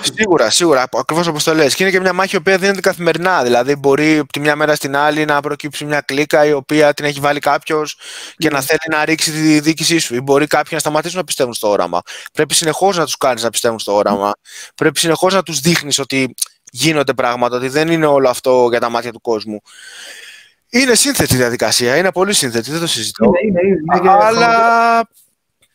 Σίγουρα, 0.00 0.50
σίγουρα. 0.50 0.86
Ακριβώς 0.92 1.26
όπως 1.26 1.44
το 1.44 1.54
λες. 1.54 1.74
Και 1.74 1.82
είναι 1.82 1.92
και 1.92 2.00
μια 2.00 2.12
μάχη 2.12 2.34
η 2.34 2.38
οποία 2.38 2.58
δίνεται 2.58 2.80
καθημερινά. 2.80 3.42
Δηλαδή, 3.42 3.76
μπορεί 3.76 4.18
από 4.18 4.32
τη 4.32 4.40
μια 4.40 4.56
μέρα 4.56 4.74
στην 4.74 4.96
άλλη 4.96 5.24
να 5.24 5.40
προκύψει 5.40 5.84
μια 5.84 6.00
κλίκα 6.00 6.44
η 6.44 6.52
οποία 6.52 6.94
την 6.94 7.04
έχει 7.04 7.20
βάλει 7.20 7.38
κάποιος 7.38 7.98
και 8.36 8.50
να 8.50 8.60
θέλει 8.60 8.78
να 8.90 9.04
ρίξει 9.04 9.30
τη 9.30 9.60
διοίκησή 9.60 9.98
σου. 9.98 10.14
Ή 10.14 10.20
μπορεί 10.20 10.46
κάποιοι 10.46 10.70
να 10.72 10.78
σταματήσουν 10.78 11.18
να 11.18 11.24
πιστεύουν 11.24 11.54
στο 11.54 11.68
όραμα. 11.68 12.02
Πρέπει 12.32 12.54
συνεχώς 12.54 12.96
να 12.96 13.04
τους 13.04 13.16
κάνεις 13.16 13.42
να 13.42 13.50
πιστεύουν 13.50 13.78
στο 13.78 13.94
όραμα. 13.94 14.32
Πρέπει 14.74 14.98
συνεχώς 14.98 15.34
να 15.34 15.42
τους 15.42 15.60
δείχνεις 15.60 15.98
ότι 15.98 16.34
γίνονται 16.70 17.12
πράγματα, 17.12 17.56
ότι 17.56 17.68
δεν 17.68 17.88
είναι 17.88 18.06
όλο 18.06 18.28
αυτό 18.28 18.66
για 18.70 18.80
τα 18.80 18.88
μάτια 18.88 19.12
του 19.12 19.20
κόσμου. 19.20 19.60
Είναι 20.68 20.94
σύνθετη 20.94 21.36
διαδικασία, 21.36 21.96
είναι 21.96 22.12
πολύ 22.12 22.32
σύνθετη, 22.32 22.70
δεν 22.70 22.80
το 22.80 22.86
συζητώ. 22.86 23.30
Είναι, 23.44 23.60
είναι, 23.64 24.00
είναι, 24.00 24.10
αλλά 24.10 25.08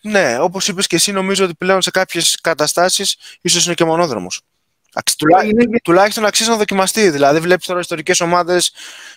ναι, 0.01 0.39
όπως 0.39 0.67
είπες 0.67 0.87
και 0.87 0.95
εσύ, 0.95 1.11
νομίζω 1.11 1.45
ότι 1.45 1.53
πλέον 1.55 1.81
σε 1.81 1.91
κάποιες 1.91 2.37
καταστάσεις 2.41 3.17
ίσως 3.41 3.65
είναι 3.65 3.73
και 3.73 3.85
μονόδρομος. 3.85 4.41
Τουλά... 5.17 5.43
Είναι... 5.43 5.79
Τουλάχιστον 5.83 6.25
αξίζει 6.25 6.49
να 6.49 6.55
δοκιμαστεί. 6.55 7.09
Δηλαδή, 7.09 7.39
βλέπεις 7.39 7.65
τώρα 7.65 7.79
ιστορικές 7.79 8.19
ομάδες 8.19 8.73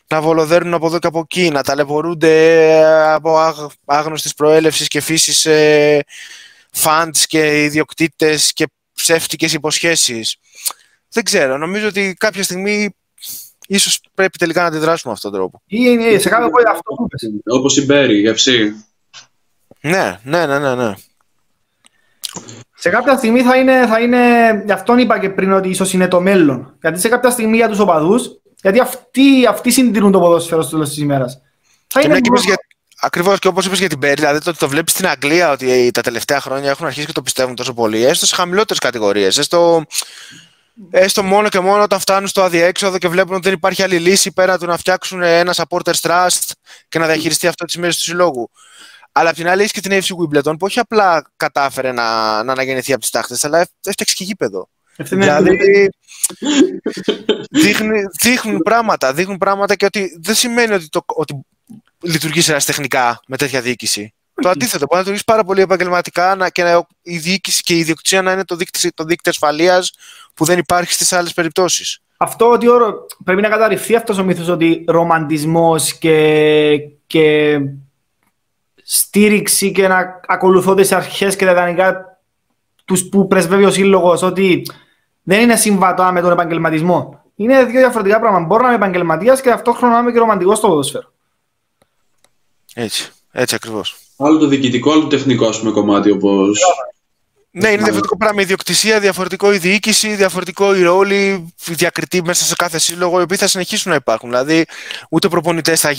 να 0.07 0.21
βολοδέρνουν 0.21 0.75
από 0.75 0.87
εδώ 0.87 0.99
και 0.99 1.07
από 1.07 1.19
εκεί, 1.19 1.51
να 1.51 1.63
ταλαιπωρούνται 1.63 2.85
από 3.13 3.39
άγνωστης 3.85 4.35
προέλευσης 4.35 4.89
και 4.89 5.01
φύσης 5.01 5.47
ε, 5.47 6.05
και 7.27 7.65
ιδιοκτήτες 7.65 8.53
και 8.53 8.67
ψεύτικες 8.95 9.53
υποσχέσεις. 9.53 10.37
Δεν 11.09 11.25
ξέρω. 11.25 11.59
Νομίζω 11.59 11.89
ότι 11.89 12.15
κάποια 12.19 12.43
στιγμή 12.43 12.97
ίσως 13.67 14.01
πρέπει 14.15 14.39
τελικά 14.39 14.61
να 14.61 14.67
αντιδράσουμε 14.67 15.01
με 15.05 15.13
αυτόν 15.13 15.31
τον 15.31 15.41
τρόπο. 15.41 15.63
Είναι 15.67 16.19
σε 16.19 16.29
κάποιο 16.29 16.51
αυτό 16.69 16.93
που 16.95 17.07
Όπως 17.45 17.77
η 17.77 17.85
Μπέρι, 17.85 18.21
η 18.21 18.29
ναι, 19.83 20.19
ναι, 20.23 20.47
ναι, 20.47 20.59
ναι, 20.59 20.75
ναι. 20.75 20.95
Σε 22.75 22.89
κάποια 22.89 23.17
στιγμή 23.17 23.43
θα 23.43 23.57
είναι, 23.57 23.87
θα 23.87 24.01
είναι, 24.01 24.19
γι' 24.65 24.73
αυτόν 24.73 24.99
είπα 24.99 25.19
και 25.19 25.31
πριν 25.31 25.53
ότι 25.53 25.69
ίσως 25.69 25.93
είναι 25.93 26.09
το 26.09 26.21
μέλλον. 26.21 26.77
Γιατί 26.81 27.01
σε 27.01 27.09
κάποια 27.09 27.31
στιγμή 27.31 27.57
για 27.57 27.69
τους 27.69 27.79
οπαδούς, 27.79 28.31
γιατί 28.63 28.81
αυτοί, 28.81 29.47
αυτοί 29.47 29.71
συντηρούν 29.71 30.13
το 30.13 30.21
ποδόσφαιρο 30.21 30.63
στο 30.63 30.71
τέλος 30.71 30.89
της 30.89 30.99
ημέρας. 30.99 31.41
Θα 31.87 32.01
και 32.01 32.07
είναι 32.07 32.19
για, 32.45 32.57
Ακριβώς 33.05 33.39
και 33.39 33.49
όπως 33.49 33.67
είπες 33.67 33.79
για 33.79 33.89
την 33.89 33.99
Πέρι, 33.99 34.15
δηλαδή 34.15 34.41
το 34.41 34.51
ότι 34.51 34.59
το 34.59 34.69
βλέπεις 34.69 34.93
στην 34.93 35.07
Αγγλία 35.07 35.51
ότι 35.51 35.91
τα 35.91 36.01
τελευταία 36.01 36.41
χρόνια 36.41 36.71
έχουν 36.71 36.87
αρχίσει 36.87 37.07
και 37.07 37.13
το 37.13 37.23
πιστεύουν 37.23 37.55
τόσο 37.55 37.75
πολύ, 37.75 38.05
έστω 38.05 38.27
σε 38.27 38.35
χαμηλότερες 38.35 38.79
κατηγορίες, 38.79 39.39
έστω, 39.39 39.85
έστω 40.91 41.23
μόνο 41.23 41.49
και 41.49 41.61
μόνο 41.61 41.83
όταν 41.83 42.01
φτάνουν 42.01 42.29
στο 42.29 42.43
αδιέξοδο 42.43 42.99
και 42.99 43.09
βλέπουν 43.09 43.35
ότι 43.35 43.43
δεν 43.45 43.53
υπάρχει 43.53 43.83
άλλη 43.83 43.99
λύση 43.99 44.33
πέρα 44.33 44.59
του 44.59 44.67
να 44.67 44.77
φτιάξουν 44.77 45.23
ένα 45.23 45.55
supporters 45.55 46.01
trust 46.01 46.51
και 46.89 46.99
να 46.99 47.07
διαχειριστεί 47.07 47.47
αυτό 47.47 47.65
τις 47.65 47.77
μέρες 47.77 47.97
του 47.97 48.03
συλλόγου. 48.03 48.51
Αλλά 49.13 49.31
απ' 49.31 49.37
την 49.37 49.49
άλλη 49.49 49.61
έχεις 49.61 49.73
και 49.73 49.81
την 49.81 49.93
AFC 49.93 50.09
Wimbledon 50.23 50.53
που 50.59 50.67
όχι 50.67 50.79
απλά 50.79 51.33
κατάφερε 51.37 51.93
να, 51.93 52.43
να 52.43 52.53
αναγεννηθεί 52.53 52.93
από 52.93 53.01
τις 53.01 53.11
τάχτες, 53.11 53.45
αλλά 53.45 53.67
έφτιαξε 53.85 54.15
και 54.15 54.25
γήπεδο. 54.25 54.69
Δηλαδή 54.97 55.59
δείχνουν, 57.51 57.93
δείχνουν 58.23 58.59
πράγματα, 58.59 59.13
δείχνουν 59.13 59.39
πράγματα 59.39 59.75
και 59.75 59.85
ότι 59.85 60.19
δεν 60.21 60.35
σημαίνει 60.35 60.75
ότι, 60.75 60.89
το, 60.89 61.01
ότι 61.07 61.41
λειτουργείς 62.03 62.65
τεχνικά 62.65 63.21
με 63.27 63.37
τέτοια 63.37 63.61
διοίκηση. 63.61 64.15
Το 64.35 64.49
αντίθετο, 64.49 64.79
μπορεί 64.79 64.91
να 64.91 64.99
λειτουργήσει 64.99 65.25
πάρα 65.25 65.45
πολύ 65.45 65.61
επαγγελματικά 65.61 66.35
να, 66.35 66.49
και 66.49 66.63
να, 66.63 66.87
η 67.03 67.19
διοίκηση 67.19 67.63
και 67.63 67.75
η 67.75 67.79
ιδιοκτησία 67.79 68.23
να 68.23 68.33
είναι 68.33 68.45
το 68.45 68.57
δίκτυο, 68.57 68.91
το 68.95 69.05
δίκτυο 69.05 69.31
ασφαλείας 69.31 69.93
που 70.35 70.45
δεν 70.45 70.59
υπάρχει 70.59 70.93
στις 70.93 71.13
άλλες 71.13 71.33
περιπτώσεις. 71.35 71.99
Αυτό 72.17 72.51
ότι 72.51 72.67
πρέπει 73.25 73.43
να 73.43 73.49
καταρριφθεί 73.49 73.95
αυτός 73.95 74.19
ο 74.19 74.25
μύθος 74.25 74.49
ότι 74.49 74.85
ρομαντισμός 74.87 75.99
και, 75.99 76.79
και 77.07 77.59
στήριξη 78.95 79.73
και 79.73 79.89
να 79.89 80.21
ακολουθώ 80.27 80.75
τι 80.75 80.95
αρχές 80.95 81.37
και 81.37 81.45
τα 81.45 81.51
ιδανικά 81.51 82.19
τους 82.85 83.09
που 83.09 83.27
πρεσβεύει 83.27 83.65
ο 83.65 83.71
σύλλογος 83.71 84.23
ότι 84.23 84.63
δεν 85.23 85.41
είναι 85.41 85.57
συμβατό 85.57 86.03
με 86.13 86.21
τον 86.21 86.33
επαγγελματισμό. 86.33 87.23
Είναι 87.35 87.65
δύο 87.65 87.81
διαφορετικά 87.81 88.21
πράγματα. 88.21 88.47
Μπορώ 88.47 88.63
να 88.63 88.69
είμαι 88.69 88.77
επαγγελματίας 88.77 89.41
και 89.41 89.49
ταυτόχρονα 89.49 89.95
να 89.95 90.01
είμαι 90.01 90.13
και 90.13 90.19
ρομαντικός 90.19 90.59
στο 90.59 90.69
ποδόσφαιρο. 90.69 91.13
Έτσι, 92.75 93.13
έτσι 93.33 93.55
ακριβώς. 93.55 93.97
Άλλο 94.17 94.39
το 94.39 94.47
διοικητικό, 94.47 94.93
άλλο 94.93 95.01
το 95.01 95.07
τεχνικό 95.07 95.47
ας 95.47 95.59
πούμε, 95.59 95.71
κομμάτι 95.71 96.11
όπω. 96.11 96.45
Ναι, 97.55 97.69
είναι 97.69 97.83
διαφορετικό 97.83 98.17
πράγμα 98.17 98.41
η 98.41 98.45
ιδιοκτησία, 98.45 99.01
διαφορετικό 99.01 99.53
η 99.53 99.59
διοίκηση, 99.59 100.15
διαφορετικό 100.15 100.75
η 100.77 100.83
ρόλη, 100.83 101.55
διακριτή 101.67 102.23
μέσα 102.23 102.45
σε 102.45 102.55
κάθε 102.55 102.79
σύλλογο, 102.79 103.19
οι 103.19 103.23
οποίοι 103.23 103.37
θα 103.37 103.47
συνεχίσουν 103.47 103.91
να 103.91 103.97
υπάρχουν. 103.97 104.31
Δηλαδή, 104.31 104.65
ούτε 105.11 105.29
προπονητές 105.29 105.81
θα, 105.81 105.95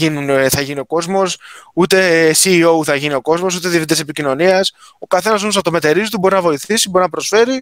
θα 0.49 0.61
γίνει 0.61 0.79
ο 0.79 0.85
κόσμος, 0.85 1.37
ούτε 1.73 2.29
CEO 2.43 2.83
θα 2.83 2.95
γίνει 2.95 3.13
ο 3.13 3.21
κόσμος, 3.21 3.55
ούτε 3.55 3.67
διευθυντές 3.67 3.99
επικοινωνίας. 3.99 4.73
Ο 4.99 5.07
καθένας 5.07 5.41
όμως 5.41 5.55
από 5.55 5.63
το 5.63 5.71
μετερίζει 5.71 6.09
του 6.09 6.17
μπορεί 6.19 6.35
να 6.35 6.41
βοηθήσει, 6.41 6.89
μπορεί 6.89 7.03
να 7.03 7.09
προσφέρει 7.09 7.61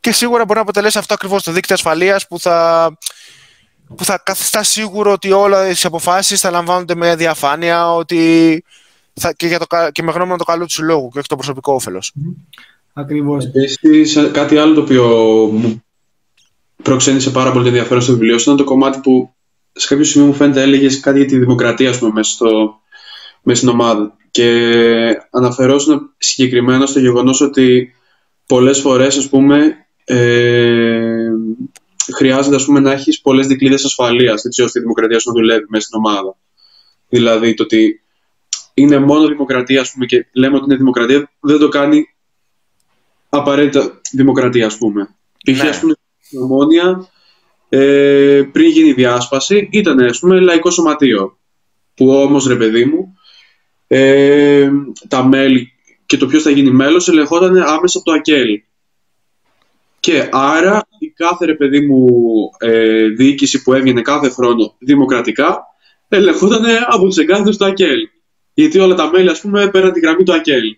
και 0.00 0.12
σίγουρα 0.12 0.44
μπορεί 0.44 0.54
να 0.54 0.62
αποτελέσει 0.62 0.98
αυτό 0.98 1.14
ακριβώς 1.14 1.42
το 1.42 1.52
δίκτυο 1.52 1.74
ασφαλείας 1.74 2.26
που 2.26 2.40
θα, 2.40 2.90
που 3.96 4.04
θα 4.04 4.18
καθιστά 4.18 4.62
σίγουρο 4.62 5.12
ότι 5.12 5.32
όλε 5.32 5.68
οι 5.68 5.74
αποφάσεις 5.82 6.40
θα 6.40 6.50
λαμβάνονται 6.50 6.94
με 6.94 7.16
διαφάνεια 7.16 7.94
ότι 7.94 8.64
θα, 9.14 9.32
και, 9.32 9.46
για 9.46 9.58
το, 9.58 9.90
και 9.92 10.02
με 10.02 10.12
γνώμονα 10.12 10.38
το 10.38 10.44
καλό 10.44 10.64
του 10.64 10.72
συλλόγου 10.72 11.08
και 11.08 11.18
όχι 11.18 11.28
το 11.28 11.36
προσωπικό 11.36 11.72
όφελος. 11.74 12.12
Ακριβώς. 12.98 13.44
Επίσης, 13.44 14.30
κάτι 14.32 14.56
άλλο 14.56 14.74
το 14.74 14.80
οποίο 14.80 15.06
μου 15.52 15.84
προξένησε 16.82 17.30
πάρα 17.30 17.52
πολύ 17.52 17.66
ενδιαφέρον 17.66 18.02
στο 18.02 18.12
βιβλίο 18.12 18.38
σου 18.38 18.42
ήταν 18.42 18.56
το 18.56 18.64
κομμάτι 18.64 18.98
που 18.98 19.34
σε 19.72 19.88
κάποιο 19.88 20.04
σημείο 20.04 20.26
μου 20.26 20.34
φαίνεται 20.34 20.62
έλεγες 20.62 21.00
κάτι 21.00 21.18
για 21.18 21.28
τη 21.28 21.38
δημοκρατία 21.38 21.98
πούμε, 21.98 22.10
μέσα, 22.14 22.30
στο, 22.30 22.80
μέσα 23.42 23.58
στην 23.58 23.68
ομάδα. 23.68 24.16
Και 24.30 24.50
αναφερόσουν 25.30 26.14
συγκεκριμένα 26.18 26.86
στο 26.86 26.98
γεγονός 26.98 27.40
ότι 27.40 27.94
πολλές 28.46 28.80
φορές, 28.80 29.16
ας 29.16 29.28
πούμε, 29.28 29.86
ε, 30.04 31.30
χρειάζεται 32.14 32.56
ας 32.56 32.64
πούμε, 32.64 32.80
να 32.80 32.92
έχεις 32.92 33.20
πολλές 33.20 33.46
δικλείδες 33.46 33.84
ασφαλείας 33.84 34.44
έτσι 34.44 34.62
ώστε 34.62 34.78
η 34.78 34.82
δημοκρατία 34.82 35.18
σου 35.18 35.28
να 35.28 35.40
δουλεύει 35.40 35.66
μέσα 35.68 35.86
στην 35.86 35.98
ομάδα. 35.98 36.36
Δηλαδή 37.08 37.54
το 37.54 37.62
ότι 37.62 38.02
είναι 38.74 38.98
μόνο 38.98 39.26
δημοκρατία 39.26 39.80
ας 39.80 39.92
πούμε, 39.92 40.06
και 40.06 40.26
λέμε 40.32 40.56
ότι 40.56 40.64
είναι 40.64 40.76
δημοκρατία, 40.76 41.30
δεν 41.40 41.58
το 41.58 41.68
κάνει 41.68 42.04
απαραίτητα 43.28 44.00
δημοκρατία, 44.12 44.66
ας 44.66 44.78
πούμε. 44.78 45.16
Π.χ. 45.44 45.62
Ναι. 45.62 45.68
ας 45.68 45.80
πούμε, 45.80 45.94
στην 46.20 46.40
Ομόνια, 46.42 47.08
ε, 47.68 48.42
πριν 48.52 48.70
γίνει 48.70 48.88
η 48.88 48.92
διάσπαση, 48.92 49.68
ήταν, 49.72 49.98
ας 49.98 50.18
πούμε, 50.18 50.40
λαϊκό 50.40 50.70
σωματείο. 50.70 51.38
Που 51.94 52.10
όμως, 52.10 52.46
ρε 52.46 52.56
παιδί 52.56 52.84
μου, 52.84 53.16
ε, 53.86 54.70
τα 55.08 55.24
μέλη 55.24 55.72
και 56.06 56.16
το 56.16 56.26
ποιος 56.26 56.42
θα 56.42 56.50
γίνει 56.50 56.70
μέλος 56.70 57.08
ελεγχόταν 57.08 57.56
άμεσα 57.56 57.98
από 57.98 58.10
το 58.10 58.12
ΑΚΕΛ. 58.12 58.62
Και 60.00 60.28
άρα 60.32 60.88
η 60.98 61.08
κάθε, 61.08 61.44
ρε 61.44 61.54
παιδί 61.54 61.80
μου, 61.80 62.06
ε, 62.58 63.08
διοίκηση 63.08 63.62
που 63.62 63.72
έβγαινε 63.72 64.02
κάθε 64.02 64.28
χρόνο 64.28 64.74
δημοκρατικά, 64.78 65.66
ελεγχόταν 66.08 66.64
από 66.86 67.04
τους 67.04 67.16
εγκάθετους 67.16 67.56
του 67.56 67.64
ΑΚΕΛ. 67.64 68.08
Γιατί 68.54 68.78
όλα 68.78 68.94
τα 68.94 69.10
μέλη, 69.10 69.28
ας 69.28 69.40
πούμε, 69.40 69.70
πέραν 69.70 69.92
τη 69.92 70.00
γραμμή 70.00 70.22
του 70.22 70.34
ΑΚΕΛ. 70.34 70.76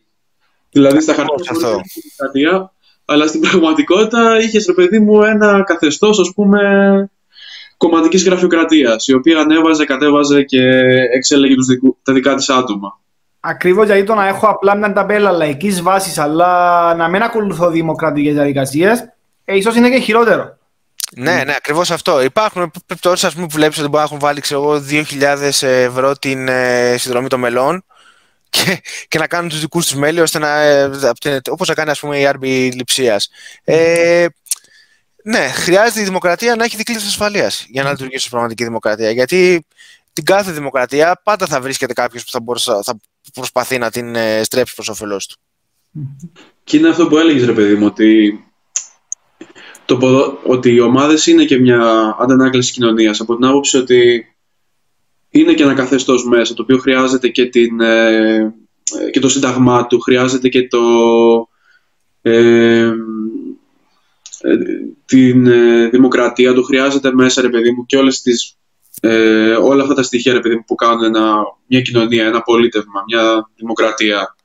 Δηλαδή 0.70 1.00
στα 1.00 1.14
χαρτιά 1.14 1.52
δημοκρατία, 1.52 2.72
αλλά 3.04 3.26
στην 3.26 3.40
πραγματικότητα 3.40 4.38
είχες 4.40 4.66
ρε 4.66 4.72
παιδί 4.72 4.98
μου 4.98 5.22
ένα 5.22 5.62
καθεστώς, 5.66 6.18
ας 6.20 6.32
πούμε, 6.34 6.60
κομματικής 7.76 8.24
γραφειοκρατίας, 8.24 9.06
η 9.06 9.14
οποία 9.14 9.40
ανέβαζε, 9.40 9.84
κατέβαζε 9.84 10.42
και 10.42 10.62
εξέλεγε 11.14 11.54
τους 11.54 11.66
δικου, 11.66 11.96
τα 12.02 12.12
δικά 12.12 12.34
της 12.34 12.48
άτομα. 12.48 12.98
Ακριβώς 13.40 13.86
γιατί 13.86 14.04
το 14.04 14.14
να 14.14 14.26
έχω 14.26 14.46
απλά 14.46 14.76
μια 14.76 14.92
ταμπέλα 14.92 15.30
λαϊκής 15.30 15.82
βάσης, 15.82 16.18
αλλά 16.18 16.94
να 16.94 17.08
μην 17.08 17.22
ακολουθώ 17.22 17.70
δημοκρατικές 17.70 18.34
διαδικασίες, 18.34 19.04
ε, 19.44 19.56
ίσως 19.56 19.76
είναι 19.76 19.90
και 19.90 19.98
χειρότερο. 19.98 20.58
Ναι, 21.16 21.42
ναι, 21.44 21.54
ακριβώς 21.56 21.90
αυτό. 21.90 22.22
Υπάρχουν 22.22 22.70
περιπτώσει 22.86 23.28
που 23.36 23.46
βλέπεις 23.50 23.78
ότι 23.78 23.88
μπορεί 23.88 23.96
να 23.96 24.02
έχουν 24.02 24.18
βάλει 24.18 24.40
ξέρω, 24.40 24.84
2.000 24.90 25.62
ευρώ 25.62 26.16
την 26.16 26.48
ε, 26.48 26.96
συνδρομή 26.98 27.28
των 27.28 27.40
μελών 27.40 27.84
και, 28.50 28.80
και 29.08 29.18
να 29.18 29.26
κάνουν 29.26 29.48
τους 29.48 29.60
δικούς 29.60 29.86
τους 29.86 29.94
μέλη 29.94 30.20
ώστε 30.20 30.38
να. 30.38 30.60
Ε, 30.60 30.90
όπως 31.50 31.68
θα 31.68 31.74
κάνει 31.74 31.90
ας 31.90 32.00
πούμε, 32.00 32.18
η 32.18 32.30
RB 32.34 32.70
λειψίας. 32.74 33.30
Ε, 33.64 34.26
ναι, 35.24 35.48
χρειάζεται 35.48 36.00
η 36.00 36.04
δημοκρατία 36.04 36.56
να 36.56 36.64
έχει 36.64 36.76
δικλείδες 36.76 37.06
ασφαλείας 37.06 37.66
για 37.68 37.82
να 37.82 37.90
λειτουργήσει 37.90 38.24
ως 38.24 38.30
πραγματική 38.30 38.64
δημοκρατία. 38.64 39.10
Γιατί 39.10 39.66
την 40.12 40.24
κάθε 40.24 40.52
δημοκρατία 40.52 41.20
πάντα 41.24 41.46
θα 41.46 41.60
βρίσκεται 41.60 41.92
κάποιος 41.92 42.24
που 42.24 42.30
θα, 42.30 42.40
μπορούσε, 42.40 42.72
θα 42.82 43.00
προσπαθεί 43.34 43.78
να 43.78 43.90
την 43.90 44.14
ε, 44.14 44.42
στρέψει 44.42 44.74
προς 44.74 44.88
όφελός 44.88 45.26
του. 45.26 45.38
Και 46.64 46.76
είναι 46.76 46.88
αυτό 46.88 47.06
που 47.08 47.18
έλεγες, 47.18 47.44
ρε 47.44 47.52
παιδί 47.52 47.74
μου, 47.74 47.86
ότι 47.86 48.40
το 49.84 49.96
ποδο... 49.96 50.38
ότι 50.44 50.70
οι 50.70 50.80
ομάδες 50.80 51.26
είναι 51.26 51.44
και 51.44 51.58
μια 51.58 51.80
αντανάκλαση 52.20 52.72
κοινωνίας. 52.72 53.20
Από 53.20 53.36
την 53.36 53.44
άποψη 53.44 53.76
ότι 53.76 54.24
είναι 55.30 55.52
και 55.52 55.62
ένα 55.62 55.74
καθεστώς 55.74 56.24
μέσα 56.24 56.54
το 56.54 56.62
οποίο 56.62 56.78
χρειάζεται 56.78 57.28
και, 57.28 57.46
την, 57.46 57.80
ε, 57.80 58.54
και 59.12 59.20
το 59.20 59.28
σύνταγμά 59.28 59.86
του, 59.86 60.00
χρειάζεται 60.00 60.48
και 60.48 60.68
το, 60.68 60.80
ε, 62.22 62.90
την 65.04 65.46
ε, 65.46 65.88
δημοκρατία 65.88 66.54
του, 66.54 66.64
χρειάζεται 66.64 67.12
μέσα, 67.12 67.42
ρε 67.42 67.48
παιδί 67.48 67.70
μου, 67.70 67.86
και 67.86 67.96
όλες 67.96 68.22
τις, 68.22 68.56
ε, 69.00 69.52
όλα 69.52 69.82
αυτά 69.82 69.94
τα 69.94 70.02
στοιχεία, 70.02 70.32
ρε 70.32 70.40
παιδί 70.40 70.54
μου, 70.54 70.64
που 70.66 70.74
κάνουν 70.74 71.04
ένα, 71.04 71.34
μια 71.66 71.80
κοινωνία, 71.80 72.26
ένα 72.26 72.42
πολίτευμα, 72.42 73.04
μια 73.06 73.50
δημοκρατία. 73.56 74.36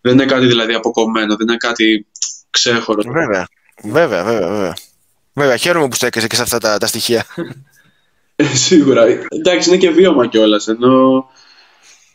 Δεν 0.00 0.12
είναι 0.12 0.24
κάτι 0.24 0.46
δηλαδή 0.46 0.74
αποκομμένο, 0.74 1.36
δεν 1.36 1.48
είναι 1.48 1.56
κάτι 1.56 2.06
ξέχωρο. 2.50 3.02
Βέβαια. 3.12 3.48
Βέβαια, 3.82 4.24
βέβαια, 4.24 4.48
βέβαια. 4.48 4.76
Βέβαια, 5.34 5.56
χαίρομαι 5.56 5.88
που 5.88 5.94
στέκεσαι 5.94 6.26
και 6.26 6.36
σε 6.36 6.42
αυτά 6.42 6.58
τα, 6.58 6.78
τα 6.78 6.86
στοιχεία. 6.86 7.26
Ε, 8.36 8.44
σίγουρα. 8.66 9.04
Εντάξει, 9.28 9.68
είναι 9.68 9.78
και 9.78 9.90
βίωμα 9.90 10.26
κιόλας. 10.26 10.68
Ενώ 10.68 11.26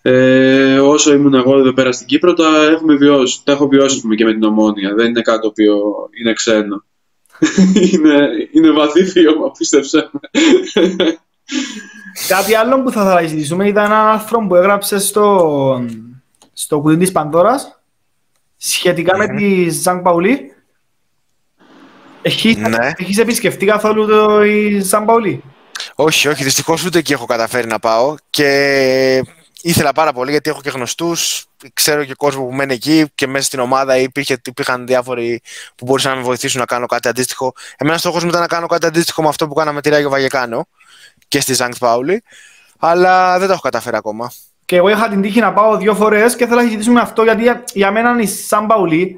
ε, 0.02 0.80
όσο 0.80 1.14
ήμουν 1.14 1.34
εγώ 1.34 1.58
εδώ 1.58 1.74
πέρα 1.74 1.92
στην 1.92 2.08
Κύπρο, 2.08 2.34
τα, 2.34 2.66
έχουμε 2.72 2.96
βιώσει, 2.96 3.40
τα 3.44 3.52
έχω 3.52 3.68
βιώσει 3.68 4.02
πούμε, 4.02 4.16
και 4.16 4.26
με 4.26 4.34
την 4.34 4.44
ομόνια. 4.44 4.94
Δεν 4.94 5.08
είναι 5.08 5.22
κάτι 5.22 5.42
το 5.42 5.48
οποίο 5.48 5.78
είναι 6.20 6.34
ξένο. 6.34 6.84
είναι, 7.92 8.30
είναι 8.52 8.72
βαθύ 8.72 9.04
βίωμα, 9.04 9.52
πίστεψε 9.52 10.10
Κάτι 12.28 12.56
άλλο 12.56 12.84
που 12.84 12.92
θα 12.92 13.02
ήθελα 13.02 13.22
να 13.22 13.28
συζητήσουμε 13.28 13.68
ήταν 13.68 13.86
ένα 13.86 14.12
άρθρο 14.12 14.46
που 14.48 14.56
έγραψες 14.56 15.08
στο, 15.08 15.86
στο 16.54 16.80
κουτί 16.80 16.98
της 16.98 17.12
Πανδώρας 17.12 17.80
σχετικά 18.58 19.16
mm-hmm. 19.16 19.32
με 19.32 19.38
τη 19.38 19.70
Ζαν 19.70 20.02
Παουλή 20.02 20.52
έχει 22.22 22.56
ναι. 22.56 22.92
Έχεις 22.98 23.18
επισκεφτεί 23.18 23.66
καθόλου 23.66 24.08
το 24.08 24.40
Σαν 24.80 25.06
Παουλί. 25.06 25.44
Όχι, 26.00 26.28
όχι, 26.28 26.44
δυστυχώς 26.44 26.86
ούτε 26.86 26.98
εκεί 27.00 27.14
έχω 27.14 27.26
καταφέρει 27.26 27.68
να 27.68 27.80
πάω 27.80 28.16
και 28.30 29.24
ήθελα 29.62 29.92
πάρα 29.92 30.14
πολύ 30.14 30.32
γιατί 30.32 30.50
έχω 30.50 30.62
και 30.62 30.70
γνωστούς, 30.70 31.46
ξέρω 31.74 32.06
και 32.06 32.14
κόσμο 32.14 32.44
που 32.46 32.54
μένει 32.54 32.74
εκεί 32.74 33.06
και 33.16 33.28
μέσα 33.28 33.46
στην 33.46 33.60
ομάδα 33.60 33.98
υπήρχε, 33.98 34.42
υπήρχαν 34.46 34.86
διάφοροι 34.86 35.42
που 35.76 35.86
μπορούσαν 35.86 36.12
να 36.12 36.18
με 36.18 36.24
βοηθήσουν 36.24 36.60
να 36.60 36.66
κάνω 36.66 36.86
κάτι 36.86 37.08
αντίστοιχο. 37.08 37.54
Εμένα 37.78 37.98
στόχος 37.98 38.24
μου 38.24 38.30
ήταν 38.30 38.42
να 38.42 38.48
κάνω 38.48 38.68
κάτι 38.68 38.86
αντίστοιχο 38.86 39.22
με 39.22 39.28
αυτό 39.28 39.48
που 39.48 39.54
κάναμε 39.54 39.82
τη 39.82 39.90
Ράγιο 39.90 40.10
Βαγεκάνο 40.10 40.68
και 41.28 41.40
στη 41.40 41.54
Ζανκτ 41.54 41.78
Πάουλη, 41.78 42.24
αλλά 42.80 43.38
δεν 43.38 43.48
το 43.48 43.54
έχω 43.54 43.62
καταφέρει 43.62 43.96
ακόμα. 43.96 44.32
Και 44.66 44.76
εγώ 44.76 44.90
είχα 44.90 45.10
την 45.10 45.22
τύχη 45.22 45.40
να 45.40 45.54
πάω 45.54 45.78
δύο 45.78 45.96
φορές 45.96 46.36
και 46.36 46.46
θέλω 46.46 46.60
να 46.60 46.66
συζητήσουμε 46.66 47.00
αυτό 47.00 47.24
γιατί 47.24 47.44
για 47.74 47.92
μένα 47.92 48.22
η 48.22 48.28
Σαν 48.28 48.68
Παουλή 48.68 49.18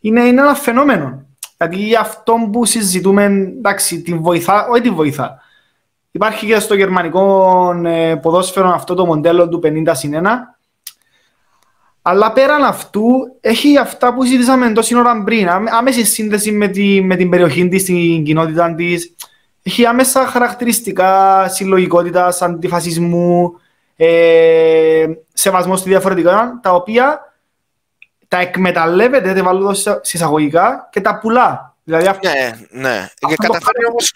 είναι, 0.00 0.20
είναι 0.20 0.40
ένα 0.40 0.54
φαινόμενο. 0.54 1.26
Γιατί 1.58 1.96
αυτό 1.96 2.34
που 2.52 2.64
συζητούμε, 2.64 3.24
εντάξει, 3.24 4.00
την 4.00 4.22
βοηθά, 4.22 4.66
όχι 4.66 4.80
την 4.80 4.94
βοηθά. 4.94 5.40
Υπάρχει 6.16 6.46
και 6.46 6.58
στο 6.58 6.74
γερμανικό 6.74 7.80
ε, 7.84 8.14
ποδόσφαιρο 8.14 8.68
αυτό 8.68 8.94
το 8.94 9.06
μοντέλο 9.06 9.48
του 9.48 9.60
50 9.64 9.90
συν 9.92 10.14
1. 10.22 10.26
Αλλά 12.02 12.32
πέραν 12.32 12.64
αυτού, 12.64 13.04
έχει 13.40 13.78
αυτά 13.78 14.14
που 14.14 14.22
συζητήσαμε 14.22 14.72
τόση 14.72 14.96
ώρα 14.96 15.22
πριν. 15.24 15.48
Άμεση 15.48 16.04
σύνδεση 16.04 16.52
με, 16.52 16.68
τη, 16.68 17.02
με 17.02 17.16
την 17.16 17.30
περιοχή 17.30 17.68
της, 17.68 17.84
την 17.84 18.24
κοινότητα 18.24 18.74
της. 18.74 19.14
Έχει 19.62 19.86
άμεσα 19.86 20.26
χαρακτηριστικά 20.26 21.44
συλλογικότητας, 21.48 22.42
αντιφασισμού, 22.42 23.60
ε, 23.96 25.06
σεβασμός 25.32 25.78
στη 25.80 25.88
διαφορετικότητα, 25.88 26.60
τα 26.62 26.74
οποία 26.74 27.34
τα 28.28 28.38
εκμεταλλεύεται, 28.38 29.32
δεν 29.32 29.44
βάλω 29.44 29.74
σε 29.74 30.00
εισαγωγικά, 30.12 30.88
και 30.92 31.00
τα 31.00 31.18
πουλά. 31.18 31.76
Δηλαδή, 31.84 32.06
αυτό, 32.06 32.28
ναι, 32.28 32.50
ναι. 32.70 32.98
Αυτό 32.98 33.26
και 33.26 33.34
καταφέρει 33.38 33.86
όμως... 33.90 34.12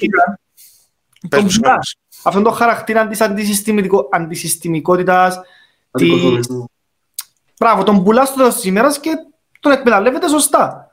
Αυτό 2.23 2.43
το 2.43 2.51
χαρακτήρα 2.51 3.07
της 3.07 3.21
αντισυστημικότητας, 4.11 5.41
της... 5.91 6.47
Μπράβο, 7.59 7.83
τον 7.83 8.05
πουλάς 8.05 8.29
στο 8.29 8.37
τέλος 8.37 8.55
της 8.55 8.65
ημέρας 8.65 9.01
και 9.01 9.11
τον 9.61 9.73
εκμεταλλεύεται 9.73 10.29
σωστά. 10.29 10.91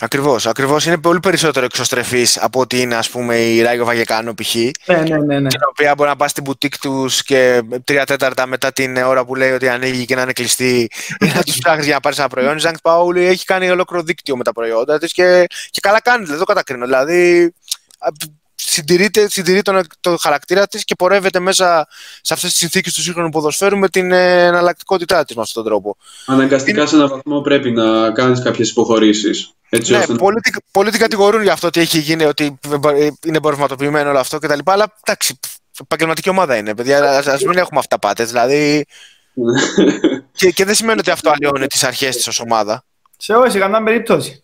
Ακριβώς. 0.00 0.46
Ακριβώς. 0.46 0.86
Είναι 0.86 0.98
πολύ 0.98 1.20
περισσότερο 1.20 1.64
εξωστρεφής 1.64 2.38
από 2.42 2.60
ότι 2.60 2.80
είναι 2.80 2.94
ας 2.94 3.10
πούμε, 3.10 3.36
η 3.36 3.62
Ράγκο 3.62 3.84
Βαγεκάνο 3.84 4.34
π.χ. 4.34 4.54
Ναι, 4.54 4.96
ναι, 4.96 5.16
ναι, 5.18 5.40
ναι. 5.40 5.48
Την 5.48 5.60
οποία 5.68 5.94
μπορεί 5.96 6.08
να 6.08 6.16
πας 6.16 6.30
στην 6.30 6.42
μπουτίκ 6.42 6.78
τους 6.78 7.22
και 7.22 7.62
τρία 7.84 8.06
τέταρτα 8.06 8.46
μετά 8.46 8.72
την 8.72 8.96
ώρα 8.96 9.24
που 9.24 9.34
λέει 9.34 9.50
ότι 9.50 9.68
ανοίγει 9.68 10.04
και 10.04 10.14
να 10.14 10.22
είναι 10.22 10.32
κλειστή 10.32 10.90
ή 11.18 11.26
να 11.34 11.42
τους 11.42 11.58
ψάχνεις 11.58 11.84
για 11.84 11.94
να 11.94 12.00
πάρεις 12.00 12.18
ένα 12.18 12.28
προϊόν. 12.28 12.56
Η 12.56 12.60
Ζανκ 12.60 12.80
Παούλη 12.82 13.24
έχει 13.24 13.44
κάνει 13.44 13.70
ολόκληρο 13.70 14.02
δίκτυο 14.02 14.36
με 14.36 14.44
τα 14.44 14.52
προϊόντα 14.52 14.98
της 14.98 15.12
και, 15.12 15.46
και 15.70 15.80
καλά 15.80 16.00
κάνει, 16.00 16.24
δεν 16.24 16.38
το 16.38 16.44
κατακρίνω. 16.44 16.84
Δηλαδή 16.84 17.52
συντηρείται, 18.54 19.28
συντηρεί 19.28 19.62
τον, 19.62 19.86
το 20.00 20.16
χαρακτήρα 20.20 20.66
της 20.66 20.84
και 20.84 20.94
πορεύεται 20.94 21.40
μέσα 21.40 21.86
σε 22.20 22.34
αυτές 22.34 22.50
τις 22.50 22.58
συνθήκες 22.58 22.94
του 22.94 23.02
σύγχρονου 23.02 23.28
ποδοσφαίρου 23.28 23.78
με 23.78 23.88
την 23.88 24.12
ε, 24.12 24.44
εναλλακτικότητά 24.44 25.24
της 25.24 25.36
με 25.36 25.42
αυτόν 25.42 25.62
τον 25.62 25.72
τρόπο. 25.72 25.96
Αναγκαστικά 26.26 26.80
Είναι... 26.80 26.88
σε 26.88 26.94
έναν 26.94 27.08
βαθμό 27.08 27.40
πρέπει 27.40 27.70
να 27.70 28.10
κάνεις 28.10 28.42
κάποιες 28.42 28.70
υποχωρήσεις. 28.70 29.54
Ναι, 29.68 29.98
ώστε... 29.98 30.14
πολλοί, 30.14 30.40
πολλοί 30.70 30.90
την 30.90 31.00
κατηγορούν 31.00 31.42
για 31.42 31.52
αυτό 31.52 31.66
ότι 31.66 31.80
έχει 31.80 31.98
γίνει, 31.98 32.24
ότι 32.24 32.58
είναι 33.26 33.36
εμπορευματοποιημένο 33.36 34.08
όλο 34.08 34.18
αυτό 34.18 34.38
κτλ. 34.38 34.58
Αλλά 34.64 34.94
εντάξει, 35.04 35.38
επαγγελματική 35.80 36.28
ομάδα 36.28 36.56
είναι, 36.56 36.74
παιδιά. 36.74 37.18
Α 37.18 37.38
μην 37.46 37.58
έχουμε 37.58 37.78
αυτά 37.78 37.98
πάτε. 37.98 38.24
Δηλαδή. 38.24 38.86
και, 40.32 40.50
και 40.50 40.64
δεν 40.64 40.74
σημαίνει 40.74 40.98
ότι 40.98 41.10
αυτό 41.10 41.30
αλλοιώνει 41.30 41.66
τις 41.66 41.84
αρχές 41.84 42.16
της 42.16 42.26
ως 42.26 42.40
ομάδα. 42.40 42.84
Σε 43.16 43.34
όχι, 43.34 43.50
σε 43.50 43.80
περίπτωση. 43.84 44.42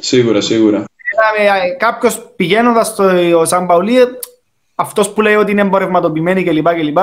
Σίγουρα, 0.00 0.40
σίγουρα. 0.40 0.84
Ε, 1.36 1.70
Κάποιος 1.78 2.32
πηγαίνοντας 2.36 2.86
στο 2.86 3.44
Σαν 3.44 3.66
Παουλί, 3.66 3.98
αυτός 4.74 5.12
που 5.12 5.20
λέει 5.20 5.34
ότι 5.34 5.50
είναι 5.50 5.60
εμπορευματοποιημένοι 5.60 6.44
κλπ. 6.44 6.68
κλπ 6.68 6.98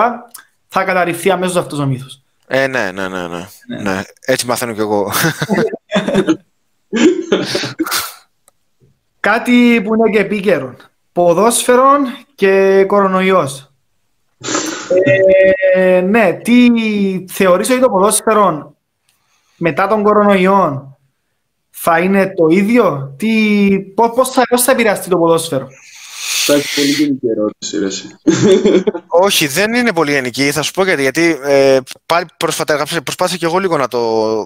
θα 0.68 0.84
καταρριφθεί 0.84 1.32
αμέσως 1.32 1.56
αυτός 1.56 1.80
ο 1.80 1.86
μύθος. 1.86 2.22
Ε, 2.48 2.68
ναι, 2.68 2.92
ναι, 2.92 3.08
ναι, 3.08 3.28
ναι, 3.28 3.48
ναι. 3.68 3.82
ναι. 3.82 4.02
Έτσι 4.26 4.46
μαθαίνω 4.46 4.74
κι 4.74 4.80
εγώ. 4.80 5.12
Κάτι 9.20 9.82
που 9.84 9.96
είναι 9.96 10.10
και 10.10 10.20
επίκαιρο. 10.20 10.76
Ποδόσφαιρο 11.12 11.92
και 12.36 12.84
κορονοϊός. 12.88 13.72
ε, 15.74 16.02
ναι, 16.02 16.34
τι 16.34 16.70
θεωρείς 17.30 17.70
ότι 17.70 17.80
το 17.80 17.90
ποδόσφαιρο 17.90 18.76
μετά 19.58 19.88
τον 19.88 20.04
κορονοϊό 20.04 20.93
θα 21.76 22.00
είναι 22.00 22.34
το 22.34 22.48
ίδιο, 22.48 23.16
τι, 23.18 23.80
πώς, 23.96 24.30
θα, 24.30 24.44
πώς 24.50 24.64
θα 24.64 24.72
επηρεαστεί 24.72 25.10
το 25.10 25.18
ποδόσφαιρο; 25.18 25.68
Θα 26.46 26.54
έχει 26.54 26.76
πολύ 26.76 26.92
γενική 26.92 27.28
ερώτηση, 27.28 27.78
Όχι, 29.08 29.48
δεν 29.48 29.74
είναι 29.74 29.94
πολύ 29.94 30.12
γενική. 30.12 30.52
Θα 30.52 30.62
σου 30.62 30.72
πω 30.72 30.84
γιατί. 30.84 31.02
Γιατί 31.02 31.40
ε, 31.44 31.80
πάλι 32.06 32.26
πρόσφατα 32.38 32.86
προσπάθησα 33.04 33.38
και 33.38 33.46
εγώ 33.46 33.58
λίγο 33.58 33.78
να, 33.78 33.88
το, 33.88 34.00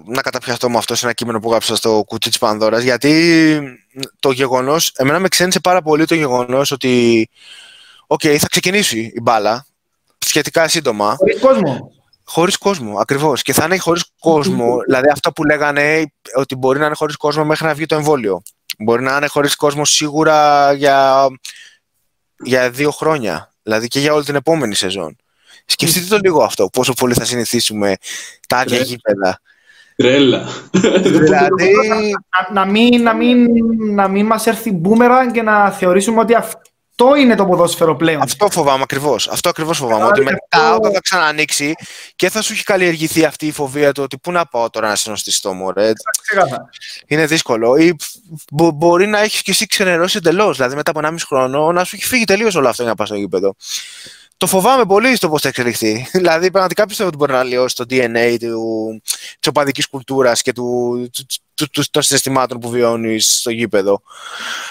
να 0.06 0.22
καταπιαστώ 0.22 0.70
με 0.70 0.76
αυτό 0.76 0.94
σε 0.94 1.04
ένα 1.04 1.14
κείμενο 1.14 1.40
που 1.40 1.50
γράψα 1.50 1.76
στο 1.76 2.02
κουτί 2.06 2.30
της 2.30 2.38
Πανδώρας. 2.38 2.82
Γιατί 2.82 3.60
το 4.20 4.30
γεγονός, 4.30 4.92
εμένα 4.96 5.18
με 5.18 5.28
ξένισε 5.28 5.60
πάρα 5.60 5.82
πολύ 5.82 6.04
το 6.04 6.14
γεγονός 6.14 6.70
ότι. 6.70 7.28
OK, 8.06 8.20
okay, 8.22 8.36
θα 8.36 8.46
ξεκινήσει 8.46 9.12
η 9.14 9.20
μπάλα 9.22 9.66
σχετικά 10.18 10.68
σύντομα. 10.68 11.14
Χωρίς 11.14 11.40
κόσμο. 11.40 11.92
Χωρίς 12.30 12.56
κόσμο, 12.56 12.98
ακριβώς. 12.98 13.42
Και 13.42 13.52
θα 13.52 13.64
είναι 13.64 13.78
χωρίς 13.78 14.04
κόσμο. 14.20 14.78
δηλαδή 14.86 15.08
αυτό 15.12 15.32
που 15.32 15.44
λέγανε 15.44 16.12
ότι 16.34 16.54
μπορεί 16.54 16.78
να 16.78 16.86
είναι 16.86 16.94
χωρίς 16.94 17.16
κόσμο 17.16 17.44
μέχρι 17.44 17.66
να 17.66 17.74
βγει 17.74 17.86
το 17.86 17.94
εμβόλιο. 17.94 18.42
Μπορεί 18.78 19.02
να 19.02 19.16
είναι 19.16 19.26
χωρίς 19.26 19.56
κόσμο 19.56 19.84
σίγουρα 19.84 20.72
για, 20.72 21.26
για 22.44 22.70
δύο 22.70 22.90
χρόνια. 22.90 23.52
Δηλαδή 23.62 23.88
και 23.88 24.00
για 24.00 24.14
όλη 24.14 24.24
την 24.24 24.34
επόμενη 24.34 24.74
σεζόν. 24.74 25.16
Σκεφτείτε 25.64 26.06
το 26.06 26.18
λίγο 26.22 26.42
αυτό, 26.42 26.68
πόσο 26.72 26.92
πολύ 26.92 27.14
θα 27.14 27.24
συνηθίσουμε 27.24 27.96
τα 28.48 28.56
άδεια 28.56 28.78
γήπεδα. 28.78 29.40
Τρέλα. 29.96 30.48
δηλαδή... 31.02 31.72
Να, 32.30 32.52
να, 32.52 32.66
μην, 32.70 33.02
να, 33.02 33.14
μην, 33.14 33.46
να 33.94 34.08
μην 34.08 34.26
μας 34.26 34.46
έρθει 34.46 34.72
μπούμερα 34.72 35.30
και 35.30 35.42
να 35.42 35.70
θεωρήσουμε 35.70 36.20
ότι 36.20 36.34
αυ... 36.34 36.52
αυτό 37.00 37.16
είναι 37.16 37.34
το 37.34 37.44
ποδόσφαιρο 37.46 37.96
πλέον. 37.96 38.22
Αυτό 38.22 38.50
φοβάμαι 38.50 38.82
ακριβώς. 38.82 39.28
Αυτό 39.28 39.48
ακριβώς 39.48 39.78
φοβάμαι. 39.78 40.04
Ότι 40.04 40.20
μετά 40.22 40.74
όταν 40.74 40.92
θα 40.92 41.00
ξανανοίξει 41.00 41.74
και 42.16 42.30
θα 42.30 42.42
σου 42.42 42.52
έχει 42.52 42.64
καλλιεργηθεί 42.64 43.24
αυτή 43.24 43.46
η 43.46 43.52
φοβία 43.52 43.92
του 43.92 44.02
ότι 44.02 44.18
πού 44.18 44.32
να 44.32 44.46
πάω 44.46 44.70
τώρα 44.70 44.88
να 44.88 44.96
συνοστιστώ 44.96 45.52
μου, 45.52 45.72
ρε. 45.72 45.92
Είναι 47.06 47.26
δύσκολο. 47.26 47.76
Ή 47.76 47.96
μπο- 48.52 48.70
μπορεί 48.70 49.06
να 49.06 49.18
έχεις 49.20 49.42
και 49.42 49.50
εσύ 49.50 49.66
ξενερώσει 49.66 50.16
εντελώς. 50.16 50.56
Δηλαδή 50.56 50.74
μετά 50.74 50.90
από 50.90 51.00
1,5 51.00 51.14
χρόνο 51.26 51.72
να 51.72 51.84
σου 51.84 51.96
έχει 51.96 52.06
φύγει 52.06 52.24
τελείως 52.24 52.54
όλο 52.54 52.68
αυτό 52.68 52.82
για 52.82 52.90
να 52.90 52.96
πας 52.96 53.08
στο 53.08 53.16
γήπεδο. 53.16 53.54
Το 54.38 54.46
φοβάμαι 54.46 54.84
πολύ 54.84 55.16
στο 55.16 55.28
πώς 55.28 55.42
θα 55.42 55.48
εξελιχθεί. 55.48 56.06
δηλαδή, 56.12 56.50
πραγματικά 56.50 56.86
πιστεύω 56.86 57.08
ότι 57.08 57.18
μπορεί 57.18 57.32
να 57.32 57.38
αλλοιώσει 57.38 57.76
το 57.76 57.84
DNA 57.90 58.36
της 59.38 59.48
οπαδικής 59.48 59.88
κουλτούρας 59.88 60.42
και 60.42 60.52
του, 60.52 61.08
του, 61.12 61.24
του, 61.54 61.68
του, 61.70 61.82
των 61.90 62.02
συναισθημάτων 62.02 62.58
που 62.58 62.68
βιώνεις 62.68 63.38
στο 63.38 63.50
γήπεδο. 63.50 64.02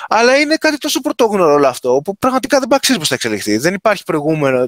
Αλλά 0.08 0.38
είναι 0.38 0.56
κάτι 0.56 0.78
τόσο 0.78 1.02
πρωτόγνωρο 1.02 1.54
όλο 1.54 1.68
αυτό, 1.68 2.02
που 2.04 2.18
πραγματικά 2.18 2.60
δεν 2.60 2.80
ξέρεις 2.80 3.00
πώς 3.00 3.08
θα 3.08 3.16
εξελιχθεί. 3.16 3.58
Δεν 3.58 3.74
υπάρχει 3.74 4.04
προηγούμενο. 4.04 4.68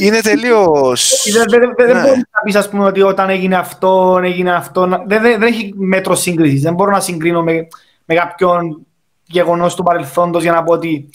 είναι 0.00 0.20
τελείω. 0.20 0.94
Δεν, 1.32 1.44
δεν, 1.48 1.74
δεν 1.76 1.96
ναι. 1.96 2.02
μπορείς 2.02 2.24
να 2.32 2.40
πεις, 2.44 2.54
ας 2.54 2.68
πούμε, 2.68 2.84
ότι 2.84 3.02
όταν 3.02 3.30
έγινε 3.30 3.56
αυτό, 3.56 4.20
έγινε 4.22 4.52
αυτό. 4.52 4.86
Δεν, 4.86 5.04
δεν, 5.06 5.22
δεν 5.22 5.42
έχει 5.42 5.72
μέτρο 5.76 6.14
σύγκρισης. 6.14 6.62
Δεν 6.62 6.74
μπορώ 6.74 6.90
να 6.90 7.00
συγκρίνω 7.00 7.42
με, 7.42 7.66
με 8.04 8.14
κάποιον 8.14 8.86
γεγονός 9.24 9.74
του 9.74 9.82
παρελθόντος 9.82 10.42
για 10.42 10.52
να 10.52 10.62
πω 10.62 10.72
ότι 10.72 11.10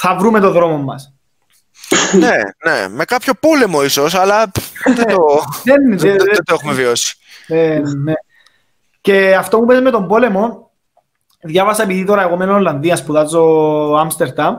θα 0.00 0.16
βρούμε 0.18 0.40
το 0.40 0.50
δρόμο 0.50 0.76
μας. 0.76 1.14
ναι, 2.12 2.36
ναι. 2.64 2.88
Με 2.88 3.04
κάποιο 3.04 3.34
πόλεμο 3.34 3.84
ίσως, 3.84 4.14
αλλά 4.14 4.50
δεν 4.84 5.06
το, 5.06 5.42
δεν, 5.64 5.98
δεν, 5.98 6.16
δεν, 6.16 6.44
το 6.44 6.54
έχουμε 6.54 6.72
βιώσει. 6.72 7.16
Ναι, 7.46 7.80
ναι. 8.04 8.12
Και 9.00 9.34
αυτό 9.34 9.58
που 9.58 9.66
πες 9.66 9.80
με 9.80 9.90
τον 9.90 10.06
πόλεμο, 10.06 10.70
διάβασα 11.40 11.82
επειδή 11.82 12.04
τώρα 12.04 12.22
εγώ 12.22 12.36
μένω 12.36 12.54
Ολλανδία, 12.54 12.96
σπουδάζω 12.96 13.44
Άμστερνταμ, 13.98 14.56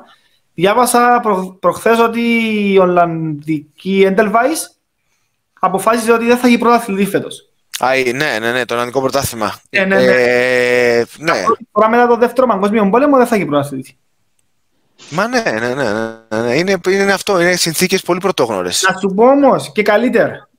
διάβασα 0.53 1.19
προ, 1.21 1.57
προχθές 1.59 1.99
ότι 1.99 2.21
η 2.71 2.77
Ολλανδική 2.77 4.03
Εντελβάης 4.05 4.79
αποφάσισε 5.59 6.11
ότι 6.11 6.25
δεν 6.25 6.37
θα 6.37 6.47
γίνει 6.47 6.59
πρωτάθλητη 6.59 7.05
φέτος. 7.05 7.49
Α, 7.79 7.89
ναι, 8.15 8.37
ναι, 8.39 8.51
ναι, 8.51 8.65
το 8.65 8.73
Ολλανδικό 8.73 9.01
πρωτάθλημα. 9.01 9.59
Ναι, 9.69 9.85
ναι, 9.85 9.95
ναι. 9.95 10.11
Ε, 10.11 11.05
ναι. 11.17 11.43
Τώρα 11.71 11.89
μετά 11.89 12.07
το 12.07 12.17
δεύτερο 12.17 12.47
παγκόσμιο 12.47 12.89
πόλεμο 12.89 13.17
δεν 13.17 13.27
θα 13.27 13.35
γίνει 13.35 13.47
πρωτάθλητη. 13.47 13.97
Μα 15.09 15.27
ναι, 15.27 15.41
ναι, 15.41 15.73
ναι, 15.73 15.73
ναι, 15.73 16.41
ναι. 16.41 16.55
Είναι, 16.55 16.79
είναι 16.89 17.11
αυτό, 17.11 17.41
είναι 17.41 17.55
συνθήκες 17.55 18.01
πολύ 18.01 18.19
πρωτόγνωρες. 18.19 18.85
Να 18.91 18.99
σου 18.99 19.13
πω 19.15 19.23
όμως 19.23 19.71
και 19.71 19.81
καλύτερα. 19.81 20.49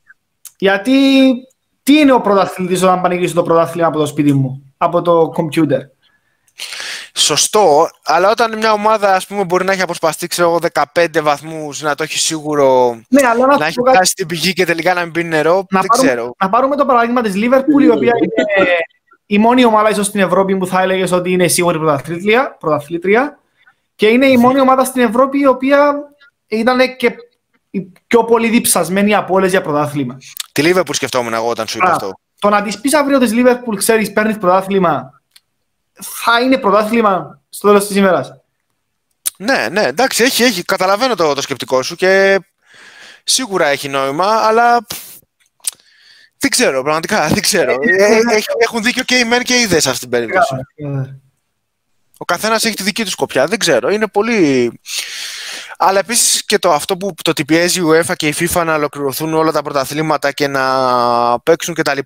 Γιατί 0.59 0.93
τι 1.82 1.99
είναι 1.99 2.12
ο 2.12 2.20
πρωταθλητής 2.20 2.82
όταν 2.82 3.01
πανηγυρίζει 3.01 3.34
το 3.34 3.43
πρωτάθλημα 3.43 3.86
από 3.86 3.99
το 3.99 4.07
σπίτι 4.07 4.32
μου, 4.32 4.74
από 4.76 5.03
το 5.03 5.28
κομπιούτερ; 5.28 5.80
Σωστό, 7.14 7.91
αλλά 8.05 8.30
όταν 8.30 8.57
μια 8.59 8.72
ομάδα 8.72 9.14
ας 9.14 9.26
πούμε, 9.26 9.45
μπορεί 9.45 9.64
να 9.64 9.72
έχει 9.72 9.82
αποσπαστεί 9.82 10.26
ξέρω, 10.26 10.59
15 10.95 11.22
βαθμούς, 11.22 11.82
να 11.82 11.95
το 11.95 12.03
έχει 12.03 12.18
σίγουρο, 12.18 12.99
ναι, 13.09 13.26
αλλά 13.26 13.47
να, 13.47 13.59
να 13.59 13.66
έχει 13.66 13.78
φτάσει 13.88 14.11
στην 14.11 14.26
πηγή 14.26 14.53
και 14.53 14.64
τελικά 14.64 14.95
να 14.95 15.03
μην 15.03 15.12
πίνει 15.12 15.28
νερό, 15.28 15.66
να 15.70 15.80
δεν 15.80 15.88
πάρουμε, 15.88 16.09
ξέρω. 16.09 16.34
Να 16.38 16.49
πάρουμε 16.49 16.76
το 16.76 16.84
παράδειγμα 16.84 17.22
της 17.22 17.32
Liverpool, 17.36 17.82
η 17.82 17.91
οποία 17.91 18.12
είναι 18.20 18.68
η 19.26 19.38
μόνη 19.38 19.64
ομάδα 19.64 19.91
ίσως 19.91 20.07
στην 20.07 20.20
Ευρώπη 20.20 20.57
που 20.57 20.66
θα 20.66 20.82
έλεγες 20.82 21.12
ότι 21.12 21.32
είναι 21.32 21.49
σίγουρη 21.49 21.78
πρωταθλήτρια, 21.78 22.57
πρωταθλήτρια 22.61 23.38
και 24.01 24.07
είναι 24.07 24.27
η 24.27 24.37
μόνη 24.37 24.61
ομάδα 24.61 24.85
στην 24.85 25.03
Ευρώπη 25.03 25.39
η 25.39 25.47
οποία 25.47 25.95
ήταν 26.47 26.97
και 26.97 27.15
η 27.71 27.81
πιο 28.07 28.25
πολύ 28.25 28.49
διψασμένη 28.49 29.15
από 29.15 29.35
όλες 29.35 29.51
για 29.51 29.61
πρωτάθλημα. 29.61 30.17
Τη 30.53 30.63
Liverpool 30.65 30.95
σκεφτόμουν 30.95 31.35
εγώ 31.35 31.49
όταν 31.49 31.67
σου 31.67 31.77
είπα 31.77 31.91
αυτό. 31.91 32.19
Το 32.39 32.49
να 32.49 32.63
της 32.63 32.81
πεις 32.81 32.95
αύριο 32.95 33.19
της 33.19 33.31
Liverpool, 33.35 33.77
ξέρεις, 33.77 34.13
παίρνεις 34.13 34.39
πρωτάθλημα, 34.39 35.23
θα 35.93 36.41
είναι 36.41 36.59
πρωτάθλημα 36.59 37.41
στο 37.49 37.67
τέλος 37.67 37.87
της 37.87 37.97
ημέρας. 37.97 38.33
Ναι, 39.37 39.69
ναι, 39.71 39.83
εντάξει, 39.83 40.23
έχει, 40.23 40.43
έχει. 40.43 40.63
Καταλαβαίνω 40.63 41.15
το, 41.15 41.35
το 41.35 41.41
σκεπτικό 41.41 41.83
σου 41.83 41.97
και 41.97 42.41
σίγουρα 43.25 43.67
έχει 43.67 43.89
νόημα, 43.89 44.27
αλλά 44.27 44.87
δεν 46.39 46.51
ξέρω, 46.51 46.83
πραγματικά 46.83 47.29
δεν 47.29 47.41
ξέρω. 47.41 47.77
ε, 47.81 48.21
έχουν 48.59 48.83
δίκιο 48.83 49.03
και 49.03 49.19
οι 49.19 49.25
μεν 49.25 49.43
και 49.43 49.61
οι 49.61 49.67
δε 49.67 49.81
σε 49.81 49.89
αυτή 49.89 50.01
την 50.01 50.11
περίπτωση. 50.11 50.55
Ο 52.23 52.25
καθένας 52.25 52.64
έχει 52.64 52.75
τη 52.75 52.83
δική 52.83 53.05
του 53.05 53.11
σκοπιά. 53.11 53.47
Δεν 53.47 53.59
ξέρω. 53.59 53.91
Είναι 53.91 54.07
πολύ. 54.07 54.73
Αλλά 55.79 55.99
επίσης 55.99 56.45
και 56.45 56.59
το 56.59 56.73
αυτό 56.73 56.97
που 56.97 57.14
το 57.23 57.31
ότι 57.31 57.45
πιέζει 57.45 57.81
η 57.81 57.83
UEFA 57.87 58.16
και 58.16 58.29
η 58.29 58.35
FIFA 58.39 58.62
να 58.64 58.75
ολοκληρωθούν 58.75 59.35
όλα 59.35 59.53
τα 59.53 59.62
πρωταθλήματα 59.62 60.33
και 60.33 60.47
να 60.47 61.41
παίξουν 61.41 61.75
κτλ. 61.75 61.99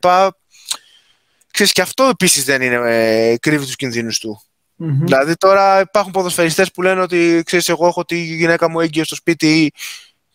Ξέρεις, 1.51 1.73
και 1.73 1.81
αυτό 1.81 2.05
επίσης 2.05 2.45
δεν 2.45 2.63
είναι. 2.63 2.81
Ε, 2.85 3.37
κρύβει 3.39 3.65
τους 3.65 3.77
κινδύνους 3.77 4.19
του. 4.19 4.43
Mm-hmm. 4.81 5.05
Δηλαδή 5.05 5.35
τώρα 5.35 5.81
υπάρχουν 5.81 6.13
ποδοσφαιριστές 6.13 6.71
που 6.71 6.83
λένε 6.83 7.01
ότι 7.01 7.43
ξέρεις, 7.45 7.69
εγώ 7.69 7.87
έχω 7.87 8.05
τη 8.05 8.17
γυναίκα 8.17 8.69
μου 8.69 8.81
έγκυο 8.81 9.05
στο 9.05 9.15
σπίτι. 9.15 9.73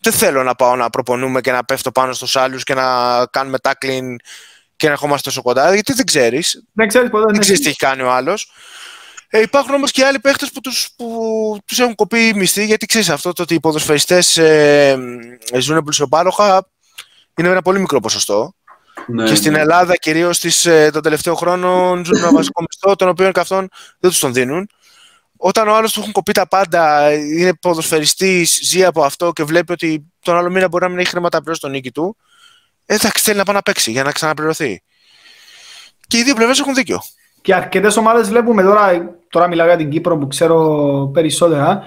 Δεν 0.00 0.12
θέλω 0.12 0.42
να 0.42 0.54
πάω 0.54 0.76
να 0.76 0.90
προπονούμε 0.90 1.40
και 1.40 1.52
να 1.52 1.64
πέφτω 1.64 1.92
πάνω 1.92 2.12
στους 2.12 2.36
άλλους 2.36 2.64
και 2.64 2.74
να 2.74 3.26
κάνουμε 3.26 3.58
tackling 3.62 4.14
και 4.76 4.86
να 4.86 4.92
ερχόμαστε 4.92 5.28
τόσο 5.28 5.42
κοντά. 5.42 5.74
Γιατί 5.74 5.92
δεν 5.92 6.04
ξέρεις. 6.04 6.64
Δεν 6.72 6.88
ξέρεις 6.88 7.10
δεν 7.10 7.40
ξέρεις 7.40 7.60
τι 7.60 7.68
έχει 7.68 7.76
κάνει 7.76 8.02
ο 8.02 8.12
άλλος. 8.12 8.52
Ε, 9.32 9.40
υπάρχουν 9.40 9.74
όμως 9.74 9.90
και 9.90 10.04
άλλοι 10.04 10.18
παίχτες 10.18 10.50
που 10.52 10.60
τους 10.60 10.88
που 10.96 11.58
τους 11.64 11.78
έχουν 11.78 11.94
κοπεί 11.94 12.32
μισθοί, 12.34 12.64
γιατί 12.64 12.86
ξέρεις 12.86 13.08
αυτό 13.08 13.32
το 13.32 13.42
ότι 13.42 13.54
οι 13.54 13.60
ποδοσφαιριστές 13.60 14.36
ε, 14.36 14.98
ζουν 15.58 15.82
πλουσιοπάροχα 15.82 16.68
είναι 17.36 17.48
ένα 17.48 17.62
πολύ 17.62 17.80
μικρό 17.80 18.00
ποσοστό. 18.00 18.54
Ναι, 19.06 19.24
και 19.24 19.34
στην 19.34 19.52
ναι. 19.52 19.58
Ελλάδα, 19.58 19.96
κυρίως 19.96 20.66
ε, 20.66 20.90
τον 20.92 21.02
τελευταίο 21.02 21.34
χρόνο, 21.34 22.00
ζουν 22.04 22.16
ένα 22.16 22.32
βασικό 22.32 22.62
μισθό, 22.62 22.96
τον 22.96 23.08
οποίο 23.08 23.32
και 23.32 23.40
αυτόν 23.40 23.68
δεν 23.98 24.10
τους 24.10 24.18
τον 24.18 24.32
δίνουν. 24.32 24.68
Όταν 25.36 25.68
ο 25.68 25.74
άλλος 25.74 25.92
του 25.92 26.00
έχουν 26.00 26.12
κοπεί 26.12 26.32
τα 26.32 26.48
πάντα, 26.48 27.12
είναι 27.14 27.54
ποδοσφαιριστής, 27.54 28.60
ζει 28.62 28.84
από 28.84 29.04
αυτό 29.04 29.32
και 29.32 29.44
βλέπει 29.44 29.72
ότι 29.72 30.12
τον 30.20 30.36
άλλο 30.36 30.50
μήνα 30.50 30.68
μπορεί 30.68 30.84
να 30.84 30.90
μην 30.90 30.98
έχει 30.98 31.08
χρήματα 31.08 31.40
πλέον 31.40 31.56
στον 31.56 31.70
νίκη 31.70 31.92
του, 31.92 32.16
ε, 32.86 32.98
θα 32.98 33.10
θέλει 33.14 33.36
να 33.36 33.44
πάει 33.44 33.54
να 33.54 33.62
παίξει 33.62 33.90
για 33.90 34.02
να 34.02 34.12
ξαναπληρωθεί. 34.12 34.82
Και 36.06 36.18
οι 36.18 36.22
δύο 36.22 36.34
πλευρές 36.34 36.58
έχουν 36.58 36.74
δίκιο. 36.74 37.02
Και 37.40 37.54
αρκετές 37.54 37.96
ομάδες 37.96 38.28
βλέπουμε 38.28 38.62
τώρα, 38.62 39.14
τώρα 39.28 39.48
μιλάω 39.48 39.66
για 39.66 39.76
την 39.76 39.90
Κύπρο 39.90 40.18
που 40.18 40.26
ξέρω 40.26 41.10
περισσότερα, 41.12 41.82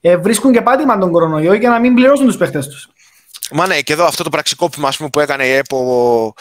ε, 0.00 0.16
βρίσκουν 0.16 0.52
και 0.52 0.62
πάτημα 0.62 0.98
τον 0.98 1.10
κορονοϊό 1.10 1.54
για 1.54 1.70
να 1.70 1.80
μην 1.80 1.94
πληρώσουν 1.94 2.26
τους 2.26 2.36
παίχτες 2.36 2.68
τους. 2.68 2.88
Μα 3.50 3.66
ναι, 3.66 3.80
και 3.80 3.92
εδώ 3.92 4.04
αυτό 4.04 4.22
το 4.22 4.28
πραξικόπημα 4.28 4.92
πούμε, 4.96 5.08
που 5.08 5.20
έκανε 5.20 5.46
η 5.46 5.52
ΕΠΟ 5.52 6.34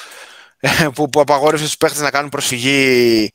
που, 0.96 1.10
που 1.10 1.20
απαγόρευσε 1.20 1.70
του 1.70 1.78
παίχτες 1.78 2.02
να 2.02 2.12
κάνουν 2.12 2.30
προσφυγή 2.30 3.32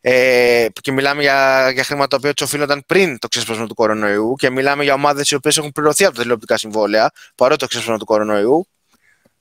ε, 0.00 0.66
και 0.80 0.92
μιλάμε 0.92 1.22
για, 1.22 1.70
για 1.70 1.84
χρήματα 1.84 2.08
τα 2.08 2.16
οποία 2.16 2.34
τους 2.34 2.46
οφείλονταν 2.46 2.84
πριν 2.86 3.18
το 3.18 3.28
ξέσπασμα 3.28 3.66
του 3.66 3.74
κορονοϊού 3.74 4.34
και 4.38 4.50
μιλάμε 4.50 4.84
για 4.84 4.94
ομάδες 4.94 5.30
οι 5.30 5.34
οποίες 5.34 5.56
έχουν 5.56 5.72
πληρωθεί 5.72 6.04
από 6.04 6.14
τα 6.14 6.20
τηλεοπτικά 6.20 6.56
συμβόλαια 6.56 7.10
παρότι 7.34 7.58
το 7.58 7.66
ξέσπασμα 7.66 7.98
του 7.98 8.04
κορονοϊού. 8.04 8.68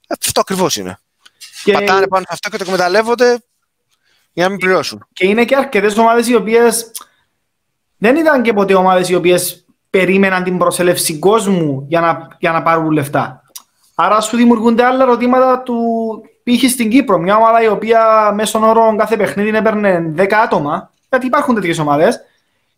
Αυτό 0.09 0.39
ακριβώς 0.39 0.75
είναι. 0.75 0.99
Και... 1.63 1.71
Πατάνε 1.71 2.07
πάνω 2.07 2.23
σε 2.27 2.31
αυτό 2.31 2.49
και 2.49 2.57
το 2.57 2.63
εκμεταλλεύονται 2.63 3.39
για 4.33 4.43
να 4.43 4.49
μην 4.49 4.59
πληρώσουν. 4.59 5.07
Και 5.13 5.27
είναι 5.27 5.45
και 5.45 5.55
αρκετές 5.55 5.97
ομάδες 5.97 6.27
οι 6.27 6.35
οποίε 6.35 6.61
δεν 7.97 8.15
ήταν 8.15 8.41
και 8.41 8.53
ποτέ 8.53 8.73
ομάδες 8.73 9.09
οι 9.09 9.15
οποίες 9.15 9.65
περίμεναν 9.89 10.43
την 10.43 10.57
προσέλευση 10.57 11.19
κόσμου 11.19 11.85
για 11.87 12.01
να, 12.01 12.27
για 12.39 12.51
να 12.51 12.61
πάρουν 12.61 12.91
λεφτά. 12.91 13.43
Άρα 13.95 14.21
σου 14.21 14.37
δημιουργούνται 14.37 14.83
άλλα 14.83 15.03
ερωτήματα 15.03 15.59
του 15.59 15.75
π.χ. 16.43 16.69
στην 16.69 16.89
Κύπρο. 16.89 17.17
Μια 17.17 17.35
ομάδα 17.35 17.63
η 17.63 17.67
οποία 17.67 18.31
μέσω 18.33 18.59
όρο 18.59 18.95
κάθε 18.97 19.17
παιχνίδι 19.17 19.57
έπαιρνε 19.57 20.13
10 20.17 20.31
άτομα, 20.43 20.91
γιατί 21.09 21.25
υπάρχουν 21.25 21.55
τέτοιες 21.55 21.79
ομάδες, 21.79 22.19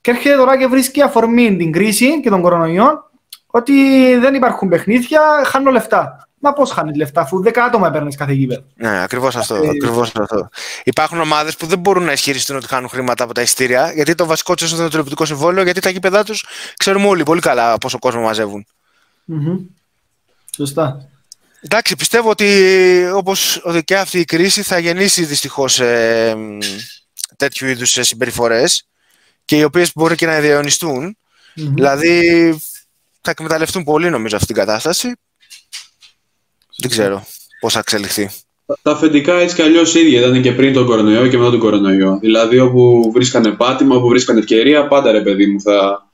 και 0.01 0.11
έρχεται 0.11 0.35
τώρα 0.35 0.57
και 0.57 0.67
βρίσκει 0.67 1.01
αφορμή 1.01 1.55
την 1.55 1.71
κρίση 1.71 2.21
και 2.21 2.29
τον 2.29 2.41
κορονοϊό 2.41 3.09
ότι 3.47 3.73
δεν 4.17 4.33
υπάρχουν 4.33 4.69
παιχνίδια, 4.69 5.21
χάνω 5.45 5.71
λεφτά. 5.71 6.27
Μα 6.45 6.53
πώς 6.53 6.71
χάνεις 6.71 6.95
λεφτά, 6.95 7.21
αφού 7.21 7.43
10 7.43 7.51
άτομα 7.55 7.91
παίρνει 7.91 8.15
κάθε 8.15 8.33
γήπεδο. 8.33 8.63
Ναι, 8.75 9.03
ακριβώς 9.03 9.35
αυτό, 9.35 9.55
ε, 9.55 9.69
ακριβώς 9.69 10.11
αυτό. 10.15 10.49
Υπάρχουν 10.83 11.19
ομάδες 11.19 11.55
που 11.55 11.65
δεν 11.65 11.79
μπορούν 11.79 12.03
να 12.03 12.11
ισχυριστούν 12.11 12.55
ότι 12.55 12.67
χάνουν 12.67 12.89
χρήματα 12.89 13.23
από 13.23 13.33
τα 13.33 13.41
ειστήρια, 13.41 13.91
γιατί 13.93 14.15
το 14.15 14.25
βασικό 14.25 14.55
τους 14.55 14.71
είναι 14.71 14.81
το 14.81 14.87
τηλεοπτικό 14.87 15.25
συμβόλαιο, 15.25 15.63
γιατί 15.63 15.79
τα 15.79 15.89
γήπεδά 15.89 16.23
τους 16.23 16.45
ξέρουμε 16.77 17.07
όλοι 17.07 17.23
πολύ 17.23 17.41
καλά 17.41 17.77
πόσο 17.77 17.99
κόσμο 17.99 18.21
μαζεύουν. 18.21 18.65
Mm-hmm. 19.29 19.59
Σωστά. 20.55 21.09
Εντάξει, 21.61 21.95
πιστεύω 21.95 22.29
ότι 22.29 23.09
όπως 23.13 23.61
ότι 23.63 23.83
και 23.83 23.97
αυτή 23.97 24.19
η 24.19 24.25
κρίση 24.25 24.61
θα 24.61 24.79
γεννήσει 24.79 25.25
δυστυχώς 25.25 25.79
ε, 25.79 26.35
τέτοιου 27.35 27.67
είδους 27.67 27.89
συμπεριφορές 27.89 28.87
και 29.45 29.57
οι 29.57 29.63
οποίες 29.63 29.91
μπορεί 29.95 30.15
και 30.15 30.25
να 30.25 30.39
διαιωνιστούν. 30.39 31.17
Mm-hmm. 31.17 31.61
Δηλαδή 31.73 32.49
θα 33.21 33.31
εκμεταλλευτούν 33.31 33.83
πολύ 33.83 34.09
νομίζω 34.09 34.35
αυτή 34.35 34.47
την 34.47 34.55
κατάσταση 34.55 35.15
δεν 36.77 36.89
ξέρω 36.89 37.25
πώς 37.59 37.73
θα 37.73 37.79
εξελιχθεί. 37.79 38.29
Τα 38.81 38.91
αφεντικά 38.91 39.33
έτσι 39.33 39.55
κι 39.55 39.61
αλλιώς 39.61 39.95
ίδια 39.95 40.19
ήταν 40.19 40.41
και 40.41 40.51
πριν 40.51 40.73
τον 40.73 40.85
κορονοϊό 40.85 41.27
και 41.27 41.37
μετά 41.37 41.49
τον 41.49 41.59
κορονοϊό. 41.59 42.17
Δηλαδή, 42.21 42.59
όπου 42.59 43.11
βρίσκανε 43.13 43.51
πάτημα, 43.51 43.95
όπου 43.95 44.07
βρίσκανε 44.07 44.39
ευκαιρία, 44.39 44.87
πάντα 44.87 45.11
ρε 45.11 45.21
παιδί 45.21 45.45
μου 45.45 45.61
θα 45.61 46.07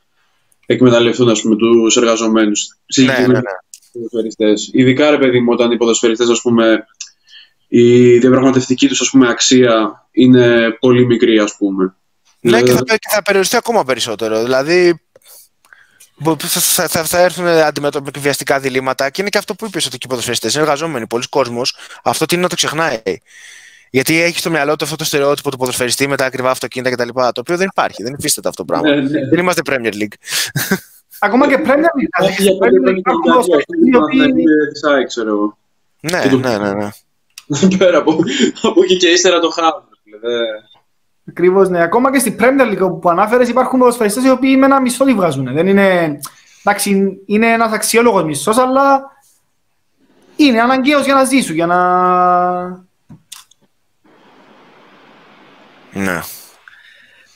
εκμεταλλευτούν 0.66 1.30
ας 1.30 1.42
πούμε, 1.42 1.56
τους 1.56 1.98
εργαζομένους. 1.98 2.78
Ναι, 2.96 3.06
ναι, 3.06 3.28
ναι. 3.28 4.54
Ειδικά 4.72 5.10
ρε 5.10 5.18
παιδί 5.18 5.40
μου, 5.40 5.50
όταν 5.52 5.72
οι 5.72 5.78
ποδοσφαιριστές, 5.78 6.30
ας 6.30 6.42
πούμε, 6.42 6.86
η 7.68 8.18
διαπραγματευτική 8.18 8.88
τους 8.88 9.16
αξία 9.30 10.08
είναι 10.12 10.78
πολύ 10.80 11.06
μικρή, 11.06 11.40
ας 11.40 11.56
πούμε. 11.58 11.96
Ναι, 12.40 12.62
και 12.62 12.72
θα, 12.72 12.84
και 12.84 13.10
θα 13.12 13.22
περιοριστεί 13.22 13.56
ακόμα 13.56 13.84
περισσότερο. 13.84 14.44
Δηλαδή, 14.44 15.02
θα, 16.38 16.88
θα, 16.88 17.04
θα 17.04 17.20
έρθουν 17.20 17.48
αντιμέτωποι 17.48 18.20
βιαστικά 18.20 18.60
διλήμματα 18.60 19.10
και 19.10 19.22
είναι 19.22 19.30
και 19.30 19.38
αυτό 19.38 19.56
που 19.56 19.66
είπες 19.66 19.86
ότι 19.86 19.98
οι 20.02 20.08
ποδοσφαιριστές 20.08 20.54
είναι 20.54 20.64
εργαζόμενοι. 20.64 21.08
Πολλοί 21.08 21.24
κόσμοι 21.30 21.62
αυτό 22.04 22.26
τι 22.26 22.34
είναι 22.34 22.44
να 22.44 22.50
το 22.50 22.56
ξεχνάει. 22.56 23.02
Γιατί 23.90 24.22
έχει 24.22 24.40
στο 24.40 24.50
μυαλό 24.50 24.76
του 24.76 24.84
αυτό 24.84 24.96
το 24.96 25.04
στερεότυπο 25.04 25.52
του 25.52 25.58
ποδοσφαιριστή 25.58 26.08
με 26.08 26.18
τα 26.18 26.26
ακριβά 26.26 26.50
αυτοκίνητα 26.50 26.96
κτλ. 26.96 27.10
Το 27.14 27.40
οποίο 27.40 27.58
δεν 27.58 27.68
υπάρχει, 27.72 28.04
δεν 28.04 28.16
υφίσταται 28.18 28.48
αυτό 28.48 28.66
το 28.66 28.74
πράγμα. 28.74 28.96
Ναι, 28.96 29.02
ναι. 29.02 29.28
Δεν 29.30 29.40
είμαστε 29.40 29.62
Premier 29.66 29.94
League. 29.94 30.14
Ακόμα 31.20 31.48
και 31.48 31.60
Premier 31.66 31.70
League. 31.70 32.28
Όχι, 32.28 32.44
για 32.44 32.54
ξέρω 35.08 35.58
Ναι, 36.00 36.22
ναι, 36.40 36.58
ναι. 36.58 36.74
ναι. 36.74 36.90
Πέρα 37.78 37.98
από, 37.98 38.18
από 38.62 38.84
εκεί 38.84 38.98
και 38.98 39.08
ύστερα 39.08 39.40
το 39.40 39.50
χάο. 39.50 39.82
Ακριβώς, 41.30 41.70
ναι. 41.70 41.82
Ακόμα 41.82 42.12
και 42.12 42.20
στην 42.20 42.36
Premier 42.40 42.74
League 42.74 43.00
που 43.02 43.10
ανάφερες 43.10 43.50
υπάρχουν 43.50 43.80
ποδοσφαιριστές 43.80 44.24
οι 44.24 44.30
οποίοι 44.30 44.56
με 44.60 44.66
ένα 44.66 44.82
μισθό 44.82 45.06
τη 45.06 45.14
βγάζουν. 45.14 45.54
Δεν 45.54 45.68
είναι. 45.68 46.20
Εντάξει, 46.64 47.22
είναι 47.26 47.48
ένας 47.52 47.72
αξιόλογος 47.72 48.24
μισθό, 48.24 48.54
αλλά 48.62 49.02
είναι 50.36 50.62
αναγκαίος 50.62 51.06
για 51.06 51.14
να 51.14 51.24
ζήσουν, 51.24 51.56
για 51.56 51.66
να. 51.66 51.80
Ναι. 55.94 56.20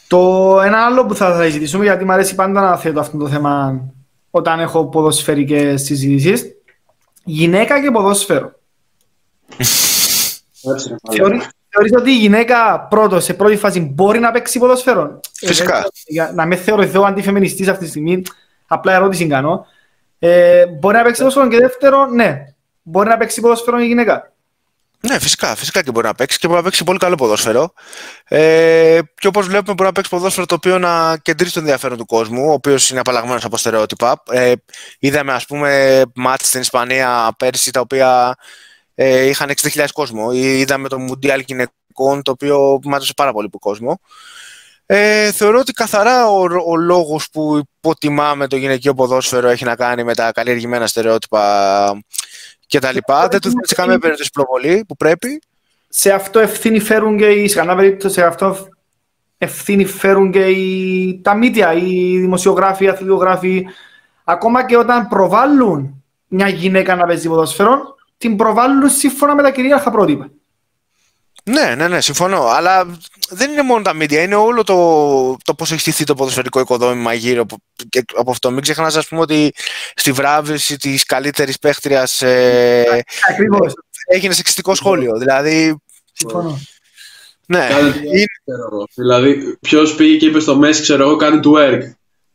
Το 0.08 0.62
ένα 0.62 0.86
άλλο 0.86 1.06
που 1.06 1.16
θα, 1.16 1.36
θα 1.36 1.44
συζητήσουμε, 1.44 1.84
γιατί 1.84 2.06
μου 2.06 2.12
αρέσει 2.12 2.36
πάντα 2.36 2.62
να 2.62 2.78
θέτω 2.78 3.00
αυτό 3.00 3.18
το 3.18 3.28
θέμα 3.28 3.82
όταν 4.30 4.60
έχω 4.60 4.86
ποδοσφαιρικές 4.86 5.82
συζητήσεις, 5.82 6.46
γυναίκα 7.24 7.82
και 7.82 7.92
ποδόσφαιρο. 7.92 8.60
Θεωρείς 11.78 11.94
ότι 11.98 12.10
η 12.10 12.18
γυναίκα 12.18 12.80
πρώτο, 12.90 13.20
σε 13.20 13.34
πρώτη 13.34 13.56
φάση 13.56 13.80
μπορεί 13.80 14.20
να 14.20 14.32
παίξει 14.32 14.60
ποδοσφαίρο. 14.60 15.20
Φυσικά. 15.34 15.88
Ε, 16.06 16.32
να 16.34 16.46
με 16.46 16.56
θεωρηθώ 16.56 17.02
αντιφεμινιστής 17.02 17.68
αυτή 17.68 17.84
τη 17.84 17.90
στιγμή, 17.90 18.22
απλά 18.68 18.94
ερώτηση 18.94 19.28
κάνω. 19.28 19.66
Ε, 20.20 20.66
μπορεί 20.66 20.96
να 20.96 21.04
παίξει 21.04 21.22
ποδοσφαίρο 21.22 21.48
και 21.48 21.58
δεύτερο, 21.58 22.06
ναι. 22.06 22.46
Μπορεί 22.82 23.10
να 23.10 23.18
παίξει 23.18 23.42
ποδοσφαίρο 23.42 23.80
η 23.80 23.86
γυναίκα; 23.86 24.32
Ναι, 25.00 25.20
φυσικά, 25.20 25.56
φυσικά 25.56 25.82
και 25.82 25.92
μπορεί 25.92 26.08
να 26.08 26.14
παίξει 26.14 26.40
και 26.40 26.48
μπορεί 26.48 26.60
να 26.60 26.66
παίξει 26.66 26.84
πολύ 26.84 27.00
καλό 27.00 27.16
ποδόσφαιρο. 27.16 27.74
Ε, 28.28 29.00
και 29.16 29.28
όπως 29.28 29.48
βλέπουμε, 29.48 29.74
μπορεί 29.74 29.88
να 29.88 29.92
παίξει 29.92 30.10
ποδόσφαιρο 30.10 30.46
το 30.46 30.56
οποίο 30.56 30.80
να 30.80 31.18
κεντρήσει 31.18 31.54
το 31.54 31.60
ενδιαφέρον 31.60 31.98
του 31.98 32.06
κόσμου, 32.06 32.50
ο 32.50 32.52
οποίος 32.52 32.90
είναι 32.90 33.00
απαλλαγμένος 33.00 33.46
από 33.46 33.58
στερεότυπα. 33.58 34.24
Ε, 34.30 34.54
είδαμε, 35.00 35.34
ας 35.34 35.46
πούμε, 35.46 36.02
μάτς 36.16 36.48
στην 36.48 36.62
Ισπανία 36.62 37.34
πέρσι 37.38 37.72
τα 37.72 37.80
οποία 37.80 38.36
ε, 38.96 39.26
είχαν 39.26 39.50
60.000 39.62 39.86
κόσμο. 39.94 40.32
Είδαμε 40.32 40.88
το 40.88 41.00
Μουντιάλ 41.00 41.44
γυναικών, 41.48 42.22
το 42.22 42.32
οποίο 42.32 42.80
μάτωσε 42.84 43.14
πάρα 43.16 43.32
πολύ 43.32 43.50
κόσμο. 43.60 44.00
Ε, 44.86 45.32
θεωρώ 45.32 45.60
ότι 45.60 45.72
καθαρά 45.72 46.28
ο, 46.28 46.42
ο 46.68 46.76
λόγος 46.76 47.30
που 47.30 47.62
υποτιμάμε 47.80 48.48
το 48.48 48.56
γυναικείο 48.56 48.94
ποδόσφαιρο 48.94 49.48
έχει 49.48 49.64
να 49.64 49.76
κάνει 49.76 50.04
με 50.04 50.14
τα 50.14 50.32
καλλιεργημένα 50.32 50.88
στερεότυπα 50.88 52.04
και 52.68 52.80
τα 52.80 52.92
λοιπά. 52.92 53.28
Δεν 53.28 53.40
του 53.42 53.50
δίνει 53.50 53.68
σε 53.68 53.76
καμία 53.76 54.00
περίπτωση 54.00 54.30
προβολή 54.34 54.86
που 54.88 54.96
πρέπει. 54.96 55.42
Σε 55.90 56.12
αυτό 56.12 56.40
ευθύνη 56.40 56.80
φέρουν 56.80 57.18
και 57.18 57.26
οι 57.26 57.48
σε 58.06 58.24
αυτό 58.24 58.68
ευθύνη 59.38 59.86
φέρουν 59.86 60.32
και 60.32 60.46
οι, 60.46 61.20
τα 61.24 61.36
μίδια, 61.36 61.74
οι 61.74 62.18
δημοσιογράφοι, 62.18 62.84
οι 62.84 62.88
αθλητογράφοι. 62.88 63.66
Ακόμα 64.24 64.66
και 64.66 64.78
όταν 64.78 65.08
προβάλλουν 65.08 66.04
μια 66.28 66.48
γυναίκα 66.48 66.96
να 66.96 67.06
παίζει 67.06 67.28
ποδοσφαίρο, 67.28 67.95
την 68.18 68.36
προβάλλουν 68.36 68.90
σύμφωνα 68.90 69.36
με 69.36 69.42
τα 69.42 69.52
κυρίαρχα 69.52 69.92
πρότυπα. 69.92 70.30
Ναι, 71.50 71.76
ναι, 71.76 71.88
ναι, 71.88 72.02
συμφωνώ. 72.02 72.44
Αλλά 72.46 72.98
δεν 73.30 73.52
είναι 73.52 73.62
μόνο 73.62 73.82
τα 73.82 73.92
media, 73.96 74.12
είναι 74.12 74.36
όλο 74.36 74.64
το, 74.64 74.76
το 75.44 75.54
πώς 75.54 75.72
έχει 75.72 75.80
στηθεί 75.80 76.04
το 76.04 76.16
ποδοσφαιρικό 76.16 76.60
οικοδόμημα 76.60 77.14
γύρω 77.14 77.42
από, 77.42 77.58
από 78.16 78.32
αυτό. 78.32 78.52
Μην 78.52 78.62
ξεχνάς, 78.62 78.96
ας 78.96 79.08
πούμε, 79.08 79.22
ότι 79.22 79.54
στη 79.96 80.12
βράβευση 80.12 80.78
της 80.78 81.06
καλύτερης 81.06 81.60
παίχτριας. 81.60 82.22
Ε, 82.22 83.04
Ακριβώς. 83.30 83.74
Έγινε 84.08 84.34
σεξιστικό 84.34 84.76
σχόλιο. 84.76 85.18
Δηλαδή. 85.18 85.76
Συμφωνώ. 86.14 86.60
Ναι. 87.48 87.68
Δηλαδή, 88.96 89.58
ποιος 89.62 89.96
πήγε 89.96 90.18
και 90.18 90.26
είπε 90.26 90.40
στο 90.40 90.56
Μέση, 90.56 90.82
ξέρω 90.82 91.04
εγώ, 91.04 91.16
κάνει 91.16 91.40
του 91.40 91.56
work. 91.58 91.82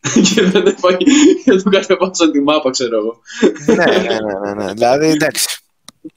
και 0.34 0.42
δεν 0.42 0.66
έφαγε 0.66 1.04
και 1.44 1.52
του 1.52 1.70
κατεβάσαν 1.70 2.32
τη 2.32 2.40
μάπα, 2.40 2.70
ξέρω 2.70 2.96
εγώ. 2.96 3.20
ναι, 3.66 3.74
ναι, 3.74 4.18
ναι, 4.18 4.54
ναι, 4.54 4.64
ναι. 4.64 4.72
Δηλαδή, 4.72 5.06
εντάξει 5.06 5.60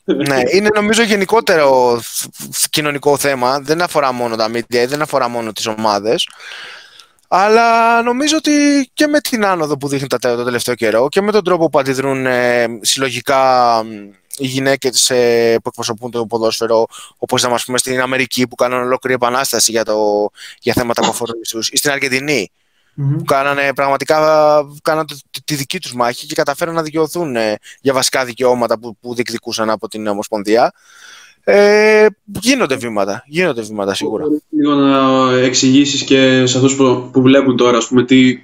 ναι, 0.04 0.42
είναι 0.52 0.70
νομίζω 0.74 1.04
γενικότερο 1.04 2.00
κοινωνικό 2.70 3.18
θέμα. 3.18 3.60
Δεν 3.60 3.82
αφορά 3.82 4.12
μόνο 4.12 4.36
τα 4.36 4.50
media, 4.54 4.86
δεν 4.88 5.02
αφορά 5.02 5.28
μόνο 5.28 5.52
τις 5.52 5.66
ομάδες. 5.68 6.28
Αλλά 7.28 8.02
νομίζω 8.02 8.38
ότι 8.38 8.52
και 8.94 9.08
με 9.08 9.20
την 9.20 9.46
άνοδο 9.46 9.78
που 9.78 9.88
δείχνει 9.88 10.08
το 10.08 10.44
τελευταίο 10.44 10.76
καιρό 10.76 11.10
και 11.10 11.22
με 11.22 11.32
τον 11.32 11.44
τρόπο 11.44 11.70
που 11.70 11.80
αντιδρούν 11.80 12.26
ε, 12.26 12.66
συλλογικά 12.82 13.82
οι 14.38 14.48
γυναίκες 14.48 15.10
ε, 15.10 15.56
που 15.64 15.68
εκπροσωπούν 15.68 16.12
το 16.12 16.26
ποδόσφαιρο, 16.26 16.86
όπως 17.18 17.44
να 17.44 17.60
πούμε 17.66 17.78
στην 17.78 18.02
Αμερική 18.02 18.48
που 18.48 18.56
κάνουν 18.56 18.80
ολόκληρη 18.80 19.16
επανάσταση 19.16 19.72
για, 19.72 19.86
το, 19.86 20.30
για 20.60 20.74
θέματα 20.74 21.02
που 21.02 21.08
αφορούν 21.08 21.36
ή 21.72 21.78
στην 21.78 21.92
Αργεντινή 21.92 22.52
mm-hmm. 22.98 23.18
που 23.18 23.24
κάνανε 23.24 23.74
πραγματικά 23.74 24.18
κάνανε 24.82 25.06
τη, 25.32 25.42
τη 25.44 25.56
δική 25.56 25.80
τους 25.80 25.94
μάχη 25.94 26.26
και 26.26 26.36
καταφέραν 26.36 26.74
να 26.74 26.82
δικαιωθούν 26.82 27.36
ε, 27.36 27.56
για 27.82 27.94
βασικά 27.94 28.26
δικαιώματα 28.26 28.80
που, 28.80 28.98
που 29.00 29.14
διεκδικούσαν 29.14 29.70
από 29.70 29.88
την 29.88 30.08
Ομοσπονδία. 30.08 30.74
Ε, 31.44 32.06
γίνονται 32.26 32.76
βήματα, 32.76 33.24
γίνονται 33.28 33.62
βήματα 33.62 33.94
σίγουρα. 33.94 34.26
Λίγο 34.50 34.74
να 34.74 35.32
εξηγήσεις 35.38 36.04
και 36.04 36.46
σε 36.46 36.58
αυτούς 36.58 36.76
που, 36.76 37.10
που 37.14 37.22
βλέπουν 37.22 37.58
τώρα, 37.58 37.78
ας 37.78 37.88
πούμε, 37.88 38.06
τι 38.06 38.40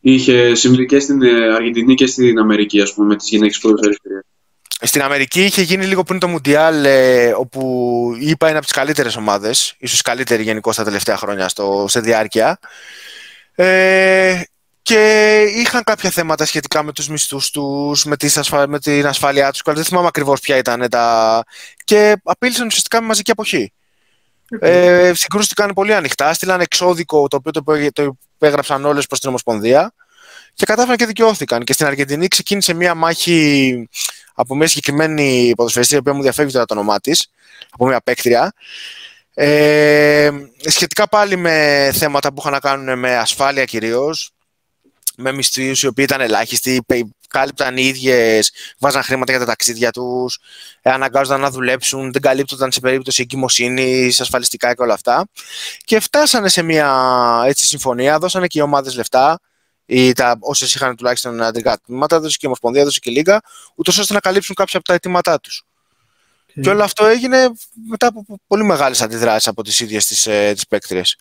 είχε 0.00 0.54
συμβεί 0.54 0.86
και 0.86 0.98
στην 0.98 1.22
Αργεντινή 1.54 1.94
και 1.94 2.06
στην 2.06 2.38
Αμερική, 2.38 2.80
ας 2.80 2.94
πούμε, 2.94 3.06
με 3.06 3.16
τις 3.16 3.28
γυναίκες 3.28 3.58
που 3.58 3.68
στην 4.80 5.02
Αμερική 5.02 5.44
είχε 5.44 5.62
γίνει 5.62 5.84
λίγο 5.86 6.02
πριν 6.02 6.18
το 6.18 6.28
Μουντιάλ, 6.28 6.84
ε, 6.84 7.32
όπου 7.36 8.12
είπα 8.20 8.48
είναι 8.48 8.56
από 8.56 8.66
τις 8.66 8.74
καλύτερες 8.74 9.16
ομάδες, 9.16 9.74
ίσως 9.78 10.02
καλύτερη 10.02 10.42
γενικώ 10.42 10.72
τα 10.74 10.84
τελευταία 10.84 11.16
χρόνια 11.16 11.48
στο, 11.48 11.84
σε 11.88 12.00
διάρκεια. 12.00 12.58
Ε, 13.60 14.42
και 14.82 15.42
είχαν 15.56 15.84
κάποια 15.84 16.10
θέματα 16.10 16.44
σχετικά 16.44 16.82
με 16.82 16.92
τους 16.92 17.08
μισθούς 17.08 17.50
τους, 17.50 18.04
με, 18.04 18.16
με 18.66 18.78
την 18.78 19.06
ασφάλειά 19.06 19.50
τους. 19.52 19.62
Δεν 19.64 19.84
θυμάμαι 19.84 20.06
ακριβώς 20.06 20.40
ποια 20.40 20.56
ήταν 20.56 20.88
τα... 20.88 21.44
Και 21.84 22.16
απείλησαν 22.22 22.66
ουσιαστικά 22.66 23.00
με 23.00 23.06
μαζική 23.06 23.30
αποχή. 23.30 23.72
Okay. 24.54 24.66
Ε, 24.66 25.12
συγκρούστηκαν 25.14 25.72
πολύ 25.72 25.94
ανοιχτά, 25.94 26.32
στείλαν 26.34 26.60
εξώδικο 26.60 27.28
το 27.28 27.36
οποίο 27.36 27.52
το, 27.52 27.62
το 27.92 28.16
υπέγραψαν 28.34 28.84
όλες 28.84 29.06
προς 29.06 29.20
την 29.20 29.28
Ομοσπονδία 29.28 29.92
και 30.54 30.64
κατάφεραν 30.64 30.96
και 30.96 31.06
δικαιώθηκαν. 31.06 31.64
Και 31.64 31.72
στην 31.72 31.86
Αργεντινή 31.86 32.28
ξεκίνησε 32.28 32.74
μια 32.74 32.94
μάχη 32.94 33.88
από 34.34 34.54
μια 34.54 34.66
συγκεκριμένη 34.66 35.52
ποδοσφαιριστή, 35.56 35.94
η 35.94 35.98
οποία 35.98 36.12
μου 36.12 36.22
διαφεύγει 36.22 36.52
τώρα 36.52 36.64
το 36.64 36.74
όνομά 36.74 37.00
της, 37.00 37.30
από 37.70 37.86
μια 37.86 38.00
παίκτρια, 38.00 38.52
ε, 39.40 40.30
σχετικά 40.66 41.08
πάλι 41.08 41.36
με 41.36 41.90
θέματα 41.94 42.32
που 42.32 42.40
είχαν 42.40 42.52
να 42.52 42.58
κάνουν 42.58 42.98
με 42.98 43.16
ασφάλεια 43.16 43.64
κυρίως, 43.64 44.30
με 45.16 45.32
μισθούς 45.32 45.82
οι 45.82 45.86
οποίοι 45.86 46.04
ήταν 46.08 46.20
ελάχιστοι, 46.20 46.84
κάλυπταν 47.28 47.76
οι 47.76 47.82
ίδιες, 47.82 48.52
βάζαν 48.78 49.02
χρήματα 49.02 49.30
για 49.32 49.40
τα 49.40 49.46
ταξίδια 49.46 49.90
τους, 49.90 50.38
ε, 50.82 50.90
αναγκάζονταν 50.90 51.40
να 51.40 51.50
δουλέψουν, 51.50 52.12
δεν 52.12 52.22
καλύπτονταν 52.22 52.72
σε 52.72 52.80
περίπτωση 52.80 53.22
εγκυμοσύνης, 53.22 54.20
ασφαλιστικά 54.20 54.74
και 54.74 54.82
όλα 54.82 54.94
αυτά. 54.94 55.28
Και 55.84 56.00
φτάσανε 56.00 56.48
σε 56.48 56.62
μια 56.62 57.42
έτσι, 57.46 57.66
συμφωνία, 57.66 58.18
δώσανε 58.18 58.46
και 58.46 58.58
οι 58.58 58.62
ομάδες 58.62 58.96
λεφτά, 58.96 59.40
ή 59.86 60.12
τα, 60.12 60.36
όσες 60.40 60.74
είχαν 60.74 60.96
τουλάχιστον 60.96 61.42
αντρικά 61.42 61.78
τμήματα, 61.86 62.16
έδωσε 62.16 62.36
και 62.36 62.42
η 62.42 62.46
Ομοσπονδία, 62.46 62.80
έδωσε 62.80 62.98
και 62.98 63.10
λίγα, 63.10 63.40
ούτως 63.74 63.98
ώστε 63.98 64.12
να 64.14 64.20
καλύψουν 64.20 64.54
κάποια 64.54 64.78
από 64.78 64.88
τα 64.88 64.94
αιτήματά 64.94 65.40
του. 66.58 66.64
Και 66.64 66.74
όλο 66.74 66.82
αυτό 66.82 67.06
έγινε 67.06 67.52
μετά 67.88 68.06
από 68.06 68.24
πολύ 68.46 68.64
μεγάλες 68.64 69.02
αντιδράσεις 69.02 69.48
από 69.48 69.62
τις 69.62 69.80
ίδιες 69.80 70.06
τις 70.06 70.26
ε, 70.26 70.54
παίκτριες. 70.68 71.16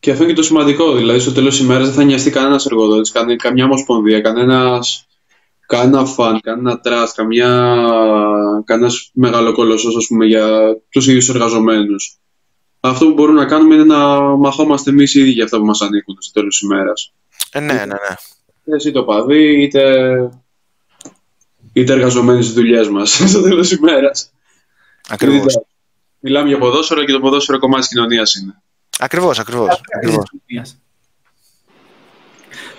Και 0.00 0.10
αυτό 0.10 0.22
είναι 0.22 0.32
και 0.32 0.38
το 0.38 0.44
σημαντικό. 0.46 0.94
Δηλαδή, 0.94 1.18
στο 1.18 1.32
τέλος 1.32 1.56
της 1.56 1.64
ημέρας 1.64 1.86
δεν 1.86 1.94
θα 1.94 2.04
νοιαστεί 2.04 2.30
κανένας 2.30 2.66
εργοδότης, 2.66 3.12
καμιά 3.36 3.64
ομοσπονδία, 3.64 4.20
κανένας 4.20 5.08
κανένα 5.68 6.04
φαν, 6.04 6.40
κανένα 6.40 6.80
τραστ, 6.80 7.16
καμιά, 7.16 7.76
κανένας 8.64 9.10
μεγαλοκολοσσός, 9.12 9.96
ας 9.96 10.06
πούμε, 10.06 10.26
για 10.26 10.76
τους 10.88 11.06
ίδιους 11.06 11.28
εργαζομένους. 11.28 12.18
Αυτό 12.80 13.06
που 13.06 13.12
μπορούμε 13.12 13.40
να 13.40 13.46
κάνουμε 13.46 13.74
είναι 13.74 13.84
να 13.84 14.18
μαχόμαστε 14.18 14.90
εμείς 14.90 15.14
οι 15.14 15.20
ίδιοι 15.20 15.30
για 15.30 15.44
αυτά 15.44 15.58
που 15.58 15.64
μας 15.64 15.80
ανήκουν 15.80 16.16
στο 16.20 16.32
τέλος 16.32 16.58
της 16.58 16.68
ημέρας. 16.68 17.12
Ε, 17.52 17.60
ναι, 17.60 17.72
ναι, 17.72 17.84
ναι. 17.84 18.74
Εσύ 18.74 18.92
το 18.92 19.04
παδί, 19.04 19.62
είτε 19.62 19.82
είτε 21.72 21.92
εργαζομένοι 21.92 22.42
στις 22.42 22.54
δουλειές 22.54 22.88
μας 22.88 23.10
στο 23.30 23.42
τέλος 23.42 23.68
της 23.68 23.78
ημέρας. 23.78 24.32
Ακριβώς. 25.08 25.60
Μιλάμε 26.18 26.48
για 26.48 26.58
ποδόσφαιρο 26.58 27.04
και 27.04 27.12
το 27.12 27.20
ποδόσφαιρο 27.20 27.58
κομμάτι 27.58 27.80
της 27.80 27.88
κοινωνίας 27.88 28.34
είναι. 28.34 28.62
Ακριβώς, 28.98 29.38
ακριβώς. 29.38 29.80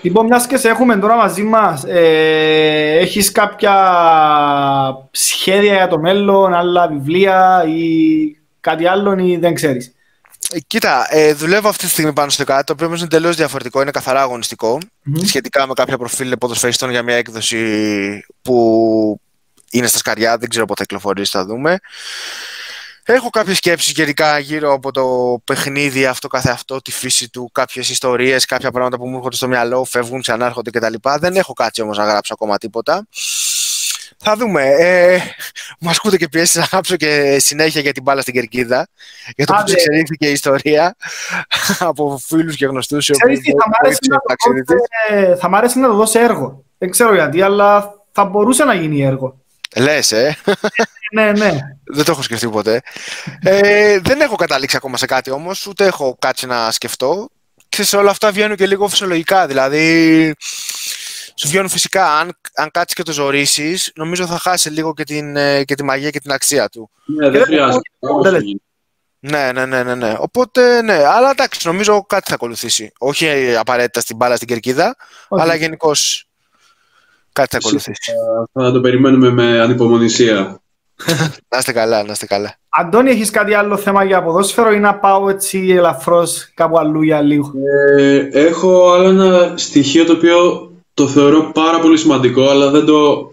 Λοιπόν, 0.02 0.26
μιας 0.26 0.46
και 0.46 0.56
σε 0.56 0.68
έχουμε 0.68 0.96
τώρα 0.96 1.16
μαζί 1.16 1.42
μας, 1.42 1.84
ε, 1.84 2.98
έχεις 2.98 3.32
κάποια 3.32 3.74
σχέδια 5.10 5.74
για 5.74 5.88
το 5.88 5.98
μέλλον, 5.98 6.54
άλλα 6.54 6.88
βιβλία 6.88 7.64
ή 7.66 8.36
κάτι 8.60 8.86
άλλο 8.86 9.18
ή 9.18 9.36
δεν 9.36 9.54
ξέρεις; 9.54 9.94
Κοίτα, 10.66 11.06
ε, 11.14 11.34
δουλεύω 11.34 11.68
αυτή 11.68 11.84
τη 11.84 11.90
στιγμή 11.90 12.12
πάνω 12.12 12.30
στο 12.30 12.44
κάτι, 12.44 12.64
το 12.64 12.72
οποίο 12.72 12.86
είναι 12.86 13.02
εντελώς 13.02 13.36
διαφορετικό, 13.36 13.82
είναι 13.82 13.90
καθαρά 13.90 14.20
αγωνιστικό, 14.20 14.78
mm-hmm. 14.78 15.20
σχετικά 15.24 15.66
με 15.66 15.72
κάποια 15.72 15.98
προφίλ 15.98 16.36
ποδοσφαιριστών 16.36 16.90
για 16.90 17.02
μια 17.02 17.16
έκδοση 17.16 18.24
που 18.42 19.20
είναι 19.70 19.86
στα 19.86 19.98
σκαριά, 19.98 20.38
δεν 20.38 20.48
ξέρω 20.48 20.64
πότε 20.64 20.80
θα 20.80 20.86
κυκλοφορήσει, 20.86 21.30
θα 21.30 21.44
δούμε. 21.44 21.78
Έχω 23.02 23.30
κάποιες 23.30 23.56
σκέψεις 23.56 23.92
γενικά 23.92 24.38
γύρω 24.38 24.72
από 24.72 24.90
το 24.90 25.38
παιχνίδι 25.44 26.06
αυτό 26.06 26.28
καθε 26.28 26.50
αυτό, 26.50 26.80
τη 26.80 26.92
φύση 26.92 27.30
του, 27.30 27.50
κάποιες 27.52 27.88
ιστορίες, 27.88 28.44
κάποια 28.44 28.70
πράγματα 28.70 28.96
που 28.96 29.08
μου 29.08 29.16
έρχονται 29.16 29.36
στο 29.36 29.48
μυαλό, 29.48 29.84
φεύγουν, 29.84 30.20
ξανάρχονται 30.20 30.70
κτλ. 30.70 30.94
Δεν 31.18 31.36
έχω 31.36 31.52
κάτσει 31.52 31.82
όμως 31.82 31.96
να 31.96 32.04
γράψω 32.04 32.34
ακόμα 32.34 32.58
τίποτα. 32.58 33.06
Θα 34.22 34.36
δούμε. 34.36 34.62
Ε, 34.62 35.18
μου 35.78 35.90
ασκούνται 35.90 36.16
και 36.16 36.28
πιέσεις 36.28 36.54
να 36.54 36.64
γράψω 36.72 36.96
και 36.96 37.38
συνέχεια 37.40 37.80
για 37.80 37.92
την 37.92 38.02
μπάλα 38.02 38.20
στην 38.20 38.34
κερκίδα. 38.34 38.88
Για 39.36 39.46
το 39.46 39.52
πώ 39.52 39.72
εξελίχθηκε 39.72 40.28
η 40.28 40.32
ιστορία 40.32 40.96
από 41.78 42.20
φίλους 42.26 42.56
και 42.56 42.66
γνωστούς. 42.66 43.10
Θα 45.38 45.48
μ' 45.48 45.54
άρεσε 45.54 45.78
να 45.78 45.88
το 45.88 45.94
δώσει 45.94 46.18
έργο. 46.18 46.64
Δεν 46.78 46.90
ξέρω 46.90 47.14
γιατί, 47.14 47.42
αλλά 47.42 47.94
θα 48.12 48.24
μπορούσε 48.24 48.64
να 48.64 48.74
γίνει 48.74 49.02
έργο. 49.02 49.38
Λες, 49.76 50.12
ε. 50.12 50.36
ναι, 51.12 51.32
ναι. 51.32 51.50
Δεν 51.84 52.04
το 52.04 52.12
έχω 52.12 52.22
σκεφτεί 52.22 52.48
ποτέ. 52.48 52.82
Ε, 53.42 53.98
δεν 53.98 54.20
έχω 54.20 54.36
καταλήξει 54.36 54.76
ακόμα 54.76 54.96
σε 54.96 55.06
κάτι 55.06 55.30
όμως, 55.30 55.66
ούτε 55.66 55.86
έχω 55.86 56.16
κάτσει 56.18 56.46
να 56.46 56.70
σκεφτώ. 56.70 57.28
Και 57.68 57.82
σε 57.82 57.96
όλα 57.96 58.10
αυτά 58.10 58.30
βγαίνουν 58.32 58.56
και 58.56 58.66
λίγο 58.66 58.88
φυσιολογικά. 58.88 59.46
Δηλαδή, 59.46 60.34
σου 61.40 61.48
βγαίνουν 61.48 61.68
φυσικά. 61.68 62.18
Αν, 62.18 62.30
αν 62.54 62.70
κάτσεις 62.70 62.96
και 62.96 63.02
το 63.02 63.12
ζωρίσεις, 63.12 63.92
νομίζω 63.94 64.26
θα 64.26 64.38
χάσει 64.38 64.70
λίγο 64.70 64.94
και, 64.94 65.04
την, 65.04 65.36
ε, 65.36 65.64
και 65.64 65.74
τη 65.74 65.82
μαγεία 65.82 66.10
και 66.10 66.20
την 66.20 66.32
αξία 66.32 66.68
του. 66.68 66.90
Ναι, 67.04 67.30
δεν 67.30 67.44
χρειάζεται. 67.44 67.82
Ναι, 69.22 69.52
ναι, 69.52 69.66
ναι, 69.66 69.82
ναι, 69.82 69.94
ναι. 69.94 70.14
Οπότε, 70.18 70.82
ναι. 70.82 71.04
Αλλά 71.04 71.30
εντάξει, 71.30 71.66
νομίζω 71.66 72.04
κάτι 72.06 72.28
θα 72.28 72.34
ακολουθήσει. 72.34 72.92
Όχι 72.98 73.54
απαραίτητα 73.56 74.00
στην 74.00 74.16
μπάλα 74.16 74.36
στην 74.36 74.48
κερκίδα, 74.48 74.96
αλλά 75.28 75.54
γενικώς 75.54 76.28
κάτι 77.32 77.48
θα 77.50 77.56
ακολουθήσει. 77.56 78.12
Θα, 78.52 78.62
θα 78.62 78.72
το 78.72 78.80
περιμένουμε 78.80 79.30
με 79.30 79.60
ανυπομονησία. 79.60 80.60
να 81.48 81.58
είστε 81.58 81.72
καλά, 81.72 82.02
να 82.02 82.12
είστε 82.12 82.26
καλά. 82.26 82.54
Αντώνη, 82.68 83.10
έχεις 83.10 83.30
κάτι 83.30 83.54
άλλο 83.54 83.76
θέμα 83.76 84.04
για 84.04 84.22
ποδόσφαιρο 84.22 84.72
ή 84.72 84.78
να 84.78 84.94
πάω 84.94 85.28
έτσι 85.28 85.68
ελαφρώς 85.68 86.50
κάπου 86.54 86.78
αλλού 86.78 87.02
για 87.02 87.20
λίγο; 87.20 87.52
Ε, 87.98 88.28
έχω 88.32 88.92
άλλο 88.92 89.08
ένα 89.08 89.52
στοιχείο 89.56 90.04
το 90.04 90.12
οποίο 90.12 90.69
το 91.00 91.08
θεωρώ 91.08 91.50
πάρα 91.54 91.80
πολύ 91.80 91.96
σημαντικό, 91.96 92.48
αλλά 92.48 92.70
δεν 92.70 92.84
το, 92.84 93.30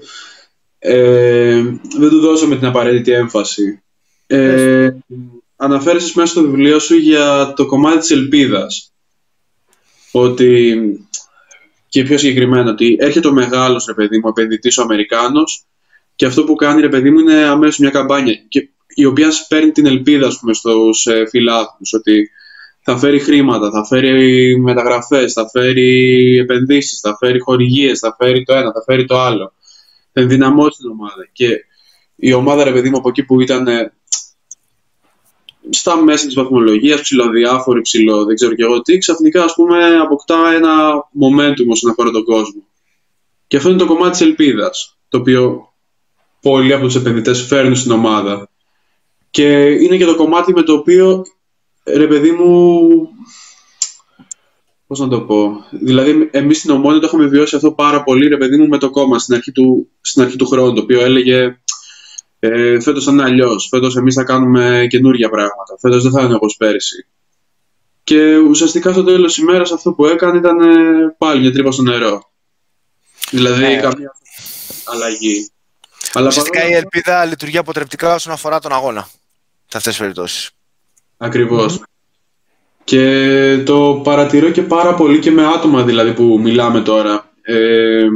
ε, 0.79 1.61
δεν 1.97 2.09
του 2.09 2.19
δώσω 2.19 2.47
με 2.47 2.55
την 2.55 2.67
απαραίτητη 2.67 3.11
έμφαση. 3.11 3.81
Ε, 4.27 4.89
αναφέρεσαι 5.55 6.13
μέσα 6.15 6.31
στο 6.31 6.41
βιβλίο 6.41 6.79
σου 6.79 6.95
για 6.95 7.53
το 7.55 7.65
κομμάτι 7.65 7.97
της 7.97 8.11
ελπίδας. 8.11 8.93
Ότι, 10.11 10.79
και 11.89 12.03
πιο 12.03 12.17
συγκεκριμένα, 12.17 12.71
ότι 12.71 12.97
έρχεται 12.99 13.27
ο 13.27 13.33
μεγάλος, 13.33 13.85
ρε 13.85 13.93
παιδί 13.93 14.19
μου, 14.19 14.27
επενδυτής 14.27 14.77
ο 14.77 14.81
Αμερικάνος 14.81 15.65
και 16.15 16.25
αυτό 16.25 16.43
που 16.43 16.55
κάνει, 16.55 16.81
ρε 16.81 16.89
παιδί 16.89 17.09
μου, 17.09 17.19
είναι 17.19 17.43
αμέσως 17.43 17.77
μια 17.77 17.89
καμπάνια 17.89 18.33
και, 18.47 18.69
η 18.87 19.05
οποία 19.05 19.29
παίρνει 19.47 19.71
την 19.71 19.85
ελπίδα, 19.85 20.27
ας 20.27 20.39
πούμε, 20.39 20.53
στους 20.53 21.05
ε, 21.05 21.23
ότι 21.97 22.29
θα 22.89 22.97
φέρει 22.97 23.19
χρήματα, 23.19 23.71
θα 23.71 23.85
φέρει 23.85 24.59
μεταγραφές, 24.59 25.33
θα 25.33 25.49
φέρει 25.49 26.37
επενδύσεις, 26.37 26.99
θα 26.99 27.17
φέρει 27.19 27.39
χορηγίες, 27.39 27.99
θα 27.99 28.15
φέρει 28.19 28.43
το 28.43 28.53
ένα, 28.53 28.71
θα 28.71 28.83
φέρει 28.85 29.05
το 29.05 29.19
άλλο. 29.19 29.53
Θα 30.13 30.21
ενδυναμώσει 30.21 30.77
την 30.77 30.89
ομάδα. 30.89 31.29
Και 31.31 31.65
η 32.15 32.33
ομάδα, 32.33 32.63
ρε 32.63 32.71
παιδί 32.71 32.89
μου, 32.89 32.97
από 32.97 33.09
εκεί 33.09 33.23
που 33.23 33.41
ήταν 33.41 33.67
ε, 33.67 33.93
στα 35.69 36.03
μέσα 36.03 36.25
της 36.25 36.35
βαθμολογίας, 36.35 37.01
ψηλοδιάφορη, 37.01 37.81
ψηλό, 37.81 38.25
δεν 38.25 38.35
ξέρω 38.35 38.53
και 38.53 38.63
εγώ 38.63 38.81
τι, 38.81 38.97
ξαφνικά, 38.97 39.43
ας 39.43 39.53
πούμε, 39.53 39.97
αποκτά 39.97 40.53
ένα 40.53 40.93
momentum 40.99 41.67
όσον 41.67 41.91
αφορά 41.91 42.11
τον 42.11 42.23
κόσμο. 42.23 42.63
Και 43.47 43.57
αυτό 43.57 43.69
είναι 43.69 43.77
το 43.77 43.85
κομμάτι 43.85 44.11
της 44.11 44.21
ελπίδας, 44.21 44.97
το 45.09 45.17
οποίο 45.17 45.73
πολλοί 46.41 46.73
από 46.73 46.85
τους 46.85 46.95
επενδυτές 46.95 47.41
φέρνουν 47.41 47.75
στην 47.75 47.91
ομάδα. 47.91 48.49
Και 49.29 49.65
είναι 49.65 49.97
και 49.97 50.05
το 50.05 50.15
κομμάτι 50.15 50.53
με 50.53 50.61
το 50.61 50.73
οποίο 50.73 51.25
ρε 51.95 52.07
παιδί 52.07 52.31
μου, 52.31 52.89
Πώς 54.87 54.99
να 54.99 55.07
το 55.07 55.21
πω. 55.21 55.51
Δηλαδή, 55.69 56.29
εμείς 56.31 56.57
στην 56.57 56.69
Ομόνια 56.69 56.99
το 56.99 57.05
έχουμε 57.05 57.25
βιώσει 57.25 57.55
αυτό 57.55 57.71
πάρα 57.71 58.03
πολύ, 58.03 58.27
ρε 58.27 58.37
παιδί 58.37 58.57
μου, 58.57 58.67
με 58.67 58.77
το 58.77 58.89
κόμμα 58.89 59.19
στην 59.19 59.35
αρχή 59.35 59.51
του, 59.51 59.89
στην 60.01 60.21
αρχή 60.21 60.35
του 60.35 60.47
χρόνου. 60.47 60.73
Το 60.73 60.81
οποίο 60.81 61.01
έλεγε 61.01 61.59
ε, 62.39 62.79
φέτος 62.79 63.03
θα 63.03 63.11
είναι 63.11 63.23
αλλιώς. 63.23 63.67
Φέτος 63.67 63.95
εμείς 63.95 64.13
θα 64.13 64.23
κάνουμε 64.23 64.87
καινούργια 64.89 65.29
πράγματα. 65.29 65.77
Φέτος 65.79 66.03
δεν 66.03 66.11
θα 66.11 66.21
είναι 66.21 66.33
όπως 66.33 66.55
πέρυσι. 66.57 67.07
Και 68.03 68.37
ουσιαστικά 68.37 68.91
στο 68.91 69.03
τέλος 69.03 69.33
της 69.33 69.43
ημέρας 69.43 69.71
αυτό 69.71 69.91
που 69.93 70.05
έκανε 70.05 70.37
ήταν 70.37 70.59
ε, 70.59 71.15
πάλι 71.17 71.41
μια 71.41 71.51
τρύπα 71.51 71.71
στο 71.71 71.81
νερό. 71.81 72.31
Δηλαδή, 73.31 73.63
ε. 73.63 73.75
καμία 73.75 74.15
αλλαγή. 74.85 75.51
Ουσιαστικά 76.25 76.67
η 76.67 76.73
ελπίδα 76.73 77.25
λειτουργεί 77.25 77.57
αποτρεπτικά 77.57 78.13
όσον 78.13 78.33
αφορά 78.33 78.59
τον 78.59 78.71
αγώνα. 78.71 79.09
Σε 79.67 79.77
αυτές 79.77 79.91
τις 79.91 79.97
περιπτώσεις. 79.97 80.51
Ακριβώς. 81.17 81.83
Και 82.83 83.63
το 83.65 84.01
παρατηρώ 84.03 84.49
και 84.49 84.61
πάρα 84.61 84.93
πολύ 84.93 85.19
και 85.19 85.31
με 85.31 85.45
άτομα 85.45 85.83
δηλαδή 85.83 86.13
που 86.13 86.39
μιλάμε 86.43 86.81
τώρα, 86.81 87.33
ε, 87.41 88.07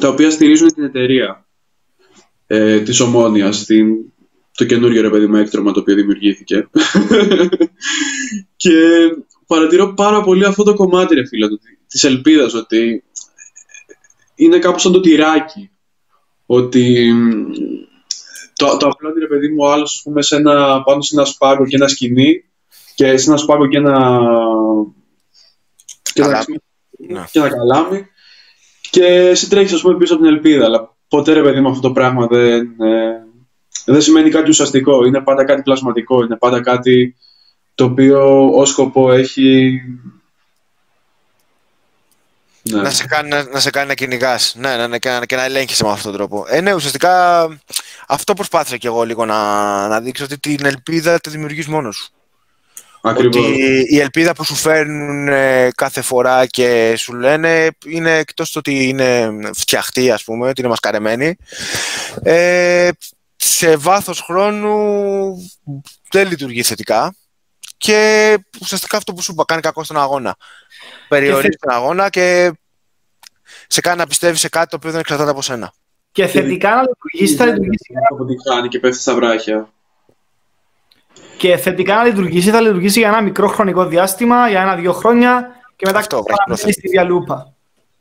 τα 0.00 0.08
οποία 0.08 0.30
στηρίζουν 0.30 0.74
την 0.74 0.84
εταιρεία 0.84 1.46
ε, 2.46 2.80
της 2.80 3.00
Ομόνιας, 3.00 3.64
την, 3.64 3.86
το 4.54 4.64
καινούργιο 4.64 5.02
ρε 5.02 5.10
παιδί 5.10 5.26
μου 5.26 5.36
έκτρωμα 5.36 5.72
το 5.72 5.80
οποίο 5.80 5.94
δημιουργήθηκε. 5.94 6.68
και 8.62 8.72
παρατηρώ 9.46 9.92
πάρα 9.94 10.22
πολύ 10.22 10.44
αυτό 10.44 10.62
το 10.62 10.74
κομμάτι 10.74 11.14
ρε 11.14 11.26
φίλε, 11.26 11.46
της 11.86 12.04
ελπίδας, 12.04 12.54
ότι 12.54 13.04
είναι 14.34 14.58
κάπως 14.58 14.82
σαν 14.82 14.92
το 14.92 15.00
τυράκι. 15.00 15.70
Ότι 16.46 17.12
το, 18.60 18.76
το 18.76 18.86
απλό 18.86 19.12
ρε 19.18 19.26
παιδί 19.26 19.48
μου, 19.48 19.56
ο 19.58 19.72
άλλος 19.72 20.06
σε 20.18 20.36
ένα, 20.36 20.82
πάνω 20.82 21.02
σε 21.02 21.14
ένα 21.16 21.24
σπάγκο 21.24 21.66
και 21.66 21.76
ένα 21.76 21.88
σκηνή 21.88 22.44
και 22.94 23.16
σε 23.16 23.30
ένα 23.30 23.38
σπάγκο 23.38 23.66
και 23.66 23.76
ένα. 23.76 24.20
και 26.02 26.22
ένα, 26.22 26.44
ναι. 27.08 27.24
και 27.30 27.38
ένα 27.38 27.48
καλάμι. 27.48 28.06
Και 28.90 29.34
συντρέχει, 29.34 29.74
ας 29.74 29.80
πούμε, 29.80 29.96
πίσω 29.96 30.14
από 30.14 30.22
την 30.22 30.32
ελπίδα. 30.32 30.64
Αλλά 30.64 30.96
ποτέ 31.08 31.32
ρε 31.32 31.42
παιδί 31.42 31.60
μου 31.60 31.68
αυτό 31.68 31.80
το 31.80 31.92
πράγμα 31.92 32.26
δεν, 32.26 32.80
ε, 32.80 33.24
δεν 33.84 34.00
σημαίνει 34.00 34.30
κάτι 34.30 34.50
ουσιαστικό. 34.50 35.04
Είναι 35.04 35.20
πάντα 35.20 35.44
κάτι 35.44 35.62
πλασματικό. 35.62 36.22
Είναι 36.22 36.36
πάντα 36.36 36.62
κάτι 36.62 37.16
το 37.74 37.84
οποίο 37.84 38.46
ω 38.54 38.64
σκοπό 38.64 39.12
έχει 39.12 39.80
ναι. 42.62 42.82
Να, 42.82 42.90
σε 42.90 43.06
κάνει, 43.06 43.28
να, 43.28 43.60
σε 43.60 43.70
κάνει 43.70 43.88
να 43.88 43.94
κυνηγάς 43.94 44.54
ναι, 44.58 44.76
ναι, 44.76 44.86
ναι, 44.86 44.98
και, 44.98 45.08
να, 45.08 45.26
και 45.26 45.36
να 45.36 45.44
ελέγχει 45.44 45.84
με 45.84 45.90
αυτόν 45.90 46.12
τον 46.12 46.20
τρόπο. 46.20 46.44
Ε, 46.48 46.60
ναι, 46.60 46.74
ουσιαστικά 46.74 47.46
αυτό 48.10 48.34
προσπάθησα 48.34 48.76
και 48.76 48.86
εγώ 48.86 49.02
λίγο 49.02 49.24
να, 49.24 49.88
να 49.88 50.00
δείξω 50.00 50.24
ότι 50.24 50.38
την 50.38 50.66
ελπίδα 50.66 51.20
τη 51.20 51.30
δημιουργείς 51.30 51.66
μόνος 51.66 51.96
σου. 51.96 52.10
Ακριβώς. 53.02 53.44
Ότι 53.44 53.86
η 53.88 54.00
ελπίδα 54.00 54.34
που 54.34 54.44
σου 54.44 54.54
φέρνουν 54.54 55.28
ε, 55.28 55.70
κάθε 55.74 56.02
φορά 56.02 56.46
και 56.46 56.94
σου 56.96 57.14
λένε 57.14 57.68
είναι 57.86 58.18
εκτός 58.18 58.50
το 58.50 58.58
ότι 58.58 58.88
είναι 58.88 59.30
φτιαχτή, 59.54 60.10
ας 60.10 60.24
πούμε, 60.24 60.48
ότι 60.48 60.60
είναι 60.60 60.70
μασκαρεμένη. 60.70 61.36
Ε, 62.22 62.88
σε 63.36 63.76
βάθος 63.76 64.20
χρόνου 64.20 65.34
δεν 66.10 66.28
λειτουργεί 66.28 66.62
θετικά 66.62 67.14
και 67.76 68.38
ουσιαστικά 68.60 68.96
αυτό 68.96 69.12
που 69.12 69.22
σου 69.22 69.34
κάνει 69.34 69.62
κακό 69.62 69.84
στον 69.84 69.96
αγώνα 69.96 70.36
περιορίζει 71.08 71.56
τον 71.60 71.74
αγώνα 71.74 72.08
και 72.08 72.52
σε 73.66 73.80
κάνει 73.80 73.98
να 73.98 74.06
πιστεύεις 74.06 74.40
σε 74.40 74.48
κάτι 74.48 74.68
το 74.68 74.76
οποίο 74.76 74.90
δεν 74.90 75.00
εξαρτάται 75.00 75.30
από 75.30 75.42
σένα. 75.42 75.72
Και 76.12 76.26
θετικά 76.26 76.74
να 76.74 76.82
λειτουργήσει, 76.82 77.34
θα 77.36 77.46
λειτουργήσει. 77.46 77.92
Από 78.10 78.24
τη 78.24 78.34
χάνει 78.48 78.68
και 78.68 78.78
πέφτει 78.78 79.00
στα 79.00 79.14
βράχια. 79.14 79.68
Και 81.36 81.56
θετικά 81.56 81.94
να 81.94 82.04
λειτουργήσει, 82.04 82.50
θα 82.50 82.60
λειτουργήσει 82.60 82.98
για 82.98 83.08
ένα 83.08 83.22
μικρό 83.22 83.48
χρονικό 83.48 83.86
διάστημα, 83.86 84.48
για 84.48 84.60
ένα-δύο 84.60 84.92
χρόνια 84.92 85.48
και 85.76 85.86
μετά 85.86 85.98
Αυτό, 85.98 86.22
θα 86.46 86.56
στη 86.56 86.88
διαλούπα. 86.88 87.54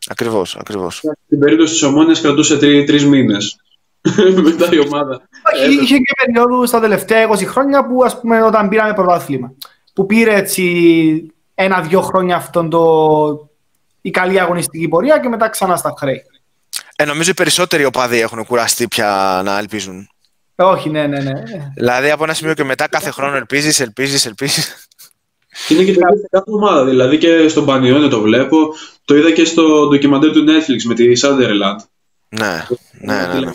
Ακριβώς, 0.08 0.56
ακριβώς. 0.56 1.04
Στην 1.26 1.40
περίπτωση 1.40 1.74
της 1.74 1.84
Ομόνιας 1.84 2.22
κρατούσε 2.22 2.58
τρει 2.58 2.84
τρεις 2.84 3.06
μήνες. 3.06 3.60
μετά 4.44 4.70
η 4.72 4.80
ομάδα. 4.80 5.22
Όχι, 5.54 5.74
είχε 5.82 5.98
και 5.98 6.14
περίοδους 6.26 6.70
στα 6.70 6.80
τελευταία 6.80 7.30
20 7.30 7.46
χρόνια 7.46 7.86
που, 7.86 8.04
ας 8.04 8.20
πούμε, 8.20 8.44
όταν 8.44 8.70
πήραμε 8.70 8.94
πρωτάθλημα. 8.94 9.54
Που 9.94 10.06
πήρε 10.06 10.36
έτσι 10.36 11.34
ένα-δύο 11.56 12.02
χρόνια 12.02 12.36
αυτόν 12.36 12.70
το... 12.70 13.50
η 14.02 14.10
καλή 14.10 14.40
αγωνιστική 14.40 14.88
πορεία 14.88 15.20
και 15.20 15.30
μετά 15.30 15.50
ξανά 15.50 15.76
στα 15.76 15.94
χρέη. 15.98 16.24
Ε, 17.02 17.06
νομίζω 17.06 17.30
οι 17.30 17.34
περισσότεροι 17.34 17.86
οπαδοί 17.86 18.20
έχουν 18.20 18.46
κουραστεί 18.46 18.88
πια 18.88 19.42
να 19.46 19.58
ελπίζουν. 19.58 20.10
Όχι, 20.56 20.90
ναι, 20.90 21.08
ναι, 21.08 21.20
ναι. 21.20 21.34
Δηλαδή 21.76 22.12
από 22.12 22.24
ένα 22.24 22.34
σημείο 22.34 22.54
και 22.54 22.64
μετά 22.64 22.88
κάθε 22.88 23.12
χρόνο 23.12 23.36
ελπίζεις, 23.36 23.80
ελπίζεις, 23.80 24.26
ελπίζεις. 24.26 24.88
Είναι 25.70 25.84
και 25.84 25.94
το 25.94 26.00
σε 26.00 26.28
κάθε 26.32 26.52
ομάδα. 26.52 26.86
Δηλαδή 26.86 27.18
και 27.18 27.48
στον 27.48 27.66
Πανιόνιο 27.66 28.08
το 28.08 28.22
βλέπω. 28.22 28.74
Το 29.06 29.16
είδα 29.16 29.32
και 29.32 29.46
στο 29.46 29.88
ντοκιμαντέρ 29.88 30.32
του 30.32 30.46
Netflix 30.48 30.82
με 30.84 30.94
τη 30.94 31.12
Sunderland. 31.22 31.78
Ναι, 32.30 32.66
ναι, 32.92 33.28
ναι, 33.28 33.40
ναι. 33.40 33.52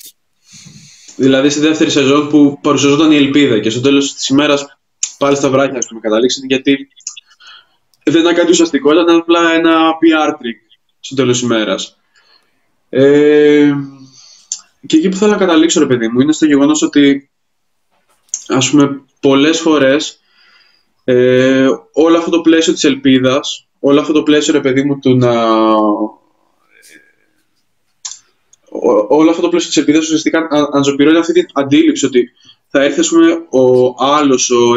Δηλαδή 1.16 1.48
στη 1.48 1.60
δεύτερη 1.60 1.90
σεζόν 1.90 2.28
που 2.28 2.58
παρουσιαζόταν 2.60 3.12
η 3.12 3.16
ελπίδα 3.16 3.60
και 3.60 3.70
στο 3.70 3.80
τέλος 3.80 4.14
της 4.14 4.28
ημέρας 4.28 4.78
πάλι 5.18 5.36
στα 5.36 5.50
βράχια 5.50 5.78
ας 5.78 5.86
πούμε, 5.86 6.00
καταλήξαν 6.00 6.44
γιατί 6.46 6.88
δεν 8.04 8.20
ήταν 8.20 8.34
κάτι 8.34 8.50
ουσιαστικό, 8.50 8.92
ήταν 8.92 9.16
απλά 9.16 9.52
ένα 9.52 9.72
PR 9.74 10.30
trick 10.30 10.78
στο 11.00 11.14
τέλος 11.14 11.38
της 11.38 11.48
ημέρας. 11.48 11.98
Ε, 12.88 13.72
και 14.86 14.96
εκεί 14.96 15.08
που 15.08 15.16
θέλω 15.16 15.30
να 15.30 15.36
καταλήξω, 15.36 15.80
ρε 15.80 15.86
παιδί 15.86 16.08
μου, 16.08 16.20
είναι 16.20 16.32
στο 16.32 16.46
γεγονός 16.46 16.82
ότι 16.82 17.30
ας 18.48 18.70
πούμε 18.70 19.02
πολλές 19.20 19.60
φορές 19.60 20.18
ε, 21.04 21.68
όλο 21.92 22.18
αυτό 22.18 22.30
το 22.30 22.40
πλαίσιο 22.40 22.72
της 22.72 22.84
ελπίδας, 22.84 23.68
όλο 23.80 24.00
αυτό 24.00 24.12
το 24.12 24.22
πλαίσιο, 24.22 24.52
ρε 24.52 24.60
παιδί 24.60 24.82
μου, 24.82 24.98
του 24.98 25.16
να... 25.16 25.32
Όλο 29.08 29.30
αυτό 29.30 29.42
το 29.42 29.48
πλαίσιο 29.48 29.68
της 29.68 29.78
ελπίδας 29.78 30.04
ουσιαστικά 30.04 30.48
ανζωπηρώνει 30.72 31.18
αυτή 31.18 31.32
την 31.32 31.46
αντίληψη 31.52 32.06
ότι 32.06 32.30
θα 32.68 32.82
έρθει 32.82 33.00
ας 33.00 33.08
πούμε, 33.08 33.32
ο 33.50 33.94
άλλος, 33.98 34.50
ο, 34.50 34.70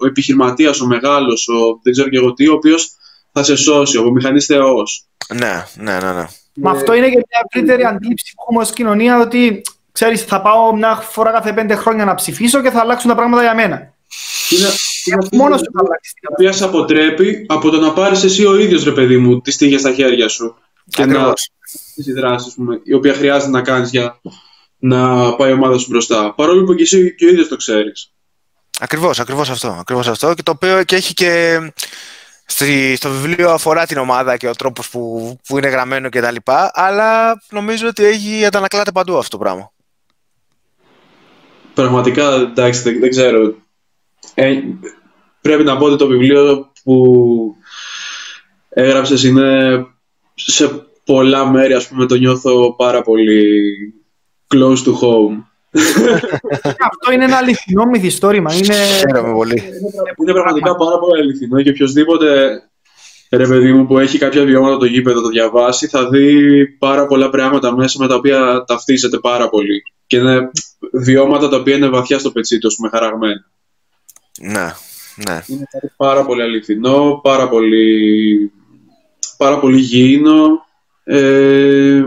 ο 0.00 0.06
επιχειρηματίας, 0.06 0.80
ο 0.80 0.86
μεγάλος, 0.86 1.48
ο 1.48 1.80
δεν 1.82 1.92
ξέρω 1.92 2.08
και 2.08 2.16
εγώ 2.16 2.32
τι, 2.32 2.48
ο 2.48 2.52
οποίος 2.52 2.90
θα 3.32 3.42
σε 3.42 3.56
σώσει, 3.56 3.98
ο 3.98 4.10
μηχανής 4.10 4.46
θεός. 4.46 5.04
Ναι, 5.34 5.64
ναι, 5.76 5.98
ναι. 5.98 6.12
ναι. 6.12 6.26
Μα 6.54 6.70
αυτό 6.70 6.94
είναι 6.94 7.08
και 7.08 7.16
μια 7.16 7.48
ευρύτερη 7.50 7.84
αντίληψη 7.84 8.34
που 8.34 8.42
έχουμε 8.42 8.62
ως 8.62 8.72
κοινωνία 8.72 9.20
ότι 9.20 9.62
ξέρεις, 9.92 10.22
θα 10.22 10.42
πάω 10.42 10.74
μια 10.74 10.94
φορά 10.94 11.30
κάθε 11.30 11.52
πέντε 11.52 11.74
χρόνια 11.74 12.04
να 12.04 12.14
ψηφίσω 12.14 12.62
και 12.62 12.70
θα 12.70 12.80
αλλάξουν 12.80 13.10
τα 13.10 13.16
πράγματα 13.16 13.42
για 13.42 13.54
μένα. 13.54 13.94
Είναι, 14.50 14.68
είναι 15.04 15.28
μόνο 15.32 15.56
σου 15.56 15.64
θα 15.64 15.80
αλλάξει. 15.84 16.12
Η 16.20 16.26
οποία 16.32 16.52
σε 16.52 16.64
αποτρέπει 16.64 17.46
από 17.48 17.70
το 17.70 17.80
να 17.80 17.92
πάρεις 17.92 18.24
εσύ 18.24 18.46
ο 18.46 18.58
ίδιος 18.58 18.84
ρε 18.84 18.92
παιδί 18.92 19.18
μου 19.18 19.40
τις 19.40 19.56
τύχες 19.56 19.80
στα 19.80 19.92
χέρια 19.92 20.28
σου. 20.28 20.56
Και 20.90 21.04
να 21.04 21.32
τις 21.94 22.14
δράσει, 22.14 22.54
η 22.84 22.94
οποία 22.94 23.14
χρειάζεται 23.14 23.50
να 23.50 23.62
κάνεις 23.62 23.90
για 23.90 24.20
να 24.78 25.32
πάει 25.34 25.50
η 25.50 25.52
ομάδα 25.52 25.78
σου 25.78 25.86
μπροστά. 25.90 26.34
Παρόλο 26.34 26.64
που 26.64 26.74
και 26.74 26.82
εσύ 26.82 27.14
και 27.14 27.24
ο 27.24 27.28
ίδιος 27.28 27.48
το 27.48 27.56
ξέρεις. 27.56 28.12
Ακριβώς, 28.80 29.20
ακριβώς 29.20 29.50
αυτό. 29.50 29.76
Ακριβώς 29.80 30.08
αυτό. 30.08 30.34
Και 30.34 30.42
το 30.42 30.50
οποίο 30.50 30.84
και 30.84 30.96
έχει 30.96 31.14
και 31.14 31.58
στο 32.96 33.10
βιβλίο 33.10 33.50
αφορά 33.50 33.86
την 33.86 33.98
ομάδα 33.98 34.36
και 34.36 34.48
ο 34.48 34.54
τρόπος 34.54 34.90
που, 34.90 35.36
που 35.46 35.58
είναι 35.58 35.68
γραμμένο 35.68 36.08
και 36.08 36.20
τα 36.20 36.30
λοιπά, 36.30 36.70
αλλά 36.74 37.42
νομίζω 37.50 37.88
ότι 37.88 38.04
έχει 38.04 38.44
αντανακλάται 38.44 38.92
παντού 38.92 39.16
αυτό 39.16 39.36
το 39.36 39.42
πράγμα. 39.42 39.72
Πραγματικά, 41.74 42.34
εντάξει, 42.34 42.82
δεν, 42.82 43.00
δεν 43.00 43.10
ξέρω. 43.10 43.54
Ε, 44.34 44.60
πρέπει 45.40 45.64
να 45.64 45.76
πω 45.76 45.84
ότι 45.84 45.96
το 45.96 46.06
βιβλίο 46.06 46.72
που 46.82 47.56
έγραψες 48.68 49.24
είναι 49.24 49.86
σε 50.34 50.68
πολλά 51.04 51.50
μέρη, 51.50 51.72
ας 51.72 51.88
πούμε, 51.88 52.06
το 52.06 52.14
νιώθω 52.14 52.74
πάρα 52.76 53.02
πολύ 53.02 53.44
close 54.54 54.76
to 54.84 54.92
home. 55.00 55.44
Αυτό 56.90 57.12
είναι 57.12 57.24
ένα 57.24 57.36
αληθινό 57.36 57.84
μυθιστόρημα. 57.84 58.54
Είναι... 58.54 58.74
Χαίρομαι 58.74 59.32
πολύ. 59.32 59.62
Είναι 60.20 60.32
πραγματικά 60.32 60.76
πάρα 60.76 60.98
πολύ 60.98 61.20
αληθινό 61.20 61.62
και 61.62 61.70
οποιοδήποτε 61.70 62.60
ρε 63.30 63.46
παιδί 63.46 63.72
μου 63.72 63.86
που 63.86 63.98
έχει 63.98 64.18
κάποια 64.18 64.44
βιώματα 64.44 64.76
το 64.76 64.84
γήπεδο 64.84 65.20
το 65.20 65.28
διαβάσει 65.28 65.86
θα 65.86 66.08
δει 66.08 66.66
πάρα 66.66 67.06
πολλά 67.06 67.30
πράγματα 67.30 67.76
μέσα 67.76 67.96
με 68.00 68.08
τα 68.08 68.14
οποία 68.14 68.64
ταυτίζεται 68.66 69.18
πάρα 69.18 69.48
πολύ. 69.48 69.82
Και 70.06 70.16
είναι 70.16 70.50
βιώματα 70.92 71.48
τα 71.48 71.56
οποία 71.56 71.76
είναι 71.76 71.88
βαθιά 71.88 72.18
στο 72.18 72.30
πετσί 72.30 72.58
τους, 72.58 72.76
με 72.78 72.88
χαραγμένα. 72.88 73.46
Ναι, 74.40 74.74
ναι. 75.14 75.42
Είναι 75.46 75.66
πάρα 75.96 76.24
πολύ 76.24 76.42
αληθινό, 76.42 77.20
πάρα 77.22 77.48
πολύ, 77.48 78.52
πάρα 79.36 79.58
πολύ 79.58 79.78
γήινο, 79.78 80.64
ε, 81.04 82.02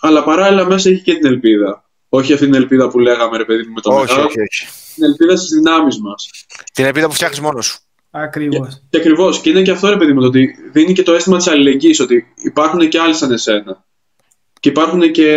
αλλά 0.00 0.24
παράλληλα 0.24 0.66
μέσα 0.66 0.90
έχει 0.90 1.02
και 1.02 1.14
την 1.14 1.26
ελπίδα. 1.26 1.84
Όχι 2.16 2.32
αυτή 2.32 2.44
την 2.44 2.54
ελπίδα 2.54 2.88
που 2.88 2.98
λέγαμε, 2.98 3.36
ρε 3.36 3.44
παιδί 3.44 3.62
μου, 3.66 3.72
με 3.72 3.80
το 3.80 3.90
όχι, 3.94 4.20
όχι, 4.20 4.40
όχι. 4.40 4.66
Την 4.94 5.04
ελπίδα 5.04 5.36
στις 5.36 5.48
δυνάμεις 5.48 6.00
μας. 6.00 6.30
Την 6.72 6.84
ελπίδα 6.84 7.06
που 7.06 7.12
φτιάχνεις 7.12 7.40
μόνος 7.40 7.66
σου. 7.66 7.78
Ακριβώς. 8.10 8.68
Και, 8.68 8.80
και 8.90 8.98
ακριβώς. 8.98 9.40
Και 9.40 9.50
είναι 9.50 9.62
και 9.62 9.70
αυτό, 9.70 9.88
ρε 9.88 9.96
παιδί 9.96 10.12
μου, 10.12 10.20
το 10.20 10.26
ότι 10.26 10.54
δίνει 10.72 10.92
και 10.92 11.02
το 11.02 11.12
αίσθημα 11.12 11.36
της 11.36 11.46
αλληλεγγύης, 11.46 12.00
ότι 12.00 12.26
υπάρχουν 12.36 12.88
και 12.88 12.98
άλλοι 12.98 13.14
σαν 13.14 13.32
εσένα. 13.32 13.84
Και 14.60 14.68
υπάρχουν 14.68 15.10
και 15.12 15.28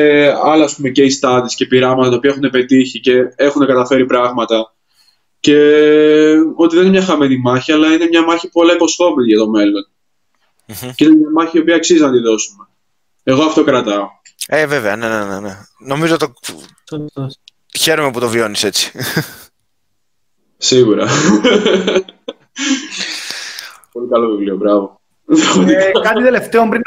άλλα, 0.44 0.64
ας 0.64 0.76
πούμε, 0.76 0.92
case 0.96 1.20
studies 1.22 1.54
και 1.56 1.66
πειράματα 1.66 2.10
τα 2.10 2.16
οποία 2.16 2.30
έχουν 2.30 2.50
πετύχει 2.50 3.00
και 3.00 3.14
έχουν 3.36 3.66
καταφέρει 3.66 4.06
πράγματα. 4.06 4.74
Και 5.40 5.56
ότι 6.56 6.76
δεν 6.76 6.86
είναι 6.86 6.98
μια 6.98 7.06
χαμένη 7.06 7.38
μάχη, 7.38 7.72
αλλά 7.72 7.94
είναι 7.94 8.08
μια 8.08 8.24
μάχη 8.24 8.50
πολλά 8.50 8.74
υποσχόμενη 8.74 9.28
για 9.28 9.38
το 9.38 9.50
μέλλον. 9.50 9.88
Mm-hmm. 10.68 10.92
Και 10.96 11.06
είναι 11.06 11.16
μια 11.16 11.30
μάχη 11.34 11.58
η 11.58 11.60
οποία 11.60 11.76
αξίζει 11.76 12.02
να 12.02 12.12
τη 12.12 12.20
δώσουμε. 12.20 12.68
Εγώ 13.24 13.44
αυτό 13.44 13.64
κρατάω. 13.64 14.08
Ε, 14.48 14.66
βέβαια, 14.66 14.96
ναι, 14.96 15.08
ναι, 15.08 15.24
ναι. 15.24 15.40
ναι. 15.40 15.58
Νομίζω 15.80 16.18
το... 16.18 16.34
Χαίρομαι 17.78 18.12
που 18.12 18.20
το 18.20 18.30
βιώνεις 18.30 18.64
έτσι. 18.64 18.92
Σίγουρα. 20.58 21.08
Πολύ 23.92 24.08
καλό 24.10 24.30
βιβλίο, 24.30 24.56
μπράβο. 24.56 25.02
Ε, 25.68 25.92
κάτι 26.04 26.24
τελευταίο 26.24 26.70
πριν 26.70 26.82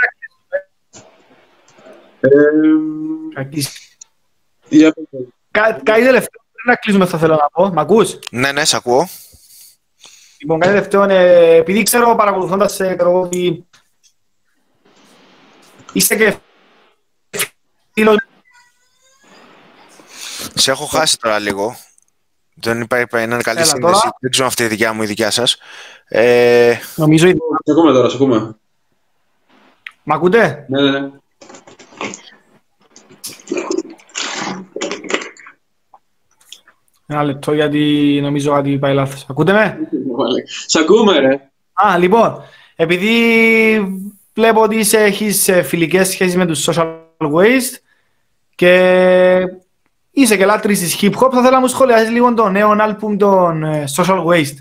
να 3.34 3.44
κλείσουμε. 3.44 3.76
Κάτι 5.50 5.82
τελευταίο 5.84 6.42
πριν 6.52 6.64
να 6.66 6.74
κλείσουμε 6.74 7.06
θα 7.06 7.18
θέλω 7.18 7.34
να 7.34 7.48
πω. 7.52 7.68
Μ' 7.72 7.78
ακούς; 7.78 8.18
Ναι, 8.30 8.52
ναι, 8.52 8.64
σε 8.64 8.76
ακούω. 8.76 9.08
Λοιπόν, 10.38 10.58
κάτι 10.60 10.72
τελευταίο, 10.72 11.02
ε, 11.02 11.56
επειδή 11.56 11.82
ξέρω 11.82 12.14
παρακολουθώντας 12.14 12.80
ε, 12.80 12.96
ότι 13.02 13.66
είστε 15.92 16.16
και 16.16 16.36
σε 20.54 20.70
έχω 20.70 20.84
χάσει 20.84 21.18
τώρα 21.18 21.38
λίγο. 21.38 21.76
Δεν 22.54 22.80
υπάρχει 22.80 23.06
ένα 23.10 23.42
καλή 23.42 23.64
σύνδεση. 23.64 24.08
Δεν 24.20 24.30
ξέρω 24.30 24.46
αυτή 24.46 24.62
η 24.62 24.66
δικιά 24.66 24.92
μου 24.92 25.00
ή 25.00 25.04
η 25.04 25.08
δικιά 25.08 25.30
σας. 25.30 25.56
Ε... 26.04 26.74
Νομίζω 26.96 27.28
ότι. 27.28 27.38
Σε 27.64 27.72
ακούμε 27.72 27.92
τώρα, 27.92 28.08
σε 28.08 28.16
ακούμε. 28.16 28.56
Μ' 30.02 30.12
ακούτε; 30.12 30.66
Ναι, 30.68 30.80
ναι, 30.80 31.00
ναι. 31.00 31.10
Ένα 37.06 37.22
λεπτό 37.22 37.52
γιατί 37.52 38.18
νομίζω 38.22 38.54
ότι 38.54 38.78
πάει 38.78 38.94
λάθος. 38.94 39.26
Ακούτε 39.28 39.52
με; 39.52 39.78
Σε 40.66 40.78
ακούμε 40.78 41.18
ρε. 41.18 41.50
Α, 41.72 41.98
λοιπόν, 41.98 42.42
επειδή 42.76 44.11
βλέπω 44.34 44.62
ότι 44.62 44.86
έχεις 44.92 45.48
ε, 45.48 45.62
φιλικές 45.62 46.08
σχέσεις 46.08 46.36
με 46.36 46.46
τους 46.46 46.68
social 46.68 46.96
waste, 47.18 47.76
και 48.54 49.48
είσαι 50.10 50.36
και 50.36 50.44
λάτρης 50.44 50.80
της 50.80 50.98
hip 51.00 51.12
hop, 51.14 51.30
θα 51.32 51.38
ήθελα 51.38 51.50
να 51.50 51.60
μου 51.60 51.66
σχολιάσεις 51.66 52.10
λίγο 52.10 52.34
το 52.34 52.48
νέο 52.48 52.70
άλμπουμ 52.70 53.16
των 53.16 53.64
ε, 53.64 53.84
Social 53.96 54.24
Waste. 54.24 54.56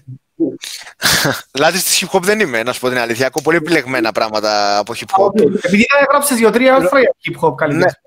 Λάτρης 1.60 1.84
της 1.84 2.06
hip 2.06 2.18
hop 2.18 2.22
δεν 2.22 2.40
είμαι, 2.40 2.64
να 2.64 2.74
σου 2.74 2.80
πω 2.80 2.90
την 2.90 2.98
αλήθεια. 2.98 3.26
Έχω 3.26 3.42
πολύ 3.42 3.58
επιλεγμένα 3.58 4.12
πράγματα 4.12 4.78
από 4.78 4.94
hip 4.96 5.20
hop. 5.20 5.42
Επειδή 5.64 5.86
έγραψες 6.00 6.38
δύο-τρία 6.38 6.76
άρθρα 6.76 7.00
για 7.00 7.16
hip 7.24 7.48
hop 7.48 7.56
καλύτερα. 7.56 8.00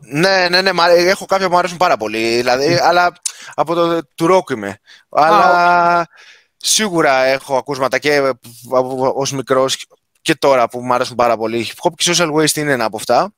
Ναι, 0.00 0.46
ναι, 0.50 0.60
ναι, 0.60 0.72
ναι, 0.72 0.82
έχω 0.92 1.24
κάποια 1.24 1.46
που 1.46 1.52
μου 1.52 1.58
αρέσουν 1.58 1.76
πάρα 1.76 1.96
πολύ, 1.96 2.36
δηλαδή, 2.36 2.78
αλλά 2.82 3.12
από 3.54 3.74
το 3.74 4.04
του 4.14 4.34
rock 4.34 4.50
είμαι. 4.50 4.78
Αλλά 5.08 6.06
σίγουρα 6.56 7.24
έχω 7.24 7.56
ακούσματα 7.56 7.98
και 7.98 8.32
ως 9.14 9.32
μικρός 9.32 9.86
και 10.26 10.34
τώρα 10.34 10.68
που 10.68 10.80
μου 10.80 10.94
αρέσουν 10.94 11.16
πάρα 11.16 11.36
πολύ. 11.36 11.58
Η 11.58 11.68
hip 11.68 11.88
hop 11.88 11.92
και 11.96 12.14
social 12.16 12.32
waste 12.32 12.56
είναι 12.56 12.72
ένα 12.72 12.84
από 12.84 12.96
αυτά. 12.96 13.32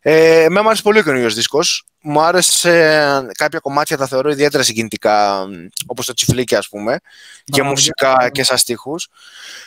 Ε, 0.00 0.46
με 0.50 0.60
μου 0.60 0.68
άρεσε 0.68 0.82
πολύ 0.82 0.98
ο 0.98 1.02
καινούριο 1.02 1.30
δίσκος. 1.30 1.84
Μου 2.00 2.20
άρεσε 2.20 3.26
κάποια 3.36 3.58
κομμάτια, 3.58 3.96
τα 3.96 4.06
θεωρώ 4.06 4.30
ιδιαίτερα 4.30 4.62
συγκινητικά, 4.62 5.46
όπως 5.86 6.06
το 6.06 6.14
τσιφλίκι, 6.14 6.54
ας 6.54 6.68
πούμε, 6.68 7.00
και 7.44 7.62
μουσικά 7.62 8.30
και 8.32 8.42
σαν 8.42 8.58
στίχους. 8.58 9.08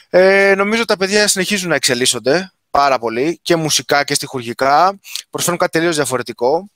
Ε, 0.10 0.54
νομίζω 0.58 0.82
ότι 0.82 0.92
τα 0.92 0.98
παιδιά 0.98 1.28
συνεχίζουν 1.28 1.70
να 1.70 1.76
εξελίσσονται 1.76 2.52
πάρα 2.72 3.00
πολύ 3.00 3.40
και 3.42 3.56
μουσικά 3.56 4.04
και 4.04 4.14
στοιχουργικά. 4.14 5.00
Προσφέρουν 5.30 5.60
κάτι 5.60 5.72
τελείως 5.72 5.96
διαφορετικό 5.96 6.70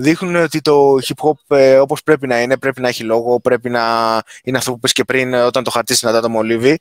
δείχνουν 0.00 0.36
ότι 0.36 0.60
το 0.60 0.94
hip 0.94 1.28
hop 1.28 1.56
ε, 1.56 1.78
όπως 1.78 2.02
πρέπει 2.02 2.26
να 2.26 2.40
είναι, 2.40 2.56
πρέπει 2.56 2.80
να 2.80 2.88
έχει 2.88 3.04
λόγο, 3.04 3.40
πρέπει 3.40 3.70
να 3.70 3.82
είναι 4.42 4.58
αυτό 4.58 4.72
που 4.72 4.78
πες 4.78 4.92
και 4.92 5.04
πριν 5.04 5.34
ε, 5.34 5.42
όταν 5.42 5.64
το 5.64 5.70
χαρτί 5.70 5.94
συναντά 5.94 6.20
το 6.20 6.28
μολύβι, 6.28 6.78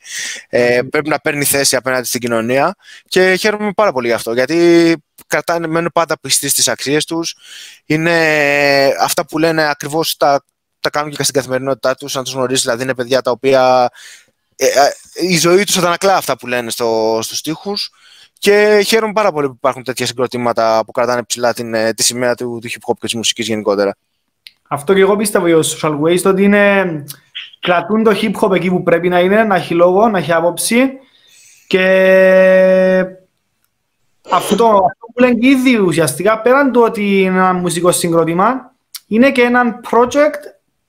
ε, 0.50 0.80
πρέπει 0.90 1.10
να 1.10 1.20
παίρνει 1.20 1.46
θέση 1.46 1.76
απέναντι 1.76 2.08
στην 2.08 2.22
κοινωνία. 2.22 2.76
Και 3.08 3.36
χαίρομαι 3.36 3.72
πάρα 3.72 3.92
πολύ 3.92 4.08
γι' 4.08 4.14
αυτό, 4.14 4.34
γιατί 4.34 4.96
κρατάνε, 5.28 5.68
μένουν 5.68 5.90
πάντα 5.94 6.20
πιστοί 6.20 6.50
στις 6.50 6.68
αξίες 6.68 7.06
τους, 7.06 7.36
είναι 7.86 8.16
αυτά 9.00 9.26
που 9.26 9.38
λένε 9.38 9.70
ακριβώς 9.70 10.18
τα, 10.18 10.44
τα 10.80 10.90
κάνουν 10.90 11.12
και 11.12 11.24
στην 11.24 11.36
καθημερινότητά 11.36 11.96
τους, 11.96 12.16
αν 12.16 12.24
τους 12.24 12.34
γνωρίζεις, 12.34 12.64
δηλαδή 12.64 12.84
είναι 12.84 12.96
παιδιά 12.96 13.22
τα 13.22 13.32
οποία 13.32 13.90
ε, 14.56 14.66
ε, 14.66 14.92
η 15.14 15.38
ζωή 15.38 15.64
τους 15.64 15.78
αντανακλά 15.78 16.16
αυτά 16.16 16.38
που 16.38 16.48
λένε 16.48 16.70
στο, 16.72 17.20
στους 17.24 17.38
στίχους 17.38 17.92
και 18.40 18.84
χαίρομαι 18.86 19.14
πάρα 19.14 19.32
πολύ 19.32 19.48
που 19.48 19.54
υπάρχουν 19.58 19.84
τέτοια 19.84 20.06
συγκροτήματα 20.06 20.84
που 20.86 20.92
κρατάνε 20.92 21.24
ψηλά 21.24 21.54
την, 21.54 21.74
ε, 21.74 21.94
τη 21.94 22.04
σημαία 22.04 22.36
του, 22.36 22.60
του 22.62 22.70
hip 22.70 22.92
hop 22.92 22.94
και 22.94 23.06
της 23.06 23.16
μουσικής 23.16 23.48
γενικότερα. 23.48 23.96
Αυτό 24.68 24.94
και 24.94 25.02
εγώ 25.02 25.16
πίστευα 25.16 25.48
για 25.48 25.58
Social 25.58 26.00
Waste 26.00 26.26
ότι 26.26 26.44
είναι, 26.44 27.04
κρατούν 27.60 28.04
το 28.04 28.12
hip 28.22 28.32
hop 28.42 28.56
εκεί 28.56 28.70
που 28.70 28.84
πρέπει 28.84 29.10
να 29.10 29.20
είναι, 29.20 29.44
να 29.44 29.56
έχει 29.56 29.74
λόγο, 29.74 30.10
να 30.10 30.18
έχει 30.18 30.34
άποψη 30.34 30.90
και 31.68 31.86
αυτό, 34.30 34.66
αυτό 34.66 35.06
που 35.14 35.20
λένε 35.20 35.34
και 35.34 35.48
ήδη 35.48 35.78
ουσιαστικά 35.78 36.42
πέραν 36.42 36.72
του 36.72 36.82
ότι 36.82 37.22
είναι 37.22 37.38
ένα 37.38 37.54
μουσικό 37.54 37.92
συγκρότημα 37.92 38.72
είναι 39.08 39.32
και 39.32 39.42
ένα 39.42 39.80
project 39.92 40.40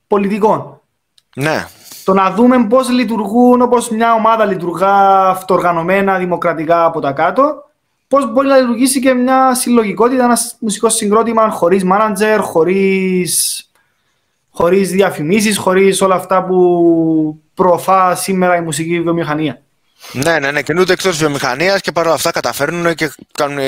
πολιτικό. 0.07 0.83
Ναι. 1.35 1.67
Στο 2.09 2.17
να 2.17 2.31
δούμε 2.31 2.67
πώς 2.67 2.91
λειτουργούν, 2.91 3.63
όπως 3.63 3.89
μια 3.91 4.13
ομάδα 4.15 4.45
λειτουργά 4.45 5.29
αυτοργανωμένα, 5.29 6.19
δημοκρατικά 6.19 6.85
από 6.85 7.01
τα 7.01 7.13
κάτω, 7.13 7.65
πώς 8.09 8.33
μπορεί 8.33 8.49
να 8.49 8.57
λειτουργήσει 8.57 9.01
και 9.01 9.15
μια 9.15 9.55
συλλογικότητα, 9.55 10.25
ένας 10.25 10.57
μουσικός 10.61 10.95
συγκρότημα 10.95 11.51
χωρίς 11.51 11.85
μάνατζερ, 11.85 12.41
χωρίς, 12.41 13.65
χωρίς 14.51 14.91
διαφημίσεις, 14.91 15.59
χωρίς 15.59 16.01
όλα 16.01 16.15
αυτά 16.15 16.45
που 16.45 17.41
προωθά 17.55 18.15
σήμερα 18.15 18.57
η 18.57 18.61
μουσική 18.61 19.01
βιομηχανία. 19.01 19.63
Ναι, 20.13 20.39
ναι, 20.39 20.51
ναι, 20.51 20.63
κινούνται 20.63 20.93
εκτός 20.93 21.17
βιομηχανίας 21.17 21.81
και 21.81 21.93
παρόλα 21.93 22.15
αυτά 22.15 22.31
καταφέρνουν 22.31 22.95
και 22.95 23.13
κάνουν, 23.33 23.59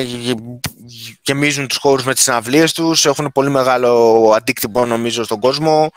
γεμίζουν 1.23 1.67
τους 1.67 1.77
χώρους 1.77 2.05
με 2.05 2.15
τις 2.15 2.23
συναυλίες 2.23 2.73
τους. 2.73 3.05
Έχουν 3.07 3.31
πολύ 3.33 3.51
μεγάλο 3.51 4.33
αντίκτυπο, 4.37 4.87
νομίζω, 4.87 5.25
στον 5.25 5.41
κόσμο. 5.41 5.93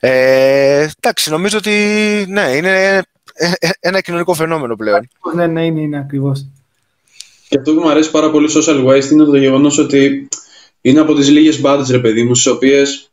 Ε, 0.00 0.88
εντάξει, 1.00 1.30
νομίζω 1.30 1.58
ότι 1.58 1.70
ναι, 2.28 2.42
είναι 2.42 3.02
ένα 3.80 4.00
κοινωνικό 4.00 4.34
φαινόμενο 4.34 4.76
πλέον. 4.76 5.08
Ναι, 5.34 5.46
ναι, 5.46 5.64
είναι, 5.64 5.80
είναι 5.80 5.98
ακριβώς. 5.98 6.46
Και 7.48 7.58
αυτό 7.58 7.74
που 7.74 7.80
μου 7.80 7.90
αρέσει 7.90 8.10
πάρα 8.10 8.30
πολύ 8.30 8.48
social 8.56 8.86
waste 8.86 9.10
είναι 9.10 9.24
το 9.24 9.36
γεγονός 9.36 9.78
ότι 9.78 10.28
είναι 10.80 11.00
από 11.00 11.14
τις 11.14 11.28
λίγες 11.28 11.60
μπάντες, 11.60 11.90
ρε 11.90 11.98
παιδί 11.98 12.22
μου, 12.22 12.34
στις 12.34 12.52
οποίες 12.52 13.10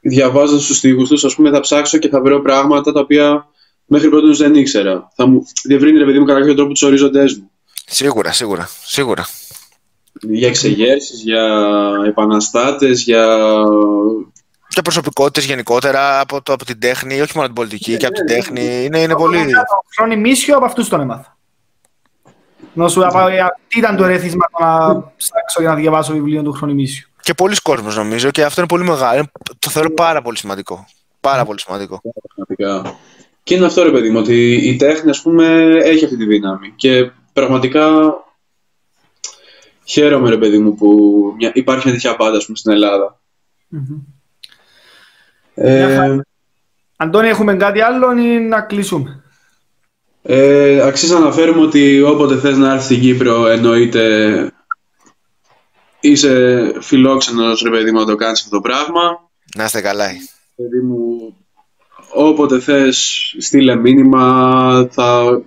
διαβάζοντας 0.00 0.66
τους 0.66 0.80
τοίχου 0.80 1.06
τους, 1.06 1.24
ας 1.24 1.34
πούμε, 1.34 1.50
θα 1.50 1.60
ψάξω 1.60 1.98
και 1.98 2.08
θα 2.08 2.20
βρω 2.20 2.40
πράγματα 2.40 2.92
τα 2.92 3.00
οποία 3.00 3.48
μέχρι 3.90 4.08
πρώτη 4.08 4.36
δεν 4.36 4.54
ήξερα. 4.54 5.08
Θα 5.14 5.26
μου 5.26 5.46
διευρύνει, 5.64 5.98
ρε 5.98 6.04
παιδί 6.04 6.18
μου, 6.18 6.24
κατά 6.24 6.38
κάποιο 6.38 6.54
τρόπο 6.54 6.72
τους 6.72 6.82
ορίζοντέ 6.82 7.22
μου. 7.22 7.50
Σίγουρα, 7.86 8.32
σίγουρα, 8.32 8.68
σίγουρα. 8.84 9.26
Για 10.20 10.48
εξεγέρσεις, 10.48 11.22
για 11.22 11.44
επαναστάτες, 12.06 13.02
για. 13.02 13.38
Και 14.68 14.82
προσωπικότητες 14.82 15.44
γενικότερα 15.44 16.20
από, 16.20 16.42
το, 16.42 16.52
από 16.52 16.64
την 16.64 16.80
τέχνη, 16.80 17.20
όχι 17.20 17.32
μόνο 17.34 17.46
την 17.46 17.54
πολιτική, 17.54 17.96
και 17.96 18.06
από 18.06 18.14
την 18.14 18.26
τέχνη. 18.26 18.84
Είναι, 18.84 19.00
είναι 19.00 19.14
πολύ. 19.14 19.46
Χρόνο 19.96 20.16
μίσιο 20.16 20.56
από 20.56 20.64
αυτούς 20.64 20.88
τον 20.88 21.00
έμαθα. 21.00 21.38
Να 22.72 22.88
σου 22.88 23.02
τι 23.68 23.78
ήταν 23.78 23.96
το 23.96 24.04
ερέθισμα 24.04 24.46
να 24.60 25.00
ψάξω 25.16 25.60
για 25.60 25.68
να 25.68 25.74
διαβάσω 25.74 26.12
βιβλίο 26.12 26.42
του 26.42 26.52
Χρονιμίσιου. 26.52 27.08
Και 27.22 27.34
πολλοί 27.34 27.56
κόσμοι 27.62 27.94
νομίζω 27.94 28.30
και 28.30 28.44
αυτό 28.44 28.60
είναι 28.60 28.68
πολύ 28.68 28.84
μεγάλο. 28.84 29.26
Το 29.58 29.70
θεωρώ 29.70 29.90
πάρα 29.90 30.22
πολύ 30.22 30.36
σημαντικό. 30.36 30.86
Πάρα 31.20 31.44
πολύ 31.44 31.60
σημαντικό. 31.60 32.00
Και 33.50 33.56
είναι 33.56 33.66
αυτό 33.66 33.82
ρε 33.82 33.90
παιδί 33.90 34.10
μου, 34.10 34.18
ότι 34.18 34.52
η 34.52 34.76
τέχνη 34.76 35.10
ας 35.10 35.22
πούμε 35.22 35.76
έχει 35.82 36.04
αυτή 36.04 36.16
τη 36.16 36.24
δύναμη 36.24 36.72
και 36.76 37.10
πραγματικά 37.32 38.14
χαίρομαι 39.84 40.28
ρε 40.30 40.36
παιδί 40.36 40.58
μου 40.58 40.74
που 40.74 41.20
υπάρχει 41.52 41.82
μια 41.84 41.94
τέτοια 41.94 42.16
πάντα 42.16 42.42
πούμε, 42.44 42.56
στην 42.56 42.72
ελλαδα 42.72 43.20
Ε, 45.54 46.18
Αντώνη, 46.96 47.28
έχουμε 47.28 47.56
κάτι 47.56 47.80
άλλο 47.80 48.12
ή 48.12 48.40
να 48.40 48.60
κλείσουμε; 48.60 49.22
Ε, 50.22 50.80
αξίζει 50.82 51.12
να 51.12 51.18
αναφέρουμε 51.18 51.60
ότι 51.60 52.02
όποτε 52.02 52.38
θες 52.38 52.56
να 52.56 52.70
έρθεις 52.70 52.84
στην 52.84 53.00
Κύπρο 53.00 53.46
εννοείται 53.46 54.52
είσαι 56.00 56.72
φιλόξενος 56.80 57.62
ρε 57.62 57.70
παιδί 57.70 57.92
μου 57.92 57.98
να 57.98 58.06
το 58.06 58.16
κάνεις 58.16 58.40
αυτό 58.40 58.56
το 58.56 58.60
πράγμα. 58.60 59.30
Να 59.56 59.64
είστε 59.64 59.80
καλά. 59.80 60.06
Παιδί 60.56 60.80
μου, 60.80 61.34
όποτε 62.12 62.60
θες 62.60 63.10
στείλε 63.38 63.76
μήνυμα, 63.76 64.88
θα... 64.90 65.40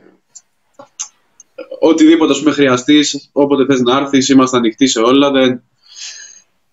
Οτιδήποτε 1.80 2.34
σου 2.34 2.43
με 2.43 2.51
χρειαστείς, 2.51 3.30
όποτε 3.32 3.66
θες 3.66 3.82
να 3.82 3.97
έρθεις, 3.97 4.30
είμαστε 4.30 4.57
ανοιχτοί 4.57 4.88
σε 4.88 4.99
όλα, 4.99 5.32
δεν, 5.32 5.64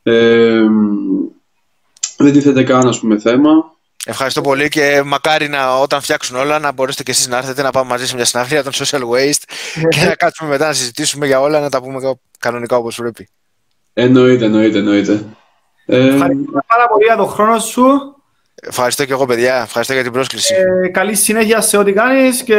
ε, 0.02 0.62
δεν 2.16 2.32
τίθεται 2.32 2.62
καν, 2.62 2.88
ας 2.88 3.00
πούμε, 3.00 3.18
θέμα. 3.18 3.50
Ευχαριστώ 4.04 4.40
πολύ 4.40 4.68
και 4.68 5.02
μακάρι 5.04 5.48
να, 5.48 5.78
όταν 5.78 6.00
φτιάξουν 6.00 6.36
όλα 6.36 6.58
να 6.58 6.72
μπορέσετε 6.72 7.02
και 7.02 7.10
εσείς 7.10 7.28
να 7.28 7.36
έρθετε 7.36 7.62
να 7.62 7.70
πάμε 7.70 7.88
μαζί 7.88 8.06
σε 8.06 8.14
μια 8.14 8.24
συναυλία 8.24 8.62
των 8.62 8.72
social 8.72 9.00
waste 9.00 9.42
και 9.88 10.04
να 10.04 10.14
κάτσουμε 10.14 10.50
μετά 10.50 10.66
να 10.66 10.72
συζητήσουμε 10.72 11.26
για 11.26 11.40
όλα, 11.40 11.60
να 11.60 11.68
τα 11.68 11.82
πούμε 11.82 12.18
κανονικά 12.38 12.76
όπως 12.76 12.96
πρέπει. 12.96 13.28
Εννοείται, 13.92 14.44
εννοείται, 14.44 14.78
εννοείται. 14.78 15.24
Ευχαριστώ 15.86 16.62
πάρα 16.66 16.88
πολύ 16.88 17.04
για 17.04 17.16
τον 17.16 17.28
χρόνο 17.28 17.58
σου. 17.58 17.82
Ευχαριστώ 18.62 19.04
και 19.04 19.12
εγώ, 19.12 19.26
παιδιά. 19.26 19.62
Ευχαριστώ 19.62 19.92
για 19.92 20.02
την 20.02 20.12
πρόσκληση. 20.12 20.54
Ε, 20.54 20.88
καλή 20.88 21.14
συνέχεια 21.14 21.60
σε 21.60 21.76
ό,τι 21.76 21.92
κάνεις 21.92 22.42
και... 22.42 22.56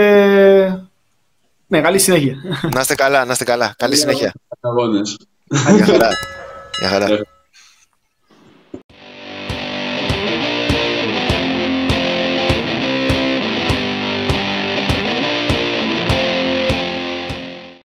Ναι, 1.68 1.82
καλή 1.82 2.00
συνέχεια. 2.00 2.36
Να 2.74 2.80
είστε 2.80 2.96
καλά, 2.96 3.26
να 3.26 3.32
είστε 3.32 3.44
καλά. 3.44 3.74
Καλή 3.78 3.96
συνέχεια. 3.96 4.34
Αγώνες. 4.60 5.18
Γεια 5.76 5.86
χαρά. 5.86 6.10
Γεια 6.80 6.90
χαρά. 6.90 7.08